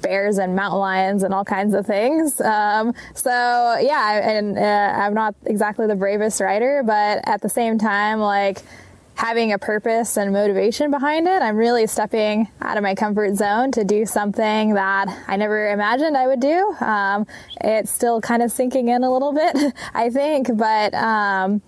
bears 0.02 0.38
and 0.38 0.56
mountain 0.56 0.80
lions 0.80 1.24
and 1.24 1.34
all 1.34 1.46
kinds 1.46 1.74
of 1.74 1.86
things. 1.86 2.40
Um, 2.42 2.94
so 3.14 3.32
yeah, 3.82 4.30
and 4.38 4.58
uh, 4.58 4.62
I'm 4.62 5.14
not 5.14 5.36
exactly 5.46 5.88
the 5.88 5.96
bravest 5.96 6.40
rider, 6.42 6.84
but 6.86 7.22
at 7.28 7.42
the 7.42 7.50
same 7.50 7.78
time, 7.78 8.20
like 8.20 8.62
having 9.18 9.52
a 9.52 9.58
purpose 9.58 10.16
and 10.16 10.32
motivation 10.32 10.92
behind 10.92 11.28
it, 11.28 11.42
I'm 11.42 11.58
really 11.58 11.88
stepping 11.88 12.48
out 12.62 12.78
of 12.78 12.84
my 12.84 12.94
comfort 12.94 13.36
zone 13.36 13.72
to 13.72 13.84
do 13.84 14.06
something 14.06 14.76
that 14.76 15.08
I 15.28 15.38
never 15.38 15.72
imagined 15.72 16.16
I 16.16 16.28
would 16.28 16.40
do. 16.40 16.76
Um, 16.80 17.26
it's 17.60 17.92
still 17.92 18.22
kind 18.22 18.44
of 18.44 18.52
sinking 18.52 18.90
in 18.90 19.04
a 19.04 19.12
little 19.12 19.34
bit, 19.34 19.74
I 19.94 20.12
think, 20.12 20.56
but 20.56 20.94
um, 20.94 21.64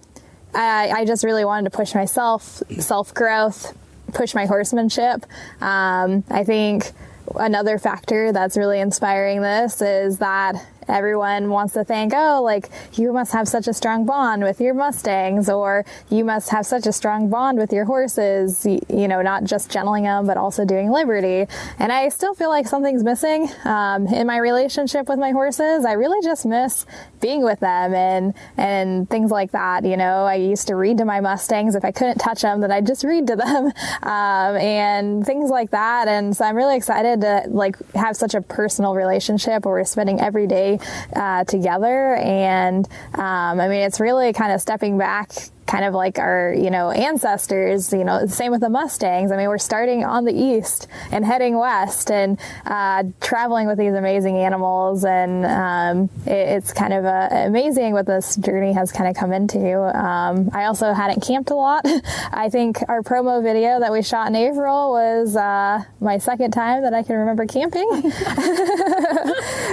I, 0.54 0.89
I, 0.89 1.06
just 1.06 1.24
really 1.24 1.44
wanted 1.44 1.72
to 1.72 1.76
push 1.76 1.96
myself, 1.96 2.62
self 2.80 3.15
growth, 3.15 3.76
push 4.13 4.36
my 4.36 4.46
horsemanship. 4.46 5.26
Um, 5.60 6.24
I 6.30 6.44
think 6.44 6.92
another 7.36 7.78
factor 7.78 8.32
that's 8.32 8.58
really 8.58 8.80
inspiring 8.80 9.42
this 9.42 9.82
is 9.82 10.20
that 10.20 10.56
everyone 10.89 11.49
wants 11.49 11.73
to 11.73 11.84
think, 11.84 12.13
oh, 12.15 12.41
like 12.43 12.69
you 12.93 13.13
must 13.13 13.32
have 13.34 13.47
such 13.47 13.67
a 13.67 13.73
strong 13.73 14.06
bond 14.06 14.43
with 14.43 14.60
your 14.60 14.73
Mustangs, 14.73 15.49
or 15.49 15.86
you 16.10 16.23
must 16.23 16.49
have 16.49 16.65
such 16.65 16.86
a 16.88 16.91
strong 16.91 17.30
bond 17.30 17.58
with 17.58 17.71
your 17.71 17.86
horses, 17.86 18.65
you 18.65 19.08
know, 19.08 19.21
not 19.21 19.43
just 19.43 19.69
gentling 19.69 20.04
them, 20.04 20.25
but 20.28 20.38
also 20.38 20.65
doing 20.65 20.91
liberty. 20.91 21.45
And 21.78 21.91
I 21.91 22.10
still 22.10 22.34
feel 22.34 22.49
like 22.49 22.67
something's 22.67 23.04
missing 23.04 23.49
um, 23.65 24.08
in 24.08 24.28
my 24.28 24.38
relationship 24.38 25.08
with 25.08 25.19
my 25.19 25.32
horses. 25.32 25.86
I 25.86 25.93
really 25.93 26.25
just 26.25 26.45
miss 26.45 26.86
being 27.19 27.43
with 27.43 27.60
them 27.60 27.93
and 27.93 28.34
and 28.58 29.10
things 29.10 29.32
like 29.32 29.52
that. 29.52 29.86
You 29.86 29.97
know, 29.97 30.25
I 30.25 30.36
used 30.36 30.67
to 30.67 30.75
read 30.75 30.97
to 30.99 31.06
my 31.06 31.19
Mustangs 31.19 31.75
if 31.75 31.86
I 31.86 31.91
couldn't 31.91 32.17
touch 32.17 32.41
them, 32.41 32.62
then 32.62 32.71
I'd 32.71 32.88
just 32.88 33.04
read 33.04 33.28
to 33.28 33.36
them, 33.36 33.65
um, 34.04 34.56
and 34.58 35.25
things 35.25 35.49
like 35.49 35.71
that. 35.71 36.08
And 36.08 36.36
so 36.36 36.45
I'm 36.45 36.56
really 36.56 36.75
excited 36.75 37.21
to 37.21 37.43
like 37.49 37.78
have 37.93 38.15
such 38.15 38.34
a 38.34 38.41
personal 38.41 38.95
relationship 38.95 39.65
where 39.65 39.75
we're 39.75 39.84
spending 39.84 40.19
every 40.19 40.47
day 40.47 40.79
uh, 41.15 41.44
together. 41.46 42.15
And 42.15 42.88
um, 43.13 43.60
I 43.60 43.68
mean, 43.68 43.82
it's 43.82 44.00
really 44.00 44.34
kind 44.34 44.52
of 44.52 44.62
stepping 44.62 44.98
back 44.98 45.32
kind 45.69 45.86
of 45.86 45.93
like 45.93 46.17
our, 46.17 46.51
you 46.58 46.71
know, 46.71 46.89
ancestors, 46.89 47.93
you 47.93 48.03
know, 48.03 48.25
same 48.25 48.51
with 48.51 48.62
the 48.62 48.69
Mustangs. 48.69 49.32
I 49.32 49.38
mean, 49.38 49.47
we're 49.49 49.60
starting 49.60 50.03
on 50.03 50.25
the 50.25 50.34
east 50.34 50.88
and 51.12 51.23
heading 51.23 51.60
west 51.60 52.10
and 52.10 52.39
uh, 52.65 53.03
traveling 53.21 53.67
with 53.67 53.77
these 53.77 53.93
amazing 53.93 54.38
animals. 54.38 55.05
And 55.05 55.45
um, 55.45 56.10
it, 56.25 56.32
it's 56.32 56.73
kind 56.73 56.91
of 56.91 57.05
uh, 57.05 57.29
amazing 57.32 57.93
what 57.93 58.08
this 58.08 58.36
journey 58.38 58.73
has 58.73 58.91
kind 58.91 59.08
of 59.08 59.15
come 59.15 59.32
into. 59.32 59.77
Um, 59.95 60.49
I 60.53 60.65
also 60.65 60.91
hadn't 60.91 61.21
camped 61.21 61.51
a 61.51 61.55
lot. 61.55 61.86
I 62.32 62.49
think 62.49 62.82
our 62.89 63.03
promo 63.03 63.43
video 63.43 63.79
that 63.79 63.91
we 63.91 64.01
shot 64.01 64.27
in 64.27 64.36
April 64.36 64.89
was 64.89 65.36
uh, 65.36 65.84
my 66.01 66.17
second 66.17 66.49
time 66.49 66.82
that 66.82 66.95
I 66.95 67.03
can 67.03 67.15
remember 67.15 67.45
camping. 67.45 67.88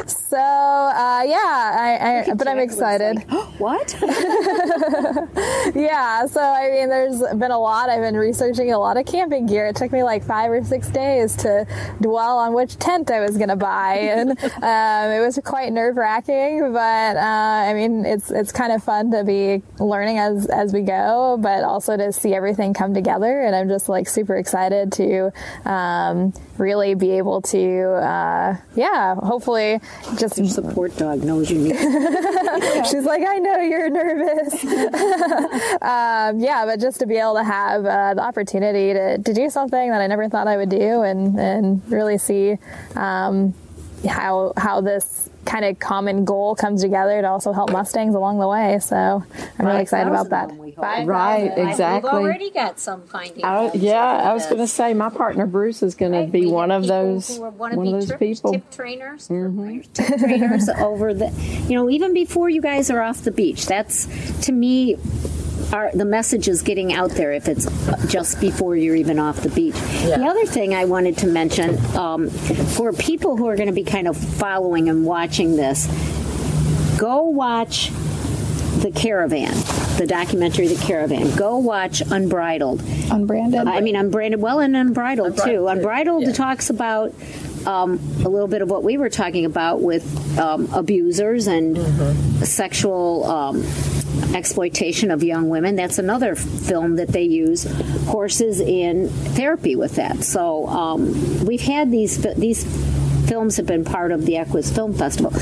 so, 0.06 0.36
uh, 0.36 1.22
yeah, 1.24 1.72
I, 1.74 2.28
I 2.28 2.34
but 2.34 2.46
I'm 2.48 2.58
excited. 2.58 3.16
Like, 3.16 3.26
oh, 3.30 3.54
what? 3.58 3.96
yeah, 5.74 5.85
so 6.26 6.40
I 6.40 6.70
mean, 6.70 6.88
there's 6.88 7.20
been 7.36 7.50
a 7.50 7.58
lot. 7.58 7.90
I've 7.90 8.00
been 8.00 8.16
researching 8.16 8.72
a 8.72 8.78
lot 8.78 8.96
of 8.96 9.06
camping 9.06 9.46
gear. 9.46 9.66
It 9.66 9.76
took 9.76 9.92
me 9.92 10.02
like 10.02 10.24
five 10.24 10.50
or 10.50 10.62
six 10.64 10.88
days 10.88 11.36
to 11.36 11.66
dwell 12.00 12.38
on 12.38 12.54
which 12.54 12.76
tent 12.76 13.10
I 13.10 13.20
was 13.20 13.36
going 13.36 13.48
to 13.48 13.56
buy, 13.56 13.96
and 13.96 14.30
um, 14.62 15.10
it 15.10 15.20
was 15.24 15.38
quite 15.44 15.72
nerve 15.72 15.96
wracking. 15.96 16.72
But 16.72 17.16
uh, 17.16 17.20
I 17.20 17.74
mean, 17.74 18.04
it's 18.04 18.30
it's 18.30 18.52
kind 18.52 18.72
of 18.72 18.82
fun 18.82 19.10
to 19.12 19.24
be 19.24 19.62
learning 19.78 20.18
as 20.18 20.46
as 20.46 20.72
we 20.72 20.82
go, 20.82 21.38
but 21.40 21.64
also 21.64 21.96
to 21.96 22.12
see 22.12 22.34
everything 22.34 22.74
come 22.74 22.94
together. 22.94 23.42
And 23.42 23.54
I'm 23.54 23.68
just 23.68 23.88
like 23.88 24.08
super 24.08 24.36
excited 24.36 24.92
to 24.92 25.32
um, 25.68 26.32
really 26.58 26.94
be 26.94 27.12
able 27.12 27.42
to, 27.42 27.84
uh, 27.94 28.56
yeah, 28.74 29.14
hopefully 29.16 29.80
just 30.18 30.38
Your 30.38 30.46
support 30.46 30.96
dog 30.96 31.22
knows 31.22 31.50
you 31.50 31.58
need. 31.58 31.76
She's 32.90 33.04
like, 33.04 33.22
I 33.26 33.38
know 33.38 33.58
you're 33.58 33.90
nervous. 33.90 34.64
Um, 35.82 36.38
yeah, 36.40 36.64
but 36.66 36.80
just 36.80 37.00
to 37.00 37.06
be 37.06 37.16
able 37.16 37.34
to 37.34 37.44
have 37.44 37.84
uh, 37.84 38.14
the 38.14 38.22
opportunity 38.22 38.92
to, 38.92 39.18
to 39.18 39.34
do 39.34 39.50
something 39.50 39.90
that 39.90 40.00
I 40.00 40.06
never 40.06 40.28
thought 40.28 40.48
I 40.48 40.56
would 40.56 40.70
do 40.70 41.02
and, 41.02 41.38
and 41.38 41.82
really 41.90 42.18
see 42.18 42.56
um, 42.94 43.54
how 44.08 44.52
how 44.56 44.80
this 44.80 45.30
kind 45.46 45.64
of 45.64 45.78
common 45.78 46.24
goal 46.24 46.56
comes 46.56 46.82
together 46.82 47.20
to 47.22 47.28
also 47.28 47.52
help 47.52 47.70
Mustangs 47.70 48.14
along 48.16 48.40
the 48.40 48.48
way. 48.48 48.78
So 48.80 49.24
I'm 49.58 49.66
really 49.66 49.80
excited 49.82 50.10
about 50.10 50.30
that. 50.30 50.50
Right, 51.06 51.52
exactly. 51.56 52.10
We've 52.10 52.22
already 52.24 52.50
got 52.50 52.80
some 52.80 53.02
finding. 53.06 53.44
I, 53.44 53.70
yeah, 53.72 54.02
I 54.02 54.34
was 54.34 54.44
going 54.46 54.58
to 54.58 54.66
say 54.66 54.92
my 54.92 55.08
partner 55.08 55.46
Bruce 55.46 55.82
is 55.84 55.94
going 55.94 56.12
Right, 56.12 56.26
to 56.26 56.32
be 56.32 56.40
we 56.46 56.46
one 56.52 56.72
of 56.72 56.86
those 56.86 57.38
one 57.38 57.72
of 57.72 57.84
those 57.92 58.08
trip- 58.08 58.18
people. 58.18 58.52
Tip 58.54 58.70
trainers. 58.72 59.28
tip 59.94 60.18
trainers 60.18 60.68
over 60.68 61.14
the 61.14 61.30
you 61.68 61.74
know 61.76 61.88
even 61.88 62.12
before 62.12 62.50
you 62.50 62.60
guys 62.60 62.90
are 62.90 63.00
off 63.00 63.22
the 63.22 63.30
beach 63.30 63.66
that's 63.66 64.06
to 64.46 64.52
me 64.52 64.96
our, 65.72 65.90
the 65.92 66.04
message 66.04 66.48
is 66.48 66.62
getting 66.62 66.92
out 66.92 67.10
there 67.10 67.32
if 67.32 67.48
it's 67.48 67.66
just 68.10 68.40
before 68.40 68.76
you're 68.76 68.96
even 68.96 69.18
off 69.18 69.40
the 69.40 69.48
beach. 69.50 69.74
The 69.74 70.24
other 70.24 70.46
thing 70.46 70.74
I 70.74 70.84
wanted 70.84 71.18
to 71.18 71.26
mention 71.26 71.78
um, 71.96 72.30
for 72.30 72.92
people 72.92 73.36
who 73.36 73.46
are 73.48 73.56
going 73.56 73.68
to 73.68 73.74
be 73.74 73.84
kind 73.84 74.08
of 74.08 74.16
following 74.16 74.88
and 74.88 75.04
watching 75.04 75.56
this, 75.56 75.86
go 76.98 77.22
watch 77.22 77.90
the 78.80 78.90
caravan, 78.94 79.54
the 79.96 80.06
documentary 80.06 80.68
The 80.68 80.82
Caravan. 80.84 81.34
Go 81.34 81.58
watch 81.58 82.02
Unbridled. 82.02 82.82
Unbranded. 83.10 83.66
I 83.66 83.80
mean, 83.80 83.96
unbranded, 83.96 84.40
well, 84.40 84.60
and 84.60 84.76
unbridled, 84.76 85.38
too. 85.38 85.66
Unbridled 85.66 86.34
talks 86.34 86.70
about 86.70 87.14
um, 87.66 87.98
a 88.24 88.28
little 88.28 88.48
bit 88.48 88.62
of 88.62 88.70
what 88.70 88.84
we 88.84 88.96
were 88.96 89.10
talking 89.10 89.44
about 89.44 89.80
with 89.80 90.38
um, 90.38 90.68
abusers 90.72 91.46
and 91.46 91.76
sexual 92.46 93.24
um, 93.24 93.64
exploitation 94.36 95.10
of 95.10 95.22
young 95.22 95.48
women. 95.48 95.76
That's 95.76 95.98
another 95.98 96.34
film 96.36 96.96
that 96.96 97.08
they 97.08 97.22
use 97.22 97.64
horses 98.04 98.60
in 98.60 99.08
therapy 99.08 99.74
with 99.74 99.96
that. 99.96 100.22
So 100.22 100.66
um, 100.68 101.44
we've 101.44 101.62
had 101.62 101.90
these 101.90 102.22
these 102.34 102.64
films 103.28 103.56
have 103.56 103.66
been 103.66 103.84
part 103.84 104.12
of 104.12 104.26
the 104.26 104.36
Equus 104.36 104.70
Film 104.70 104.94
Festival. 104.94 105.32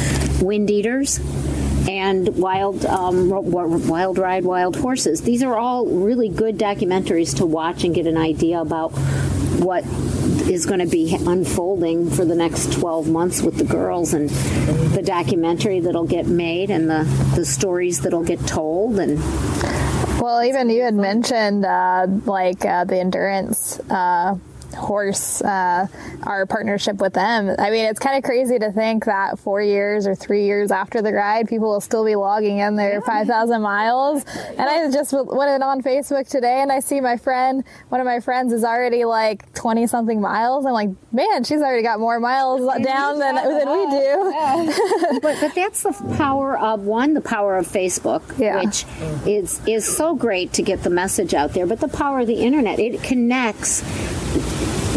Wind 0.40 0.70
Eaters 0.70 1.18
and 1.88 2.28
Wild 2.36 2.86
um, 2.86 3.28
Wild 3.28 4.18
Ride 4.18 4.44
Wild 4.44 4.76
Horses. 4.76 5.22
These 5.22 5.42
are 5.42 5.56
all 5.56 5.86
really 5.86 6.28
good 6.28 6.56
documentaries 6.56 7.36
to 7.36 7.46
watch 7.46 7.84
and 7.84 7.94
get 7.94 8.06
an 8.06 8.16
idea 8.16 8.60
about 8.60 8.90
what 9.60 9.84
is 10.48 10.66
going 10.66 10.80
to 10.80 10.86
be 10.86 11.16
unfolding 11.26 12.10
for 12.10 12.24
the 12.24 12.34
next 12.34 12.72
12 12.74 13.08
months 13.08 13.42
with 13.42 13.56
the 13.56 13.64
girls 13.64 14.12
and 14.14 14.28
the 14.94 15.02
documentary 15.02 15.80
that'll 15.80 16.06
get 16.06 16.26
made 16.26 16.70
and 16.70 16.88
the, 16.90 17.04
the 17.34 17.44
stories 17.44 18.00
that'll 18.00 18.24
get 18.24 18.40
told 18.46 18.98
and 18.98 19.18
Well, 20.20 20.42
even 20.44 20.70
you 20.70 20.82
had 20.82 20.94
mentioned 20.94 21.64
uh, 21.64 22.06
like 22.24 22.64
uh, 22.64 22.84
the 22.84 22.98
endurance 22.98 23.80
uh, 23.90 24.36
horse, 24.74 25.40
uh, 25.42 25.86
our 26.24 26.46
partnership 26.46 26.96
with 26.96 27.14
them. 27.14 27.54
I 27.58 27.70
mean, 27.70 27.86
it's 27.86 27.98
kind 27.98 28.16
of 28.16 28.24
crazy 28.24 28.58
to 28.58 28.72
think 28.72 29.04
that 29.06 29.38
four 29.38 29.62
years 29.62 30.06
or 30.06 30.14
three 30.14 30.44
years 30.44 30.70
after 30.70 31.00
the 31.02 31.12
ride, 31.12 31.48
people 31.48 31.68
will 31.70 31.80
still 31.80 32.04
be 32.04 32.16
logging 32.16 32.58
in 32.58 32.76
their 32.76 33.00
5,000 33.00 33.62
miles. 33.62 34.24
And 34.50 34.60
I 34.60 34.90
just 34.90 35.12
went 35.12 35.62
on 35.62 35.82
Facebook 35.82 36.28
today 36.28 36.60
and 36.60 36.70
I 36.70 36.80
see 36.80 37.00
my 37.00 37.16
friend, 37.16 37.64
one 37.88 38.00
of 38.00 38.04
my 38.06 38.20
friends 38.20 38.52
is 38.52 38.64
already 38.64 39.04
like 39.04 39.52
20 39.54 39.86
something 39.86 40.20
miles. 40.20 40.66
I'm 40.66 40.72
like, 40.72 40.90
man, 41.12 41.44
she's 41.44 41.60
already 41.60 41.82
got 41.82 42.00
more 42.00 42.20
miles 42.20 42.60
down 42.82 43.18
than, 43.18 43.34
than 43.34 43.68
we 43.70 43.90
do. 43.90 45.20
but, 45.22 45.40
but 45.40 45.54
that's 45.54 45.82
the 45.82 45.92
power 46.16 46.58
of 46.58 46.82
one 46.82 47.14
the 47.14 47.20
power 47.20 47.56
of 47.56 47.66
facebook 47.66 48.22
Yeah. 48.38 48.62
which 48.64 48.84
is 49.26 49.60
is 49.66 49.84
so 49.84 50.14
great 50.14 50.52
to 50.54 50.62
get 50.62 50.82
the 50.82 50.90
message 50.90 51.34
out 51.34 51.52
there 51.52 51.66
but 51.66 51.80
the 51.80 51.88
power 51.88 52.20
of 52.20 52.26
the 52.26 52.34
internet 52.36 52.78
it 52.78 53.02
connects 53.02 53.82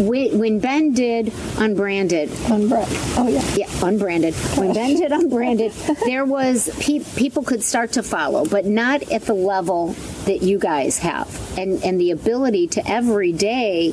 when, 0.00 0.38
when 0.38 0.60
Ben 0.60 0.92
did 0.92 1.32
Unbranded, 1.58 2.30
Unbread. 2.50 2.86
Oh 3.16 3.28
yeah. 3.28 3.42
yeah, 3.56 3.86
unbranded. 3.86 4.34
When 4.56 4.72
Ben 4.72 4.96
did 4.96 5.12
unbranded, 5.12 5.72
there 6.04 6.24
was 6.24 6.70
pe- 6.80 7.04
people 7.16 7.42
could 7.42 7.62
start 7.62 7.92
to 7.92 8.02
follow, 8.02 8.44
but 8.44 8.64
not 8.64 9.10
at 9.10 9.22
the 9.22 9.34
level 9.34 9.94
that 10.26 10.42
you 10.42 10.58
guys 10.58 10.98
have, 10.98 11.58
and 11.58 11.82
and 11.84 12.00
the 12.00 12.12
ability 12.12 12.68
to 12.68 12.88
every 12.88 13.32
day, 13.32 13.92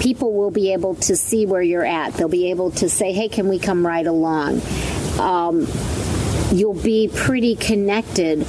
people 0.00 0.32
will 0.32 0.50
be 0.50 0.72
able 0.72 0.94
to 0.96 1.16
see 1.16 1.44
where 1.44 1.62
you're 1.62 1.84
at. 1.84 2.14
They'll 2.14 2.28
be 2.28 2.50
able 2.50 2.70
to 2.72 2.88
say, 2.88 3.12
"Hey, 3.12 3.28
can 3.28 3.48
we 3.48 3.58
come 3.58 3.86
right 3.86 4.06
along?" 4.06 4.62
Um, 5.18 5.66
you'll 6.50 6.74
be 6.74 7.10
pretty 7.14 7.56
connected 7.56 8.46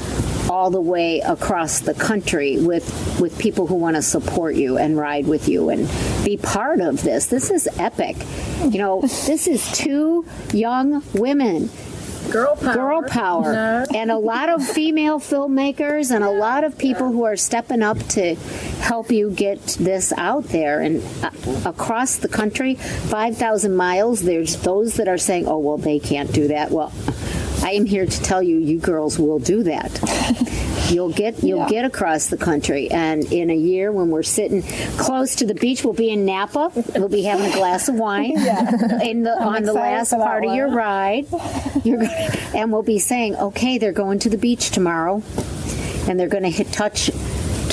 all 0.54 0.70
the 0.70 0.80
way 0.80 1.20
across 1.22 1.80
the 1.80 1.96
country 1.96 2.60
with 2.60 2.86
with 3.20 3.40
people 3.40 3.66
who 3.66 3.74
want 3.74 3.96
to 3.96 4.04
support 4.04 4.54
you 4.54 4.78
and 4.78 4.96
ride 4.96 5.26
with 5.26 5.50
you 5.50 5.70
and 5.70 5.90
be 6.24 6.38
part 6.38 6.80
of 6.80 7.02
this. 7.02 7.26
This 7.26 7.50
is 7.50 7.68
epic. 7.80 8.16
You 8.62 8.78
know, 8.78 9.02
this 9.26 9.48
is 9.48 9.72
two 9.72 10.28
young 10.54 11.04
women. 11.16 11.72
Girl 12.32 12.56
power. 12.56 12.74
girl 12.74 13.04
power. 13.04 13.86
And 13.96 14.12
a 14.12 14.18
lot 14.18 14.50
of 14.50 14.66
female 14.66 15.20
filmmakers 15.20 16.14
and 16.14 16.24
a 16.24 16.30
lot 16.30 16.64
of 16.64 16.78
people 16.78 17.12
who 17.12 17.24
are 17.24 17.36
stepping 17.36 17.82
up 17.82 17.98
to 18.10 18.36
help 18.80 19.12
you 19.12 19.32
get 19.32 19.60
this 19.80 20.14
out 20.18 20.46
there. 20.46 20.82
And 20.82 21.04
uh, 21.24 21.32
across 21.66 22.18
the 22.18 22.30
country 22.30 22.76
5000 22.76 23.76
miles 23.76 24.22
there's 24.22 24.58
those 24.58 24.96
that 24.96 25.08
are 25.08 25.18
saying 25.18 25.48
oh 25.48 25.58
well 25.58 25.78
they 25.78 25.98
can't 25.98 26.32
do 26.32 26.48
that. 26.50 26.70
Well 26.70 26.94
i 27.64 27.72
am 27.72 27.86
here 27.86 28.06
to 28.06 28.22
tell 28.22 28.42
you 28.44 28.58
you 28.58 28.78
girls 28.78 29.18
will 29.18 29.40
do 29.40 29.64
that. 29.64 29.92
You'll 30.92 31.14
get 31.14 31.42
you'll 31.44 31.60
Yeah. 31.60 31.70
get 31.70 31.86
across 31.86 32.28
the 32.28 32.38
country 32.38 32.92
and 32.92 33.24
in 33.32 33.50
a 33.50 33.56
year 33.56 33.92
when 33.92 34.10
we're 34.10 34.22
sitting 34.22 34.62
close 34.98 35.34
to 35.38 35.46
the 35.46 35.56
beach 35.56 35.84
we'll 35.84 35.94
be 35.94 36.10
in 36.12 36.26
napa. 36.26 36.72
We'll 36.96 37.08
be 37.10 37.24
having 37.24 37.46
a 37.50 37.54
glass 37.56 37.88
of 37.88 37.96
wine 37.96 38.32
in 39.02 39.24
the 39.24 39.36
on 39.42 39.64
the 39.64 39.74
last 39.74 40.12
part 40.12 40.46
of 40.46 40.54
your 40.54 40.70
ride. 40.70 41.26
You're 41.84 41.98
gonna, 42.00 42.38
and 42.54 42.72
we'll 42.72 42.84
be 42.84 43.00
saying, 43.00 43.36
okay, 43.38 43.78
they're 43.78 43.92
going 43.94 44.20
to 44.20 44.30
the 44.30 44.38
beach 44.38 44.70
tomorrow, 44.72 45.24
and 46.08 46.20
they're 46.20 46.28
going 46.28 46.44
to 46.44 46.50
hit 46.50 46.72
touch 46.72 47.10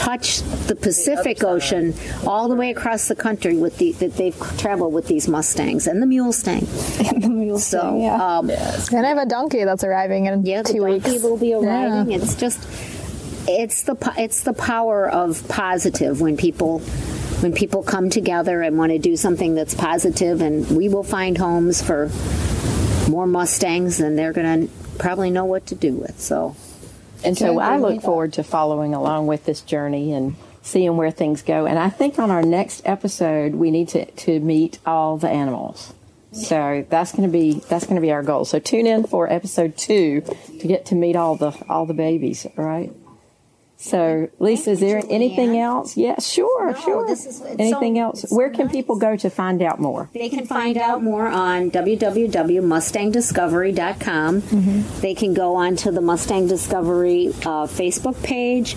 touch 0.01 0.41
the 0.67 0.75
Pacific 0.75 1.45
Ocean 1.45 1.93
all 2.27 2.49
the 2.49 2.55
way 2.55 2.71
across 2.71 3.09
the 3.09 3.15
country 3.15 3.57
with 3.57 3.77
the 3.79 3.93
that 3.93 4.15
they've 4.17 4.37
traveled 4.59 4.95
with 4.95 5.07
these 5.07 5.29
Mustangs 5.29 5.87
and 5.87 6.01
the 6.03 6.07
Mulestang. 6.07 6.61
the 7.23 7.29
mule 7.29 7.59
So, 7.59 7.81
thing, 7.81 8.03
yeah. 8.03 8.39
um, 8.39 8.49
And 8.51 9.05
I 9.07 9.09
have 9.11 9.19
a 9.19 9.27
donkey 9.27 9.65
that's 9.65 9.85
arriving 9.85 10.27
in 10.27 10.47
yeah, 10.47 10.63
the 10.63 10.73
two 10.73 10.79
donkey 10.81 11.11
weeks. 11.13 11.23
will 11.23 11.37
be 11.37 11.53
arriving. 11.55 12.11
Yeah. 12.13 12.19
It's 12.19 12.35
just 12.35 12.59
it's 13.49 13.83
the 13.83 13.97
it's 14.17 14.43
the 14.43 14.53
power 14.53 15.09
of 15.09 15.47
positive 15.49 16.21
when 16.21 16.37
people 16.37 16.79
when 17.43 17.53
people 17.53 17.83
come 17.83 18.09
together 18.11 18.63
and 18.63 18.79
want 18.79 18.93
to 18.93 18.99
do 18.99 19.17
something 19.17 19.55
that's 19.55 19.75
positive 19.75 20.41
and 20.43 20.67
we 20.77 20.89
will 20.89 21.03
find 21.05 21.37
homes 21.39 21.83
for 21.83 22.11
more 23.11 23.27
Mustangs 23.27 23.99
than 23.99 24.15
they're 24.17 24.33
going 24.33 24.69
to 24.69 24.73
probably 24.99 25.31
know 25.31 25.45
what 25.47 25.67
to 25.67 25.75
do 25.75 25.95
with. 25.95 26.21
So 26.21 26.55
And 27.25 27.37
so 27.37 27.59
I 27.59 27.77
look 27.77 28.03
forward 28.03 28.35
to 28.35 28.43
following 28.43 28.95
along 28.95 29.27
with 29.27 29.45
this 29.45 29.61
journey 29.61 30.13
and 30.13 30.37
seeing 30.63 30.97
where 30.97 31.11
things 31.11 31.43
go. 31.43 31.67
And 31.67 31.79
I 31.79 31.91
think 31.91 32.19
on 32.19 32.31
our 32.31 32.43
next 32.43 32.83
episode, 32.85 33.55
we 33.55 33.71
need 33.71 33.89
to, 33.91 34.11
to 34.11 34.41
meet 34.41 34.79
all 34.87 35.17
the 35.17 35.29
animals. 35.29 35.95
So 36.33 36.87
that's 36.89 37.13
going 37.13 37.29
to 37.29 37.33
be 37.33 37.55
that's 37.69 37.87
going 37.87 37.97
to 37.97 38.01
be 38.01 38.13
our 38.13 38.23
goal. 38.23 38.45
So 38.45 38.61
tune 38.61 38.87
in 38.87 39.05
for 39.05 39.31
episode 39.31 39.77
two 39.77 40.21
to 40.21 40.69
get 40.69 40.87
to 40.87 40.95
meet 40.95 41.17
all 41.17 41.35
the 41.35 41.51
all 41.69 41.87
the 41.87 41.95
babies. 41.95 42.47
All 42.57 42.65
right. 42.65 42.93
So 43.81 44.29
Lisa, 44.39 44.73
is 44.73 44.81
there 44.81 45.03
anything 45.09 45.57
else? 45.57 45.97
Yeah, 45.97 46.19
sure, 46.21 46.77
sure. 46.77 47.07
this 47.07 47.25
is- 47.25 47.41
anything 47.59 47.95
so- 47.97 48.03
else? 48.03 48.27
Where 48.29 48.51
so 48.53 48.57
can 48.57 48.67
nice. 48.67 48.75
people 48.75 48.97
go 48.97 49.17
to 49.17 49.31
find 49.31 49.63
out 49.63 49.81
more? 49.81 50.11
They 50.13 50.29
can 50.29 50.45
find 50.45 50.77
out 50.77 51.03
more 51.03 51.27
on 51.27 51.71
www.mustangdiscovery.com. 51.71 54.43
They 55.01 55.15
can 55.15 55.33
go 55.33 55.55
onto 55.55 55.91
the 55.91 56.03
Mustang 56.03 56.47
Discovery 56.47 57.29
uh, 57.29 57.67
Facebook 57.67 58.23
page. 58.23 58.77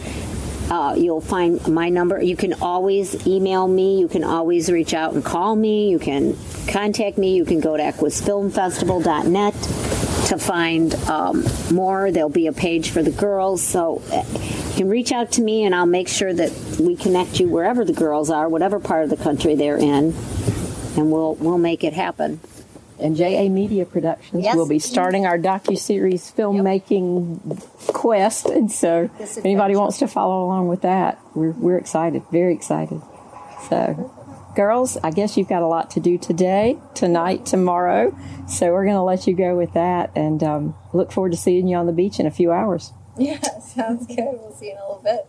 Uh, 0.71 0.95
you'll 0.97 1.19
find 1.19 1.67
my 1.67 1.89
number. 1.89 2.21
You 2.21 2.37
can 2.37 2.53
always 2.61 3.27
email 3.27 3.67
me. 3.67 3.99
You 3.99 4.07
can 4.07 4.23
always 4.23 4.71
reach 4.71 4.93
out 4.93 5.11
and 5.13 5.21
call 5.23 5.57
me. 5.57 5.89
You 5.89 5.99
can 5.99 6.37
contact 6.69 7.17
me. 7.17 7.35
You 7.35 7.43
can 7.43 7.59
go 7.59 7.75
to 7.75 7.83
equusfilmfestival.net 7.83 10.12
to 10.37 10.43
find 10.43 10.93
um, 11.09 11.43
more. 11.71 12.11
There'll 12.11 12.29
be 12.29 12.47
a 12.47 12.53
page 12.53 12.89
for 12.91 13.01
the 13.03 13.11
girls. 13.11 13.61
So 13.61 14.01
uh, 14.11 14.23
you 14.71 14.75
can 14.77 14.89
reach 14.89 15.11
out 15.11 15.31
to 15.33 15.41
me 15.41 15.63
and 15.65 15.73
I'll 15.75 15.85
make 15.85 16.07
sure 16.07 16.33
that 16.33 16.51
we 16.79 16.95
connect 16.95 17.39
you 17.39 17.47
wherever 17.49 17.85
the 17.85 17.93
girls 17.93 18.29
are, 18.29 18.49
whatever 18.49 18.79
part 18.79 19.03
of 19.03 19.09
the 19.09 19.17
country 19.17 19.55
they're 19.55 19.77
in 19.77 20.13
and 20.95 21.11
we'll 21.11 21.35
we'll 21.35 21.57
make 21.57 21.83
it 21.83 21.93
happen. 21.93 22.39
and 22.99 23.15
JA 23.15 23.49
Media 23.49 23.85
Productions 23.85 24.43
Yes. 24.43 24.55
will 24.55 24.67
be 24.67 24.77
starting 24.79 25.25
our 25.25 25.37
docu 25.39 25.75
series 25.77 26.31
filmmaking 26.31 27.59
quest, 27.93 28.45
and 28.45 28.71
so 28.71 29.09
if 29.19 29.37
anybody 29.39 29.75
wants 29.75 29.97
to 29.99 30.07
follow 30.07 30.45
along 30.45 30.67
with 30.67 30.81
that, 30.81 31.19
we're 31.33 31.51
we're 31.51 31.77
excited, 31.77 32.21
very 32.31 32.53
excited. 32.53 33.01
So, 33.69 34.11
girls, 34.55 34.97
I 35.03 35.11
guess 35.11 35.37
you've 35.37 35.49
got 35.49 35.61
a 35.61 35.67
lot 35.67 35.89
to 35.91 35.99
do 35.99 36.17
today, 36.17 36.79
tonight, 36.93 37.45
tomorrow. 37.45 38.17
So 38.47 38.71
we're 38.71 38.85
going 38.85 38.95
to 38.95 39.01
let 39.01 39.27
you 39.27 39.35
go 39.35 39.55
with 39.55 39.73
that 39.73 40.11
and 40.15 40.43
um, 40.43 40.75
look 40.93 41.11
forward 41.11 41.31
to 41.31 41.37
seeing 41.37 41.67
you 41.67 41.77
on 41.77 41.85
the 41.85 41.93
beach 41.93 42.19
in 42.19 42.25
a 42.25 42.31
few 42.31 42.51
hours. 42.51 42.93
Yeah, 43.17 43.41
sounds 43.59 44.07
good. 44.07 44.17
We'll 44.17 44.53
see 44.53 44.67
you 44.67 44.71
in 44.73 44.77
a 44.77 44.87
little 44.87 45.01
bit. 45.03 45.27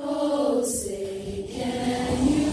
Oh, 0.00 0.62
say 0.64 1.48
can 1.50 2.28
you? 2.28 2.43